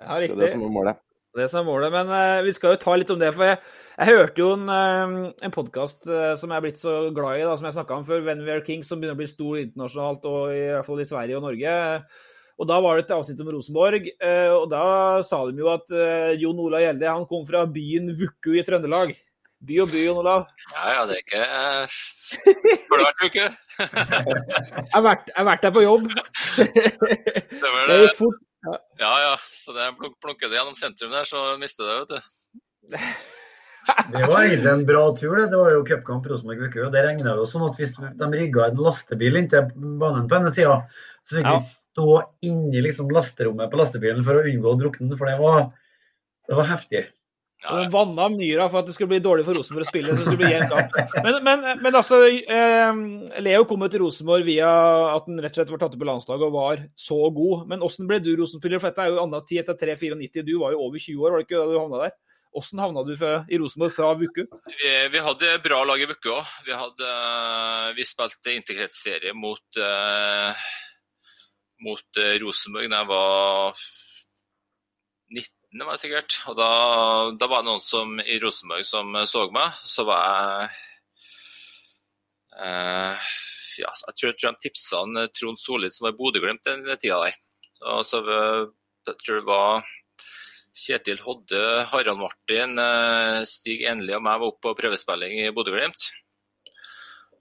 [0.00, 0.34] Ja, riktig.
[0.34, 1.03] Det er det som er målet.
[1.34, 1.90] Det som er målet.
[1.94, 3.32] Men uh, vi skal jo ta litt om det.
[3.34, 3.58] For jeg,
[3.96, 7.48] jeg hørte jo en, uh, en podkast uh, som jeg er blitt så glad i,
[7.48, 9.58] da, som jeg snakka om før, When We Are Kings, som begynner å bli stor
[9.64, 11.74] internasjonalt, og i hvert fall i Sverige og Norge.
[12.54, 14.04] Og Da var det et avsnitt om Rosenborg,
[14.54, 14.82] og da
[15.26, 15.90] sa de jo at
[16.38, 19.10] Jon Olav Gjelde han kom fra byen Vuku i Trøndelag.
[19.66, 20.44] By og by, Jon Olav.
[20.70, 23.42] Ja, ja, det er ikke Burde vært Vuku?
[24.86, 25.06] jeg har
[25.50, 26.06] vært, der på jobb.
[26.62, 27.90] det var det.
[27.90, 28.43] det gikk fort.
[28.64, 29.36] Ja, ja.
[29.52, 32.98] Så det plukker du gjennom sentrum der, så mister du det, vet du.
[33.84, 35.34] Det var egentlig en bra tur.
[35.36, 36.78] Det Det var jo cupkamp Rosenborg-Vuku.
[36.92, 39.66] Det regna jo sånn at hvis de rygga en lastebil inntil
[40.00, 40.78] banen på ene sida,
[41.20, 41.58] så fikk ja.
[41.58, 42.14] vi stå
[42.48, 45.18] inni liksom lasterommet på lastebilen for å unngå å drukne.
[45.20, 45.68] For det var,
[46.48, 47.04] det var heftig.
[47.64, 47.88] Ja, ja.
[47.88, 50.12] Vanna myra for at det skulle bli dårlig for Rosenborg å spille.
[50.12, 50.98] det skulle bli jevn kamp.
[51.24, 54.68] Men, men, men, altså, eh, Leo kom jo til Rosenborg via
[55.14, 57.64] at han rett og slett var tatt opp på landslaget og var så god.
[57.70, 58.82] Men hvordan ble du Rosenborg-spiller?
[58.82, 60.44] For dette er jo anna tid etter 3-94.
[60.44, 62.14] Du var jo over 20 år, var det ikke da du havna der?
[62.54, 64.44] Hvordan havna du i Rosenborg fra Vuku?
[64.68, 66.52] Vi, vi, hadde bra lag i Vuku òg.
[66.68, 66.76] Vi,
[67.96, 70.64] vi spilte integreringsserie mot, eh,
[71.88, 73.86] mot uh, Rosenborg da jeg var
[75.74, 76.36] 19 19, var det sikkert.
[76.48, 76.68] Og da,
[77.38, 79.74] da, var det noen som, i Rosenborg som så meg.
[79.82, 80.68] Så var jeg
[82.62, 83.32] eh,
[83.82, 87.20] ja, Jeg tror, tror han tipsa eh, Trond Solli, som var i Bodø-Glimt den tida
[87.24, 87.36] der.
[87.90, 88.62] Og så eh,
[89.08, 89.90] jeg tror det var
[90.74, 96.06] Kjetil Hodde, Harald Martin, eh, Stig Enli og meg var oppe på prøvespilling i Bodø-Glimt.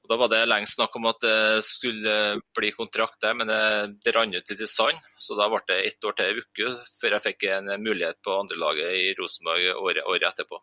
[0.04, 2.16] Og Da var det lenge snakk om at det skulle
[2.58, 5.00] bli kontrakt der, men det, rant ut litt i sand.
[5.16, 8.36] Så da ble det ett år til i uke før jeg fikk en mulighet på
[8.36, 10.60] andrelaget i Rosenborg året, året, etterpå.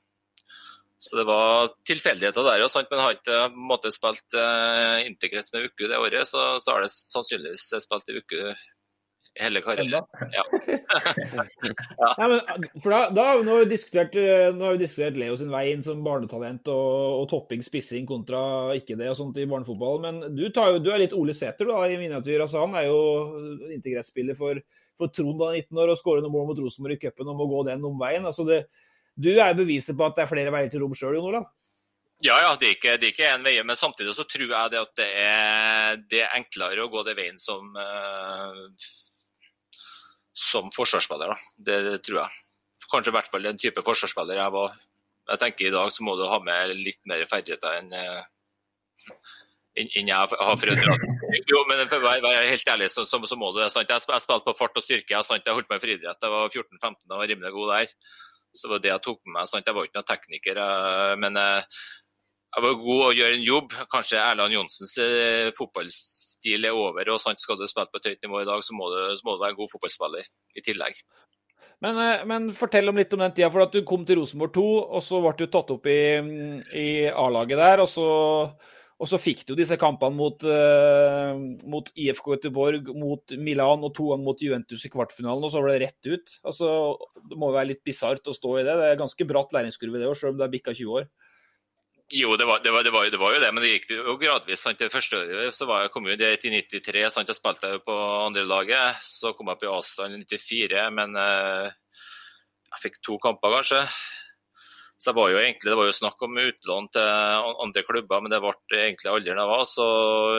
[1.01, 5.89] Så det var tilfeldigheter der òg, men har ikke måte spilt eh, interkrets med uke
[5.89, 8.53] det året, så, så har det sannsynligvis spilt i uke
[9.41, 10.07] hele karrieren.
[10.35, 10.45] Ja.
[12.03, 12.11] ja.
[12.19, 15.37] Nei, men, for da, da, nå, har vi diskutert, eh, nå har vi diskutert Leo
[15.41, 18.43] sin vei inn som barnetalent og, og topping, spissing kontra
[18.79, 20.03] ikke det og sånt i barnefotball.
[20.05, 22.45] Men du, tar jo, du er litt Ole Sæter da, i miniatyr.
[22.45, 23.01] Altså, han er jo
[23.79, 24.61] integretsspiller for,
[24.99, 27.49] for Trond da 19 år og skårer noen mål mot Rosenborg i cupen og må
[27.51, 28.29] gå den omveien.
[28.29, 28.65] Altså, det,
[29.21, 31.51] du er beviset på at det er flere veier til rom sjøl, Jon Olav?
[32.21, 34.73] Ja, ja, det er ikke, det er ikke en vei, men samtidig så tror jeg
[34.73, 38.67] det at det er, det er enklere å gå den veien som uh,
[40.41, 41.35] som forsvarsspiller.
[41.35, 41.53] Da.
[41.69, 42.41] Det, tror jeg.
[42.91, 44.79] Kanskje i hvert fall den type forsvarsspiller jeg var.
[45.31, 48.23] Jeg tenker I dag så må du ha med litt mer ferdigheter enn eh,
[49.81, 50.73] enn jeg har for
[51.51, 53.69] Jo, men for å være helt ærlig, så, så, så må du det.
[53.73, 53.93] Sant?
[53.93, 55.15] Jeg, spilte på fart og styrke.
[55.15, 55.47] Jeg, sant?
[55.47, 56.27] jeg holdt meg i friidrett.
[56.27, 57.95] Jeg var 14-15 og var rimelig god der.
[58.51, 59.51] Så det var det jeg tok med meg.
[59.53, 59.69] Sant?
[59.71, 60.61] Jeg var ikke noen tekniker,
[61.23, 61.81] men eh,
[62.51, 63.75] jeg var god å gjøre en jobb.
[63.93, 67.13] Kanskje Erland Johnsens eh, fotballstil er over.
[67.15, 69.27] og sant, Skal du spille på et høyt nivå i dag, så må, du, så
[69.27, 70.99] må du være en god fotballspiller i tillegg.
[71.85, 74.53] Men, eh, men, fortell om litt om den tida, for at du kom til Rosenborg
[74.59, 74.67] 2,
[74.99, 76.03] og så ble du tatt opp i,
[76.77, 77.85] i A-laget der.
[77.87, 78.09] Og så,
[78.99, 81.39] og så, fikk du disse kampene mot, uh,
[81.71, 85.71] mot IFK Göteborg, mot Milan og to ganger mot Juventus i kvartfinalen, og så var
[85.71, 86.37] det rett ut.
[86.43, 86.75] Altså,
[87.31, 88.75] det må være litt bisart å stå i det.
[88.75, 91.13] Det er ganske bratt læringskurve, det òg, selv om det er bikka 20 år.
[92.13, 94.17] Jo, det var, det, var, det, var, det var, jo det, men det gikk jo
[94.19, 94.65] gradvis.
[94.65, 94.81] Sant?
[94.83, 97.31] Det første året så var jeg, kom jo dit i 93, sant?
[97.31, 98.99] jeg spilte på andrelaget.
[99.07, 101.71] Så kom jeg i Asland i 94, men eh,
[102.73, 103.85] jeg fikk to kamper, kanskje.
[105.01, 107.07] Så var egentlig, Det var jo snakk om utlån til
[107.63, 109.65] andre klubber, men det ble egentlig aldri noe av.
[109.71, 109.87] Så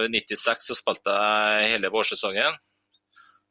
[0.10, 2.60] i 96 så spilte jeg hele vårsesongen.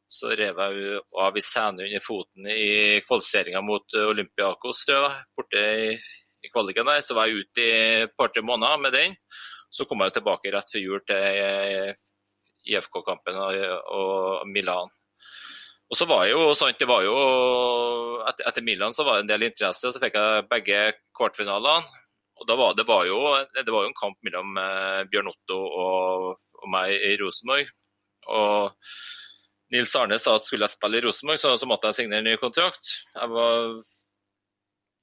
[0.05, 5.69] Så rev jeg av i sene under foten i kvalifiseringa mot Olympiakos, tror jeg, borte
[5.89, 5.93] i
[6.53, 7.03] kvaliken der.
[7.05, 7.73] Så var jeg ute i
[8.05, 9.17] et par-tre måneder med den.
[9.71, 11.93] Så kom jeg tilbake rett før jul til eh,
[12.71, 14.91] IFK-kampen og, Milan.
[15.91, 17.15] Og så var jo sånn, det var jo,
[18.29, 20.83] etter, Milan så var det en del interesse, så fikk jeg begge
[21.17, 21.97] kvartfinalene.
[22.41, 23.19] Og da var det, var jo,
[23.53, 27.69] det var jo en kamp mellom eh, Bjørn Otto og, og, meg i Rosenborg.
[28.33, 28.71] Og
[29.71, 32.31] Nils Arne sa at skulle jeg spille i Rosenborg, så, så måtte jeg signere en
[32.31, 32.87] ny kontrakt.
[33.13, 33.77] Jeg var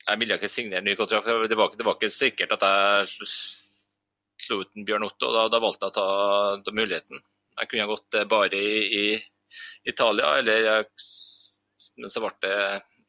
[0.09, 1.28] jeg ville ikke signere ny kontrakt.
[1.28, 5.32] Det var, det var, ikke sikkert at jeg slo ut en Bjørn Otto.
[5.35, 6.09] Da, da valgte jeg å ta,
[6.64, 7.22] ta, muligheten.
[7.59, 9.06] Jeg kunne gått eh, bare i, i
[9.90, 10.85] Italia, eller
[11.98, 12.59] men så ble det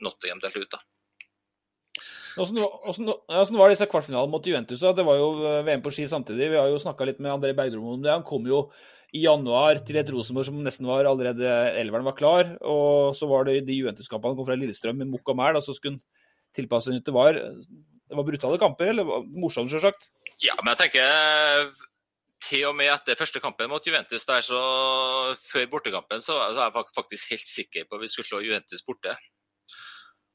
[0.04, 0.76] Nottingham til slutt.
[0.76, 0.86] da.
[2.40, 4.82] Hvordan var disse kvartfinalene mot Juventus?
[4.82, 6.52] Det var jo eh, VM på ski samtidig.
[6.54, 8.14] Vi har jo snakka litt med André Bergdrom om det.
[8.14, 8.66] Han kom jo
[9.16, 11.50] i januar til et Rosenborg som nesten var allerede
[11.80, 12.56] elveren var klar.
[12.62, 15.60] Og så var det de Juventus-kampene kom fra Lillestrøm med mokk og mæl.
[15.60, 16.04] Og så skulle han
[16.56, 17.38] tilpasset det var.
[17.38, 20.10] Det var brutale kamper, eller morsomt, selvsagt?
[20.42, 21.74] Ja, men jeg tenker
[22.50, 24.60] til og med etter første kampen mot Juventus der, så
[25.44, 29.14] før bortekampen, så er jeg faktisk helt sikker på at vi skulle slå Juventus borte.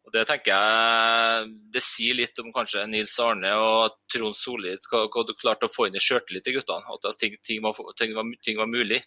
[0.04, 5.06] Og Det tenker jeg det sier litt om kanskje Nils Arne og Trond Solid hva,
[5.08, 6.84] hva du klarte å få inn i sjøltillit til guttene.
[6.84, 9.00] At ting, ting, var, ting, var, ting var mulig.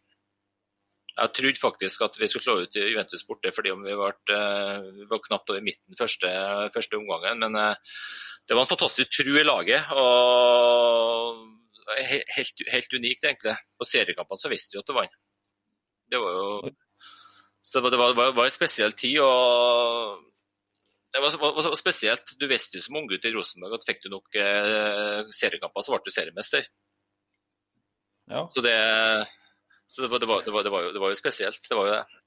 [1.18, 4.88] Jeg trodde faktisk at vi skulle slå ut Juventus borte fordi om vi var, eh,
[5.00, 6.30] vi var knapt over midten første,
[6.74, 7.42] første omgangen.
[7.46, 7.94] Men eh,
[8.48, 9.94] det var en fantastisk tru i laget.
[9.98, 11.46] og
[11.88, 13.54] Helt, helt unikt, egentlig.
[13.80, 15.18] På seriekampene så visste vi at det vant.
[16.12, 16.76] Det var jo
[17.68, 19.20] så det var, det var, var en spesiell tid.
[19.20, 20.24] og
[21.14, 22.36] det var, var, spesielt.
[22.40, 26.00] Du visste jo som unggutt i Rosenborg at fikk du nok eh, seriekamper, så ble
[26.06, 26.68] du seriemester.
[28.28, 28.46] Ja.
[28.52, 28.76] Så det,
[29.88, 31.62] så det var, det, var, det, var, jo, det var, jo, spesielt.
[31.64, 32.24] Det var jo det.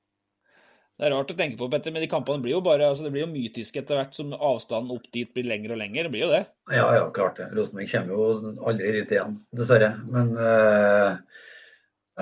[1.00, 3.10] Det er rart å tenke på, Petter, men de kampene blir jo bare, altså det
[3.14, 6.06] blir jo mytiske etter hvert som avstanden opp dit blir lengre og lengre.
[6.06, 6.40] Det blir jo det.
[6.72, 7.50] Ja, ja, klart det.
[7.56, 9.94] Rosenborg kommer jo aldri dit igjen, dessverre.
[10.12, 11.14] Men øh,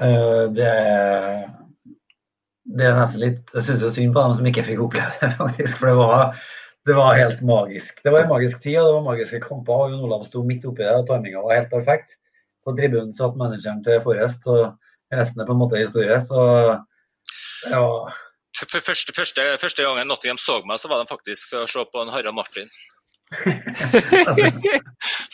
[0.02, 0.70] øh, det,
[2.78, 5.78] det er nesten litt Jeg syns synd på dem som ikke fikk oppleve det, faktisk.
[5.80, 6.46] For det var,
[6.86, 8.02] det var helt magisk.
[8.02, 9.86] Det var en magisk tid, og det var magiske kamper.
[9.86, 12.18] og Jon Olav sto midt oppi det, og timinga var helt perfekt.
[12.62, 14.46] På tribunen satt manageren til Forrest.
[14.46, 14.78] og
[15.14, 16.18] resten er på en måte historie.
[16.24, 16.44] Så
[17.68, 17.82] ja.
[18.58, 22.00] Første, første, første gangen Nottingham så meg, så var de faktisk for å se på
[22.02, 22.70] en Harald Martin.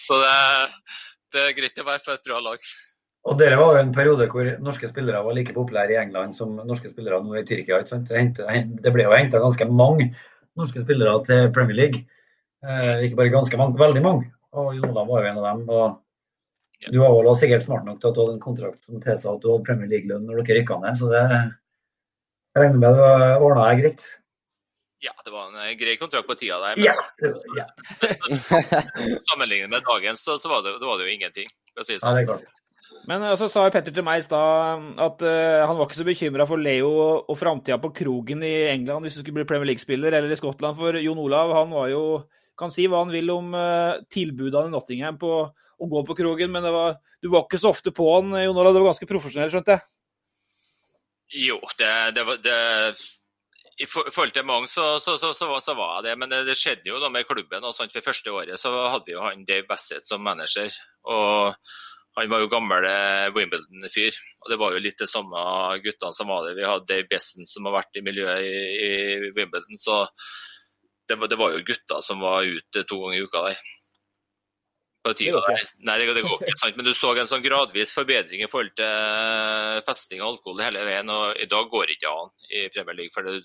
[0.04, 0.34] så det,
[1.32, 2.66] det, er greit å være for et bra lag.
[3.24, 6.58] Og Dere var jo en periode hvor norske spillere var like populære i England som
[6.68, 7.80] norske spillere nå i Tyrkia.
[7.80, 10.10] Det ble jo henta ganske mange
[10.58, 12.02] norske spillere til Premier League.
[12.64, 14.28] Eh, ikke bare ganske mange, veldig mange.
[14.54, 15.64] Og Jonah var jo en av dem.
[15.72, 16.03] og
[16.92, 19.40] du var vel sikkert smart nok til at du hadde en kontrakt som tilsa at
[19.42, 23.04] du hadde Premier League-lønn når dere rykka ned, så det jeg regner med du
[23.44, 24.04] ordna deg greit?
[25.04, 26.78] Ja, det var en eh, grei kontrakt på tida der.
[26.78, 26.94] Men ja,
[27.58, 27.66] ja.
[29.30, 31.50] sammenlignet med dagens, så, så var, det, var, det, jo ingenting.
[31.82, 32.08] Si sånn.
[32.08, 32.52] ja, det er klart.
[33.10, 36.46] Men så sa Petter til meg i stad at uh, han var ikke så bekymra
[36.48, 40.32] for Leo og framtida på krogen i England hvis du skulle bli Premier League-spiller, eller
[40.32, 40.78] i Skottland.
[40.78, 42.04] For Jon Olav han var jo,
[42.58, 46.52] kan si hva han vil om uh, tilbudene i Nottingham på å gå på krogen,
[46.54, 48.74] men var, du var ikke så ofte på han, Jon Olav.
[48.74, 49.86] Det var ganske profesjonell, skjønte jeg?
[51.48, 52.58] Jo, det, det, det
[53.82, 57.10] i forhold til mange så, så, så, så, var det, men det, skjedde jo da
[57.10, 57.64] med klubben.
[57.64, 60.70] og For første året så hadde vi jo han Dave Bassett som manager.
[61.10, 61.54] og
[62.14, 62.86] Han var jo gammel
[63.34, 64.14] Wimbledon-fyr.
[64.44, 65.42] og Det var jo litt det samme
[65.82, 66.58] guttene som var der.
[66.58, 68.54] Vi hadde Dave Bessen som har vært i miljøet i,
[68.86, 69.80] i Wimbledon.
[69.80, 70.04] så
[71.08, 73.64] det var, det var, jo gutter som var ute to ganger i uka der
[75.04, 75.64] på tida der.
[75.84, 76.78] Nei, det, det, går ikke, sant?
[76.78, 80.84] Men du så en sånn gradvis forbedring i forhold til eh, festing og alkohol hele
[80.86, 81.10] veien.
[81.12, 83.42] og I dag går det ikke an i Premier League, for, det,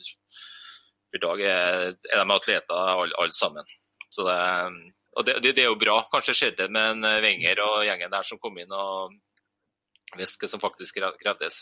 [1.11, 1.83] for i dag er,
[2.13, 3.75] er de atleter alle, alle sammen.
[4.09, 4.37] Så det,
[5.19, 5.97] og det, det, er jo bra.
[6.13, 9.11] Kanskje skjedde med en Wenger og gjengen der som kom inn og
[10.17, 11.59] visste hva som faktisk krevdes.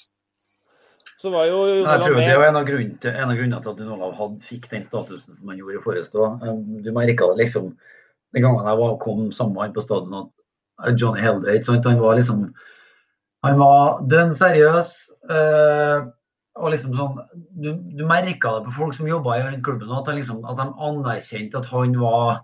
[1.18, 3.72] Så var jo Jeg tror det var en av grunnene til, en av grunnene til
[3.74, 6.28] at Jon Olav fikk den statusen som han gjorde i Forestå.
[6.86, 7.72] Du merka det liksom
[8.36, 12.54] den gangen jeg var, kom sammen han på stadion at Johnny Helde Han var liksom
[13.44, 14.94] Han var dønn seriøs.
[15.30, 16.06] Øh,
[16.58, 17.18] og liksom sånn,
[17.54, 21.58] Du, du merka det på folk som jobba i klubben, at, liksom, at de anerkjente
[21.58, 22.44] at han var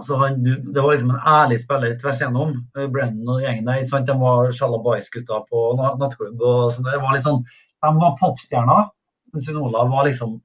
[0.00, 2.54] altså han, Det var liksom en ærlig spiller tvers igjennom.
[2.76, 4.04] Eh, Brennan og gjengen der.
[4.08, 6.40] De var Shalabais-gutta på nattklubb.
[6.40, 6.88] og sånn.
[6.88, 7.44] Det var litt sånn,
[7.80, 8.88] De var popstjerner.
[9.32, 10.40] Mens Olav var liksom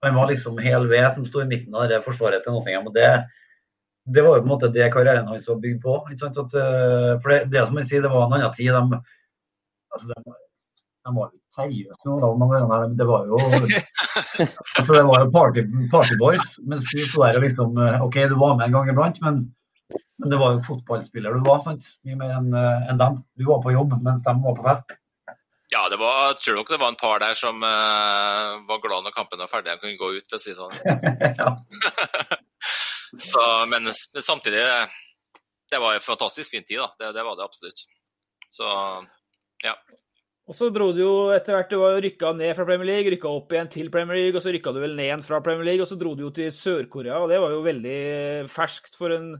[0.00, 2.86] han var liksom hel ved som sto i midten av det forsvaret til Nottingham.
[2.88, 3.08] og det,
[4.08, 5.96] det var jo på en måte det karrieren hans var bygd på.
[6.08, 8.72] At, eh, for det, det som jeg sier, det var en annen tid.
[8.72, 9.00] De,
[9.92, 10.36] altså de,
[11.04, 13.40] de var jo seriøse da, det var jo
[14.78, 16.56] altså det var jo party, partyboys.
[16.64, 19.42] Mens du sto der og liksom eh, OK, du var med en gang iblant, men,
[20.16, 21.60] men det var jo fotballspiller du var.
[21.66, 21.92] sant?
[22.08, 23.20] Mye mer enn en dem.
[23.36, 24.96] Du var på jobb mens de var på fest.
[25.80, 29.06] Ja, det var, jeg tror nok det var en par der som uh, var glad
[29.06, 30.74] når kampen var ferdig og kunne gå ut, for å si sånn.
[33.30, 33.40] Så,
[33.70, 34.60] men, men, samtidig,
[35.72, 36.90] det var en fantastisk fin tid, da.
[37.00, 37.80] Det, det var det absolutt.
[38.50, 38.66] Så,
[39.64, 39.72] ja.
[40.50, 43.32] Og så dro du jo etter hvert, du var rykka ned fra Premier League, rykka
[43.32, 45.86] opp igjen til Premier League, og så rykka du vel ned igjen fra Premier League,
[45.86, 47.96] og så dro du jo til Sør-Korea, og det var jo veldig
[48.52, 49.32] ferskt for en,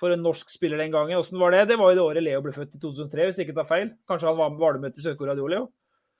[0.00, 1.18] for en norsk spiller den gangen.
[1.18, 1.64] Åssen var det?
[1.70, 3.92] Det var jo det året Leo ble født, i 2003, hvis jeg ikke tar feil.
[4.08, 5.70] Kanskje han var, med med til Sør-Korea du, Leo?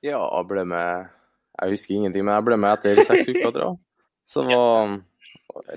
[0.04, 1.12] Ja, jeg ble med
[1.56, 3.78] Jeg husker ingenting, men jeg ble med etter seks uker, tror jeg.
[4.26, 4.96] Så det var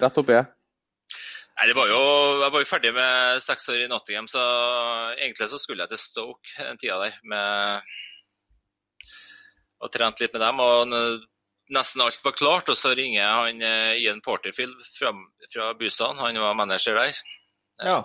[0.03, 0.39] rett oppi.
[1.59, 2.03] Nei, det var jo,
[2.39, 4.43] Jeg var jo ferdig med seks år i Nottingham, så
[5.17, 7.19] egentlig så skulle jeg til Stoke den tida der.
[7.23, 7.89] med
[9.79, 10.59] og trent litt med dem.
[10.59, 11.27] og
[11.69, 15.11] Nesten alt var klart, og så ringer han eh, Ian Porterfield fra,
[15.53, 16.17] fra Busan.
[16.17, 17.19] Han var manager der.
[17.83, 18.03] Ja.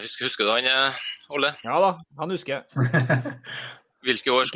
[0.00, 0.94] Husker, husker, du han,
[1.34, 1.52] Olle?
[1.64, 1.90] Ja da,
[2.20, 3.34] han husker jeg.
[4.04, 4.48] Hvilke år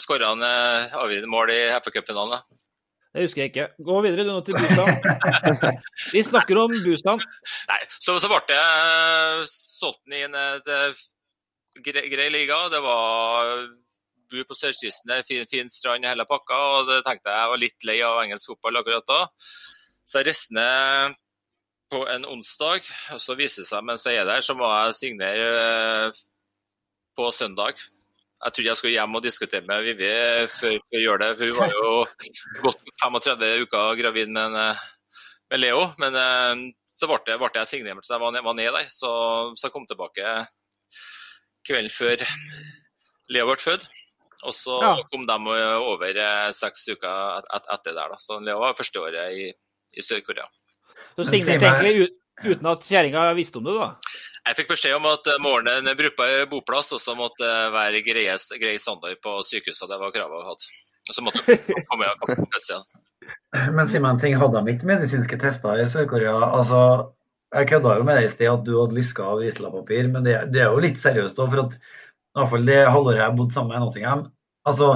[0.00, 2.40] skåra han eh, avgjørende mål i FA-cupfinalen?
[3.12, 3.66] Det husker jeg ikke.
[3.84, 4.90] Gå videre du nå til Busan.
[6.14, 7.20] Vi snakker om Busan.
[7.68, 8.62] Nei, så, så ble det
[9.52, 10.36] solgt inn i en
[11.84, 12.60] grei liga.
[12.72, 13.54] Det var
[14.28, 16.58] bu på sørkysten, fin, fin strand i hele pakka.
[16.78, 19.22] og det tenkte Jeg var litt lei av engelsk fotball akkurat da.
[20.04, 21.16] Så jeg reiste ned
[21.88, 22.84] på en onsdag,
[23.14, 25.46] og så viser det seg mens jeg er der, så må jeg signere
[26.08, 26.20] eh,
[27.16, 27.80] på søndag.
[28.38, 30.10] Jeg trodde jeg skulle hjem og diskutere med Vivi
[30.52, 31.30] før, jeg gjør det.
[31.38, 31.88] for Hun var jo
[32.66, 34.58] godt 35 uker gravid med,
[35.50, 35.88] med Leo.
[35.98, 36.66] Men eh,
[36.98, 38.92] så ble, ble jeg signert, så jeg var, var ned der.
[38.92, 39.10] Så,
[39.56, 40.36] så jeg kom tilbake
[41.66, 42.22] kvelden før
[43.32, 43.88] Leo ble født.
[44.46, 44.92] Og så ja.
[45.10, 45.36] kom de
[45.82, 48.14] over eh, seks uker et, etter der.
[48.14, 48.22] Da.
[48.22, 49.48] Så Leo var første året i,
[49.98, 50.46] i Sør-Korea.
[51.18, 52.10] Du signerte egentlig
[52.44, 53.88] uten at kjerringa visste om det, da?
[54.48, 59.18] Jeg fikk beskjed om at morgenen brukte boplass, og så måtte det være grei standard
[59.24, 59.90] på sykehuset.
[59.90, 60.70] Det var kravet jeg hadde.
[61.08, 62.88] Og så måtte jeg komme igjen.
[63.76, 66.36] Men si meg en ting, hadde de ikke medisinske tester i Sør-Korea?
[66.60, 66.80] Altså,
[67.56, 70.36] jeg kødda jo med deg i sted at du hadde lyska av islapapir, men det,
[70.52, 71.50] det, er jo litt seriøst òg.
[71.52, 74.26] For at i hvert fall det halvåret jeg bodde sammen med Nottingham.
[74.68, 74.92] Altså,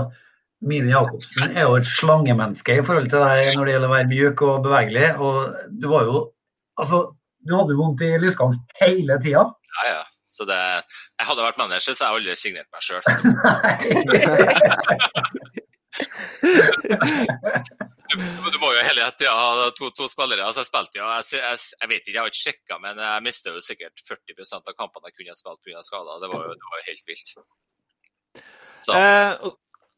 [0.63, 4.11] Mine Jacobsen er jo et slangemenneske i forhold til deg når det gjelder å være
[4.13, 5.09] mjuk og bevegelig.
[5.19, 5.35] Og
[5.83, 6.23] du var jo
[6.81, 7.03] Altså,
[7.45, 9.43] du hadde jo vondt i lyskene hele tida.
[9.77, 9.99] Ja, ja.
[10.25, 13.05] Så det, jeg hadde vært manager, så jeg aldri signert meg sjøl.
[18.13, 20.45] Du, du, må jo hele tida ha to, to, spillere.
[20.45, 23.25] altså Jeg spilte jo, jeg, jeg, jeg, vet ikke, jeg har ikke sjekka, men jeg
[23.25, 25.85] mistet jo sikkert 40 av kampene jeg kunne ha spilt pga.
[25.85, 26.21] skader.
[26.25, 27.33] Det var jo, det var jo helt vilt.
[28.83, 28.97] Så.
[28.97, 29.33] Eh,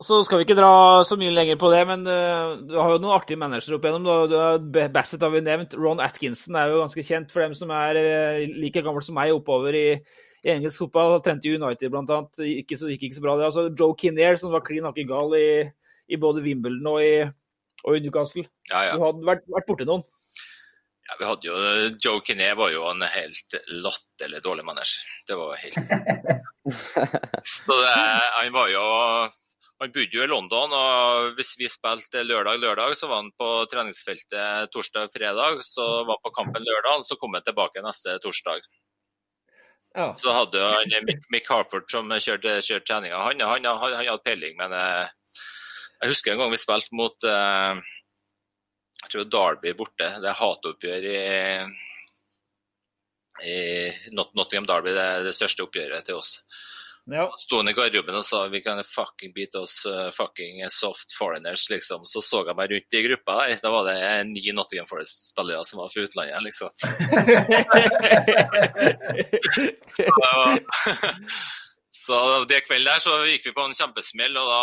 [0.02, 3.00] så skal vi ikke dra så mye lenger på det, men uh, du har jo
[3.02, 4.08] noen artige managere opp igjennom.
[4.28, 4.34] Du,
[4.66, 5.76] du, Bassett har vi nevnt.
[5.78, 9.30] Ron Atkinson er jo ganske kjent for dem som er uh, like gammel som meg
[9.36, 9.86] oppover i,
[10.42, 11.20] i engelsk fotball.
[11.22, 12.18] Trente United bl.a.
[12.42, 13.38] Ikke så, gikk ikke så bra.
[13.38, 13.46] det.
[13.52, 15.46] Altså, Joe Kinnear, som var klin hakke gal i,
[16.10, 17.14] i både Wimbledon og i
[17.84, 18.46] og i Newcastle.
[18.70, 18.92] Ja, ja.
[18.96, 20.04] Du hadde vært, vært borti noen?
[21.04, 21.54] Ja, vi hadde jo,
[22.00, 25.04] Joe Kinnear var jo en helt latterlig dårlig manager.
[25.28, 25.80] Det var helt
[27.54, 27.90] Så det,
[28.38, 28.84] han var jo
[29.82, 34.70] Han bodde jo i London, og hvis vi spilte lørdag-lørdag, så var han på treningsfeltet
[34.72, 35.58] torsdag-fredag.
[35.66, 38.62] Så var han på kampen lørdag, så kom han tilbake neste torsdag.
[39.94, 40.12] Ja.
[40.18, 43.18] Så hadde han Mick Harford som kjørte, kjørte treninga.
[43.26, 45.10] Han, han, han, han, hadde peiling, men jeg,
[46.00, 47.78] jeg husker en gang vi spilte mot uh,
[49.04, 50.08] jeg tror Derby borte.
[50.22, 51.18] Det er hatoppgjør i,
[53.50, 53.58] i
[54.16, 56.38] Nottingham Derby, det er det største oppgjøret til oss.
[57.10, 57.32] Ja.
[57.36, 61.70] Sto han i garderoben og sa vi kan fucking beat oss uh, fucking soft foreigners,
[61.70, 62.04] liksom.
[62.08, 63.34] Så så jeg meg rundt i gruppa.
[63.60, 66.70] Da var det ni Nottingham Forest-spillere som var fra utlandet, liksom.
[72.04, 74.62] så, det kvelden der så gikk vi på en kjempesmell, og da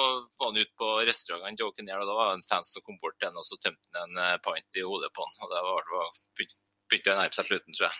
[0.00, 2.96] var han ute på restauranten Joe Kinnear, og da var det en fans som kom
[3.02, 5.36] bort til ham og så tømte han en pint i hodet på han.
[5.44, 6.08] Og det var, var
[6.88, 7.96] begynte å nærme seg slutten, tror jeg.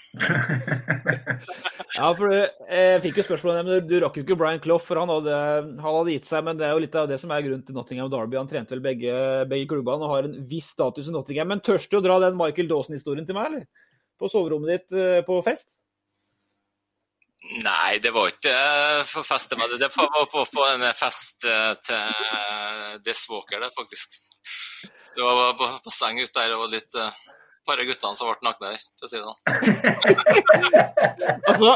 [1.99, 5.01] ja, for du jeg fikk jo spørsmål men du rakk jo ikke Brian Clough, for
[5.01, 5.35] han hadde,
[5.79, 6.47] han hadde, gitt seg.
[6.47, 8.39] Men det er jo litt av det som er grunnen til Nottingham Derby.
[8.41, 9.19] Han trente vel begge,
[9.51, 11.53] begge klubbene og har en viss status i Nottingham.
[11.53, 13.93] Men tørste du å dra den Michael Dawson-historien til meg, eller?
[14.19, 15.77] På soverommet ditt eh, på fest?
[17.63, 18.55] Nei, det var ikke
[19.09, 19.79] for feste med det.
[19.85, 24.19] Det var på, på en fest eh, til Des Walker, det, faktisk.
[25.15, 26.95] Det var på, på seng ute der og litt
[27.69, 29.41] par av guttene som ble nakne der, for å si det sånn.
[31.51, 31.69] altså,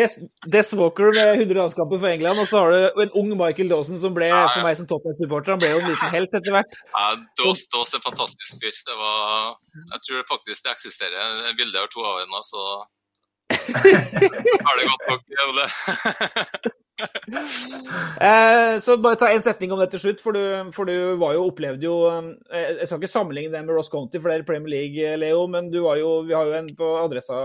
[0.00, 0.16] Des,
[0.54, 4.00] Des Walker med 100 landskamper for England, og så har du en ung Michael Dawson
[4.00, 6.80] som ble, for meg som Tottenham-supporter, han ble jo en liten helt etter hvert.
[6.94, 7.06] Ja,
[7.42, 8.74] Dawes, Dawes er en fantastisk fyr.
[8.88, 12.60] Det var Jeg tror faktisk det eksisterer en bilde av to av henne, så
[14.68, 16.78] har det godt nok.
[16.98, 20.42] Eh, så bare ta en setning om det til slutt, for du,
[20.74, 24.18] for du var jo, opplevde jo eh, Jeg skal ikke sammenligne det med Ross County,
[24.18, 26.88] for det er Premier League, Leo, men du var jo, vi har jo en på
[27.02, 27.36] adressa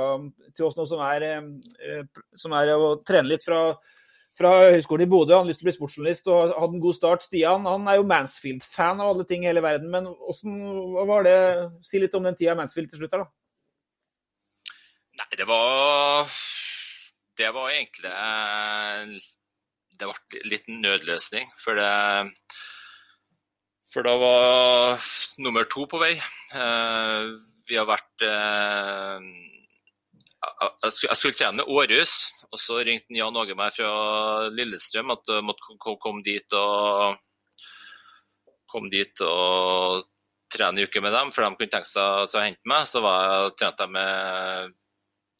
[0.55, 2.03] til oss nå som er, eh,
[2.39, 3.61] som er å trene litt fra,
[4.38, 5.35] fra Høgskolen i Bodø.
[5.35, 7.27] Han har lyst til å bli sportsjournalist og hadde en god start.
[7.27, 11.38] Stian han er jo Mansfield-fan av alle ting i hele verden, men hvordan var det?
[11.85, 13.31] Si litt om den tida Mansfield til slutt her, da.
[15.13, 16.25] Nei, det var
[17.38, 18.09] Det var egentlig
[19.99, 21.49] det ble litt nødløsning.
[21.61, 22.34] For, det,
[23.91, 25.10] for da var
[25.44, 26.14] nummer to på vei.
[26.18, 27.34] Eh,
[27.70, 29.28] vi har vært eh,
[30.84, 32.15] Jeg skulle trene Århus,
[32.52, 37.22] og så ringte Jan Åge meg fra Lillestrøm at jeg måtte komme dit og
[38.74, 40.03] kom dit og
[40.53, 42.88] trene en uke med dem, for de kunne tenke seg å hente meg.
[42.90, 44.74] Så var jeg, trente jeg med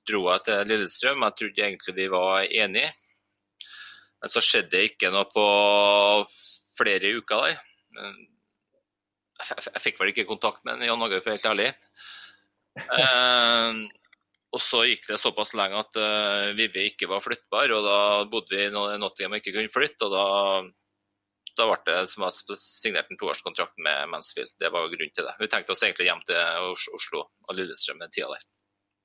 [0.10, 1.26] dro jeg til Lillestrøm.
[1.26, 2.92] Jeg trodde egentlig vi var enige.
[4.24, 5.46] Men så skjedde det ikke noe på
[6.80, 7.58] flere uker der.
[9.44, 11.74] Jeg, fikk vel ikke kontakt med Jan Åge, for helt ærlig.
[12.80, 13.82] Eh,
[14.54, 18.54] og så gikk det såpass lenge at uh, Vivi ikke var flyttbar, og da bodde
[18.54, 20.08] vi i Nottingham og ikke kunne flytte.
[20.08, 20.26] og da,
[21.58, 24.54] da ble det som jeg signerte en toårskontrakt med Mansfield.
[24.62, 25.34] Det var grunnen til det.
[25.42, 28.46] Vi tenkte oss egentlig hjem til Oslo og Lillestrøm den tida der.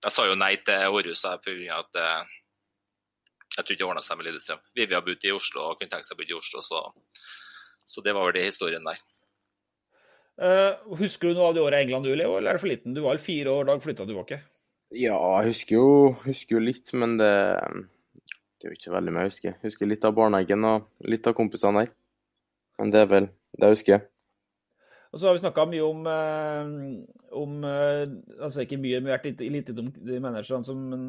[0.05, 1.81] Jeg sa jo nei til Århus pga.
[1.81, 2.37] at uh,
[3.59, 4.61] jeg tror ikke det ordna seg med Lillestrøm.
[4.79, 6.83] Vivi har bodd i Oslo og kunne tenkt seg å bo i Oslo, så,
[7.83, 9.01] så, det var vel det historien der.
[10.39, 12.71] Uh, husker du noe av de åra i England du, Leo, eller er det for
[12.71, 12.95] liten?
[12.95, 14.39] Du var vel fire år da flytta du tilbake?
[14.95, 15.89] Ja, jeg husker jo,
[16.23, 17.33] husker jo litt, men det,
[18.23, 19.57] det er jo ikke veldig mye jeg husker.
[19.57, 21.93] Jeg husker litt av barnehagen og litt av kompisene der.
[22.79, 23.29] Men det er vel
[23.59, 24.07] det jeg husker.
[25.09, 26.73] Og så har vi snakka mye om, eh,
[27.33, 28.09] om, eh,
[28.45, 31.09] altså Ikke mye, har vært litt, litt om de managerne som men,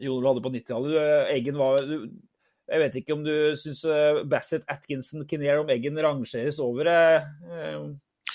[0.00, 0.96] Jon hadde på 90-tallet.
[1.32, 2.08] Eggen var du,
[2.66, 7.84] Jeg vet ikke om du syns uh, Bassett, Atkinson, Kinnear om Eggen rangeres over eh,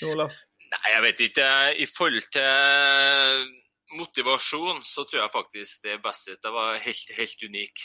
[0.08, 0.38] Olaf?
[0.72, 1.48] Nei, jeg vet ikke.
[1.76, 3.50] I forhold til
[3.98, 7.84] motivasjon så tror jeg faktisk det Bassett det var helt, helt unik.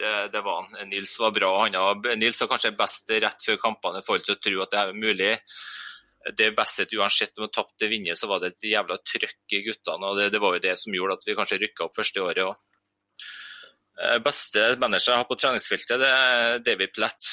[0.00, 0.88] Det, det, var han.
[0.92, 1.50] Nils var bra.
[1.64, 4.72] Han har, Nils var kanskje best rett før kampene i forhold til å tro at
[4.72, 5.32] det er mulig.
[6.36, 10.10] Det Bassett, uansett om han tapte vinner, så var det et jævla trøkk i guttene.
[10.10, 12.42] og det, det, var jo det som gjorde at vi kanskje rykka opp første året
[12.44, 12.66] òg.
[14.00, 17.30] Eh, beste manager jeg har på treningsfeltet, det er David Platt.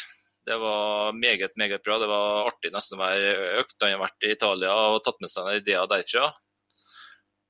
[0.48, 1.98] Det var meget, meget bra.
[2.00, 3.76] Det var artig nesten hver økt.
[3.84, 6.32] Han har vært i Italia og tatt med seg noen ideer derfra.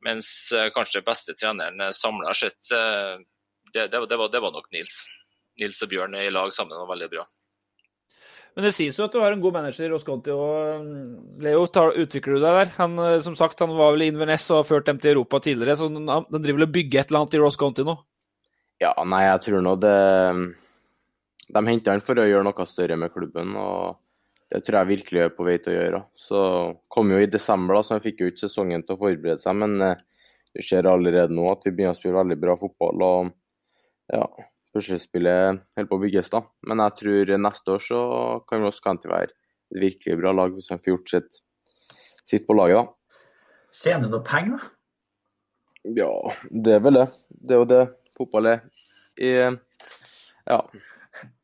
[0.09, 4.71] Mens eh, kanskje beste treneren eh, samla sett, det, det, det, var, det, var, nok
[4.73, 5.03] Nils.
[5.61, 7.29] Nils og Bjørn i lag sammen var veldig bra.
[8.57, 10.33] Men det sies jo at du har en god manager i Rosconti.
[10.33, 12.71] og mm, Leo, tar, utvikler du deg der?
[12.79, 15.77] Han, som sagt, han var vel i Inverness og har ført dem til Europa tidligere,
[15.77, 17.93] så den, driver vel og bygger et eller annet i Rosconti nå?
[18.81, 19.93] Ja, nei, jeg tror nå det
[21.53, 24.01] De henter han for å gjøre noe større med klubben, og
[24.49, 26.01] det tror jeg virkelig er på vei til å gjøre.
[26.17, 26.41] Så
[26.93, 29.57] kom jo i desember, da, så han fikk jo ikke sesongen til å forberede seg.
[29.59, 29.97] Men eh,
[30.55, 33.03] du ser allerede nå at vi begynner å spille veldig bra fotball.
[33.05, 33.33] og
[34.13, 34.27] ja,
[34.75, 36.31] Puslespillet holder på å bygges.
[36.33, 36.43] da.
[36.67, 37.99] Men jeg tror neste år så
[38.49, 39.37] kan Ross County være et
[39.83, 41.39] virkelig bra lag hvis han får gjort sitt,
[42.27, 42.83] sitt på laget.
[42.83, 43.23] da.
[43.77, 44.73] Tjener du noe penger, da?
[45.95, 46.11] Ja,
[46.65, 47.07] det er vel det.
[47.29, 47.83] Det er jo det
[48.17, 48.61] fotball er
[49.21, 49.31] i
[50.47, 50.59] Ja.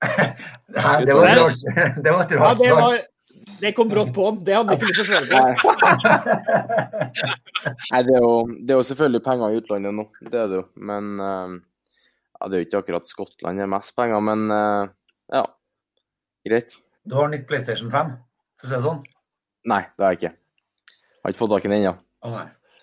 [0.77, 2.97] Nei, det var et rart ja, det, var,
[3.61, 4.39] det kom brått på han.
[4.45, 5.73] Det hadde ikke lyst til å på.
[7.91, 10.59] Nei, det er, jo, det er, jo, selvfølgelig penger i utlandet nå, det er det
[10.61, 10.65] jo.
[10.89, 11.55] Men uh,
[12.49, 14.87] det er jo ikke akkurat Skottland det er mest penger, men uh,
[15.33, 15.43] ja.
[16.43, 16.75] Greit.
[17.07, 18.15] Du har nytt PlayStation 5,
[18.59, 18.99] for å si det sånn?
[19.71, 20.33] Nei, det har jeg ikke.
[20.33, 21.95] Jeg har ikke fått tak i den ennå.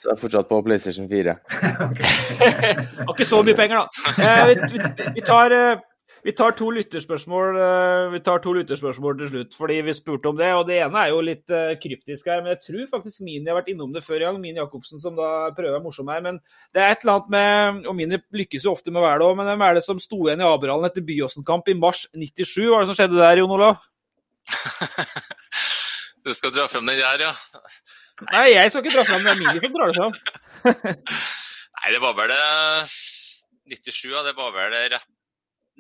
[0.01, 1.35] Så jeg er fortsatt på PlayStation 4.
[3.05, 4.15] Har ikke så mye penger, da.
[4.25, 5.83] Eh, vi, vi, vi, tar, eh,
[6.25, 10.37] vi, tar, to lytterspørsmål eh, Vi tar to lytterspørsmål til slutt, fordi vi spurte om
[10.37, 10.51] det.
[10.57, 13.57] og Det ene er jo litt eh, kryptisk her, men jeg tror faktisk Mini har
[13.57, 14.41] vært innom det før i gang.
[14.43, 16.25] Mini Jacobsen, som da prøver å være morsom her.
[16.27, 16.41] Men
[16.77, 19.29] det er et eller annet med Og Mini lykkes jo ofte med å være det
[19.31, 22.67] òg, men hvem er det som sto igjen i Abrahallen etter Byåsen-kamp i mars 97?
[22.67, 23.87] Hva er det som skjedde der, Jon Olav?
[26.27, 27.33] du skal dra frem den der, ja?
[28.31, 29.25] Nei, jeg skal ikke dra fram.
[29.25, 30.13] Det er Mini som drar det fram.
[31.81, 32.45] Nei, det var vel det
[33.73, 34.27] 97, ja.
[34.27, 35.09] Det var vel rett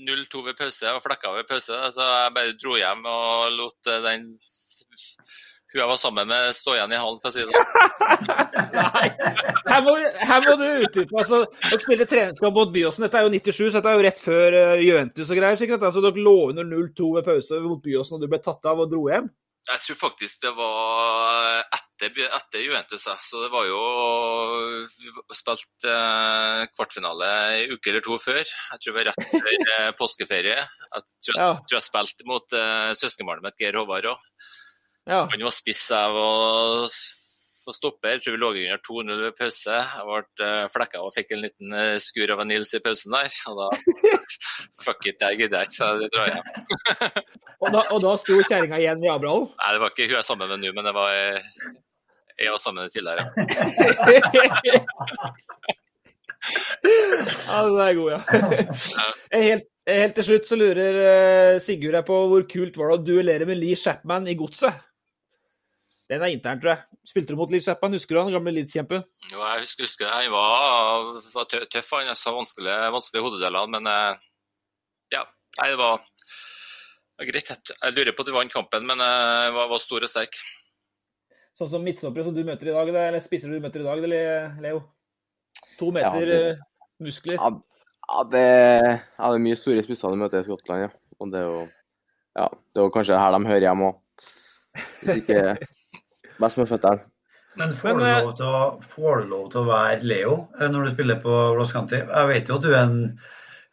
[0.06, 1.76] 0-2 ved pause og flekka ved pause.
[1.94, 4.32] Så jeg bare dro hjem og lot den
[5.70, 8.30] hun jeg var sammen med, stå igjen i hallen, for å si det sånn.
[8.74, 9.04] Nei,
[9.70, 9.92] her må,
[10.26, 11.14] her må du utdype.
[11.14, 13.04] Altså, dere spilte treningskamp mot Byåsen.
[13.06, 15.60] Dette er jo 97, så dette er jo rett før uh, Juventus og greier.
[15.60, 15.86] sikkert.
[15.86, 18.90] Altså, Dere lå under 0-2 ved pause mot Byåsen, og du ble tatt av og
[18.90, 19.30] dro hjem?
[19.70, 23.80] Jeg tror faktisk det var etter, etter Juventus, så det var jo
[25.36, 28.42] spilt eh, kvartfinale en uke eller to før.
[28.42, 30.58] Jeg tror det var rett før eh, påskeferie.
[30.60, 31.54] Jeg tror jeg, ja.
[31.60, 34.28] tror jeg spilte mot eh, søskenbarnet mitt Geir Håvard òg.
[35.10, 35.24] Ja.
[35.32, 36.30] Han var spiss av å
[37.64, 38.16] få stopper.
[38.16, 39.76] Jeg tror vi lå under 2-0 ved pause.
[39.76, 43.36] Jeg ble uh, flekka og fikk en liten uh, skur av Nils i pausen der.
[43.50, 43.68] Og da
[44.84, 46.42] Fuck it, jeg gidder ikke, så det drar jeg.
[47.62, 49.50] og, da, og da sto kjerringa igjen i Abrahold?
[49.58, 51.12] Nei, det var ikke hun jeg er sammen med nå, men det var
[52.40, 53.24] jeg var sammen med tidligere.
[57.46, 58.20] ja, den er god, ja.
[59.48, 63.04] Helt, helt, til slutt så lurer uh, Sigurd her på hvor kult var det å
[63.10, 64.86] duellere med Lee Chapman i Godset?
[66.10, 66.80] Den er intern, tror jeg.
[67.06, 69.04] Spilte du mot Lee Chapman, husker du han gamle Leeds-kjempen?
[69.30, 70.14] Jo, jeg husker, husker det.
[70.16, 72.08] Han var, var tøff, han.
[72.08, 74.16] Jeg sa vanskelige, vanskelige hodedeler, men uh,
[75.14, 75.22] ja.
[75.60, 77.52] Nei, det var, det var greit.
[77.52, 80.40] Jeg lurer på at du vant kampen, men jeg var, var stor og sterk.
[81.60, 84.04] Sånn som midtstoppere som du møter i dag, eller spisser du møter i dag,
[84.64, 84.78] Leo?
[85.76, 86.54] To meter ja, det,
[87.04, 87.36] muskler?
[87.36, 87.50] Ja,
[88.00, 88.46] ja, det,
[89.18, 90.88] ja, det er mye store spisser du møter i Skottland, ja.
[91.20, 91.58] Og det er jo
[92.38, 94.24] ja, det er kanskje her de hører hjemme òg.
[95.02, 95.42] Hvis ikke
[96.40, 97.04] best med føttene.
[97.60, 98.64] Men får du, lov til å,
[98.94, 102.00] får du lov til å være Leo når du spiller på Ross County?
[102.00, 103.00] Jeg vet jo at du er en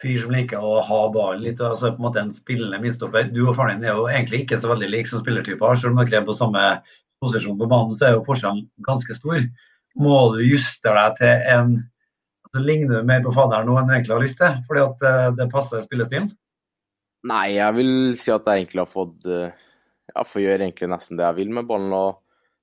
[0.02, 3.30] fyr som liker å ha ballen litt, altså på en måte en spillende midtstopper.
[3.32, 5.78] Du og faren din er jo egentlig ikke så veldig like som spillertyper.
[5.78, 6.66] Selv om dere er på samme
[7.24, 9.46] posisjon på banen, så er jo forskjellen ganske stor.
[9.98, 11.72] Må du justere deg til en
[12.46, 15.08] altså, Ligner du mer på faderen nå enn du egentlig har lyst til, fordi at
[15.10, 16.30] eh, det passer spillestilen?
[17.28, 19.50] Nei, jeg vil si at jeg egentlig har fått Jeg
[20.14, 21.92] ja, får gjøre egentlig nesten det jeg vil med ballen.
[21.92, 22.22] og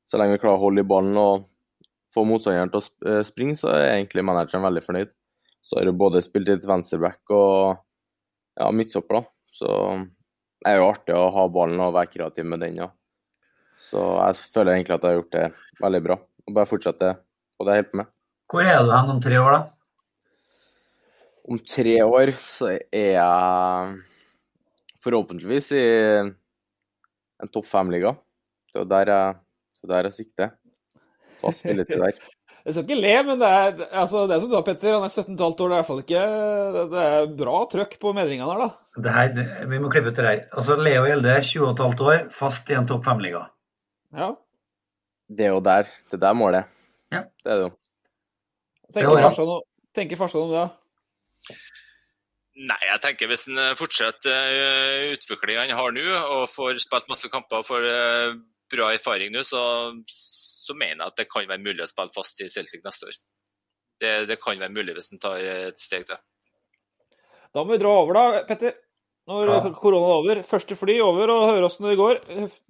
[0.09, 1.49] Så lenge vi klarer å holde i ballen og
[2.15, 5.15] få motstanderen til å eh, springe, så er egentlig manageren veldig fornøyd.
[5.65, 7.81] Så har du både spilt litt venstreback og
[8.61, 9.25] ja, midtstopper, da.
[9.49, 9.71] Så
[10.63, 12.85] det er jo artig å ha ballen og være kreativ med den.
[12.85, 12.91] ja.
[13.81, 15.47] Så jeg føler egentlig at jeg har gjort det
[15.83, 16.19] veldig bra.
[16.45, 17.15] Og bare fortsette
[17.59, 18.11] på det jeg holder på med.
[18.53, 19.63] Hvor er du hen om tre år, da?
[21.45, 23.97] Om tre år så er jeg
[25.05, 25.85] forhåpentligvis i
[27.45, 28.15] en topp fem-liga.
[28.73, 29.35] Så der er,
[29.77, 30.55] så der jeg sikter.
[31.41, 32.17] Fast spilletid der.
[32.65, 34.95] Jeg skal ikke le, men det er, altså, det er som du har, Petter.
[34.97, 35.51] Han er 17,5 år.
[35.53, 36.23] Det er i hvert fall ikke
[36.73, 39.03] Det er bra trøkk på medringene her, da.
[39.05, 40.41] Det her, vi må klippe ut det der.
[40.57, 43.43] Altså, Leo Gjelde, 20,5 år, fast i en topp fem-liga.
[44.15, 44.31] Ja.
[45.29, 45.89] Det er jo der.
[46.11, 46.71] Det der målet.
[47.13, 47.25] Ja.
[47.43, 47.75] Det er det jo.
[49.95, 50.65] Tenker farsan om det?
[52.55, 54.53] Nei, jeg tenker hvis han fortsetter
[55.11, 56.05] utviklingen utviklinga han har nå,
[56.37, 58.37] og får spilt masse kamper og får uh,
[58.71, 59.63] bra erfaring nå, så
[60.65, 63.19] så mener jeg at det kan være mulig å spille fast i Celtic neste år.
[64.01, 66.21] Det, det kan være mulig hvis han tar et steg til.
[67.55, 68.79] Da må vi dra over, da, Petter.
[69.31, 69.59] Når ja.
[69.79, 70.41] korona er over.
[70.45, 72.21] Første fly over, og høre åssen det går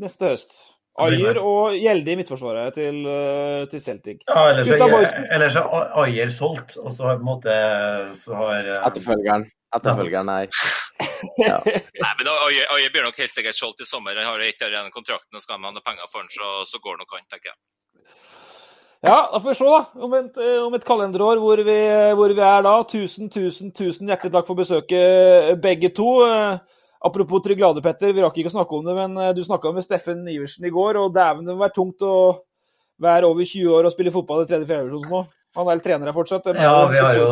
[0.03, 0.59] neste høst.
[1.03, 4.21] Ayer og Gjelde i midtforsvaret til, eh, til Celtic.
[4.29, 7.57] Ja, ellers er Ayer solgt, og så har på en måte
[8.21, 9.47] så har eh, Etterfølgeren.
[9.75, 10.47] Etterfølgeren er
[11.43, 11.59] ja.
[12.05, 14.15] Nei, men Ayer blir nok helt sikkert solgt i sommer.
[14.15, 16.95] Han har ikke igjen kontrakten og skal man ha penger for den, så, så går
[16.95, 17.59] det nok an, tenker jeg.
[19.05, 21.81] Ja, da får vi se da, om et, eh, om et kalenderår hvor vi,
[22.15, 22.79] hvor vi, er da.
[22.89, 26.09] Tusen, tusen, tusen hjertelig takk for besøket, begge to.
[27.05, 28.15] Apropos Trygg Lade, Petter.
[28.17, 30.73] Vi rakk ikke å snakke om det, men eh, du snakka med Steffen Iversen i
[30.73, 30.97] går.
[31.03, 32.15] og Dæven, det må være tungt å
[33.05, 35.25] være over 20 år og spille fotball i tredje fjerdedivisjon nå.
[35.59, 36.49] Han er trener her fortsatt?
[36.57, 37.27] Ja, vi har jo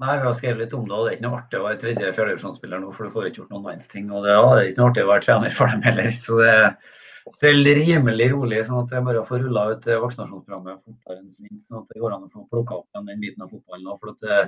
[0.00, 1.78] Nei, vi har skrevet litt om det, og det er ikke noe artig å være
[1.82, 4.06] tredje-fjerdedivisjonsspiller nå, for du får ikke gjort noen verdens ting.
[4.08, 6.08] Og det er ikke noe artig å være trener for dem heller.
[6.16, 6.54] Så det,
[7.42, 11.60] det er rimelig rolig, sånn at jeg bare får rulla ut vaksinasjonsprogrammet fortere enn snilt,
[11.66, 13.98] sånn at det går an å få plukka opp den biten av fotballen nå.
[14.00, 14.40] For det,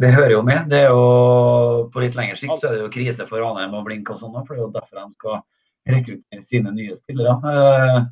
[0.00, 0.66] det, hører jo med.
[0.70, 3.86] Det er jo, på litt lengre sikt så er det jo krise for Ranheim og
[3.86, 5.40] Blink og sånn, for det er jo derfor de skal
[5.94, 7.38] rekruttere sine nye spillere.
[7.54, 8.04] Eh,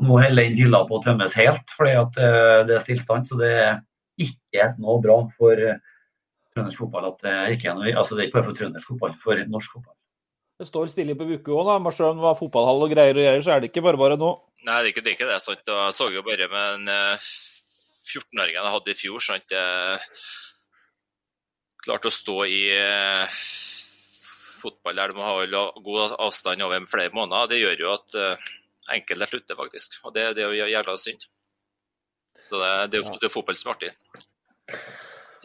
[0.00, 3.28] Nå holder den hylla på å tømmes helt, fordi at uh, det er stillstand.
[3.28, 3.78] Så det er
[4.22, 5.78] ikke noe bra for uh,
[6.54, 7.10] trøndersk fotball.
[7.10, 9.74] at det ikke er noe, altså det er ikke bare for trøndersk fotball, for norsk
[9.76, 9.94] fotball.
[10.56, 11.92] Det står stille på Vuku òg, da.
[11.92, 14.30] det var fotballhall og greier og greier, så er det ikke bare bare nå.
[14.64, 15.12] Nei, det er ikke det.
[15.12, 15.68] Er ikke det sant?
[15.68, 17.28] Jeg så jo bare med den uh,
[18.06, 19.26] 14-åringen jeg hadde i fjor.
[19.26, 19.56] sant?
[21.86, 23.38] Klarte å stå i uh,
[24.58, 27.52] fotball der du må ha god avstand over flere måneder.
[27.52, 28.52] Det gjør jo at uh,
[28.96, 30.00] enkelte slutter, faktisk.
[30.04, 31.28] Og det, det er jo jævla synd.
[32.46, 33.92] Så det, det, er jo er fotball som er artig.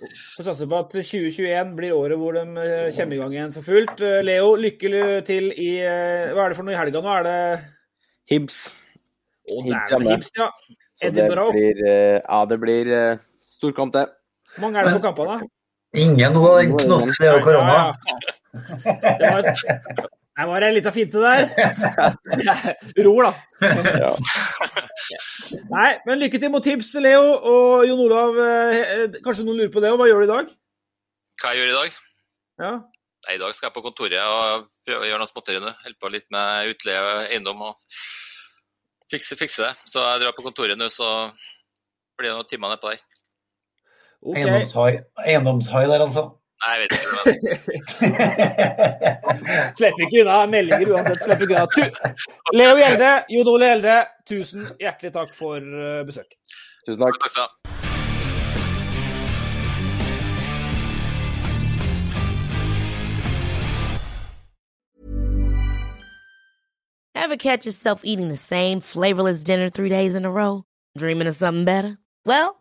[0.02, 3.66] Så satser på at 2021 blir året hvor de eh, kommer i gang igjen for
[3.66, 4.02] fullt.
[4.02, 7.12] Eh, Leo, lykke til i eh, Hva er det for noe i helga nå?
[7.20, 7.36] Er det
[8.32, 8.60] Hibs.
[9.52, 10.50] Å, Hibs, er Hibs, ja.
[11.06, 11.54] Edinburgh.
[11.54, 12.92] Det blir, ja, det blir
[13.46, 14.08] storkamp, det.
[14.56, 15.38] Hvor mange er det på kampene?
[15.94, 16.46] Ingen nå.
[16.58, 17.76] den knotten er jo korona.
[17.76, 19.12] Ja, ja.
[19.20, 20.10] Det var
[20.42, 21.50] der var det ei lita finte der.
[23.06, 23.34] Ror, da.
[24.00, 24.12] Ja.
[25.70, 27.26] Nei, men lykke til mot tips, Leo.
[27.52, 29.92] Og Jon Olav, eh, kanskje noen lurer på det.
[29.92, 30.50] Og hva gjør du i dag?
[31.42, 32.00] Hva jeg gjør i dag?
[32.64, 32.72] Ja.
[33.28, 35.76] Nei, I dag skal jeg på kontoret og prøve å gjøre noe småtteri nå.
[35.84, 38.00] Holde på litt med utleie og eiendom og
[39.12, 39.92] fikse, fikse, det.
[39.92, 41.30] Så jeg drar på kontoret nå, så
[42.18, 43.04] blir det noen timer nedpå der.
[44.22, 45.00] Okay.
[45.26, 46.30] Eiendomshai der, altså?
[46.62, 47.08] Nei, jeg vet ikke.
[49.78, 51.24] slipper ikke unna meldinger uansett.
[51.26, 51.66] slipper ikke unna.
[52.54, 53.96] Leo Gjelde, Jon Ole Gjelde,
[54.30, 56.38] tusen hjertelig takk for eh, besøk.
[56.86, 57.18] Tusen takk.
[57.34, 57.58] takk
[67.16, 70.64] Ever catch yourself eating the same flavorless dinner three days in a row?
[70.98, 71.98] Dreaming of something better?
[72.26, 72.61] Well,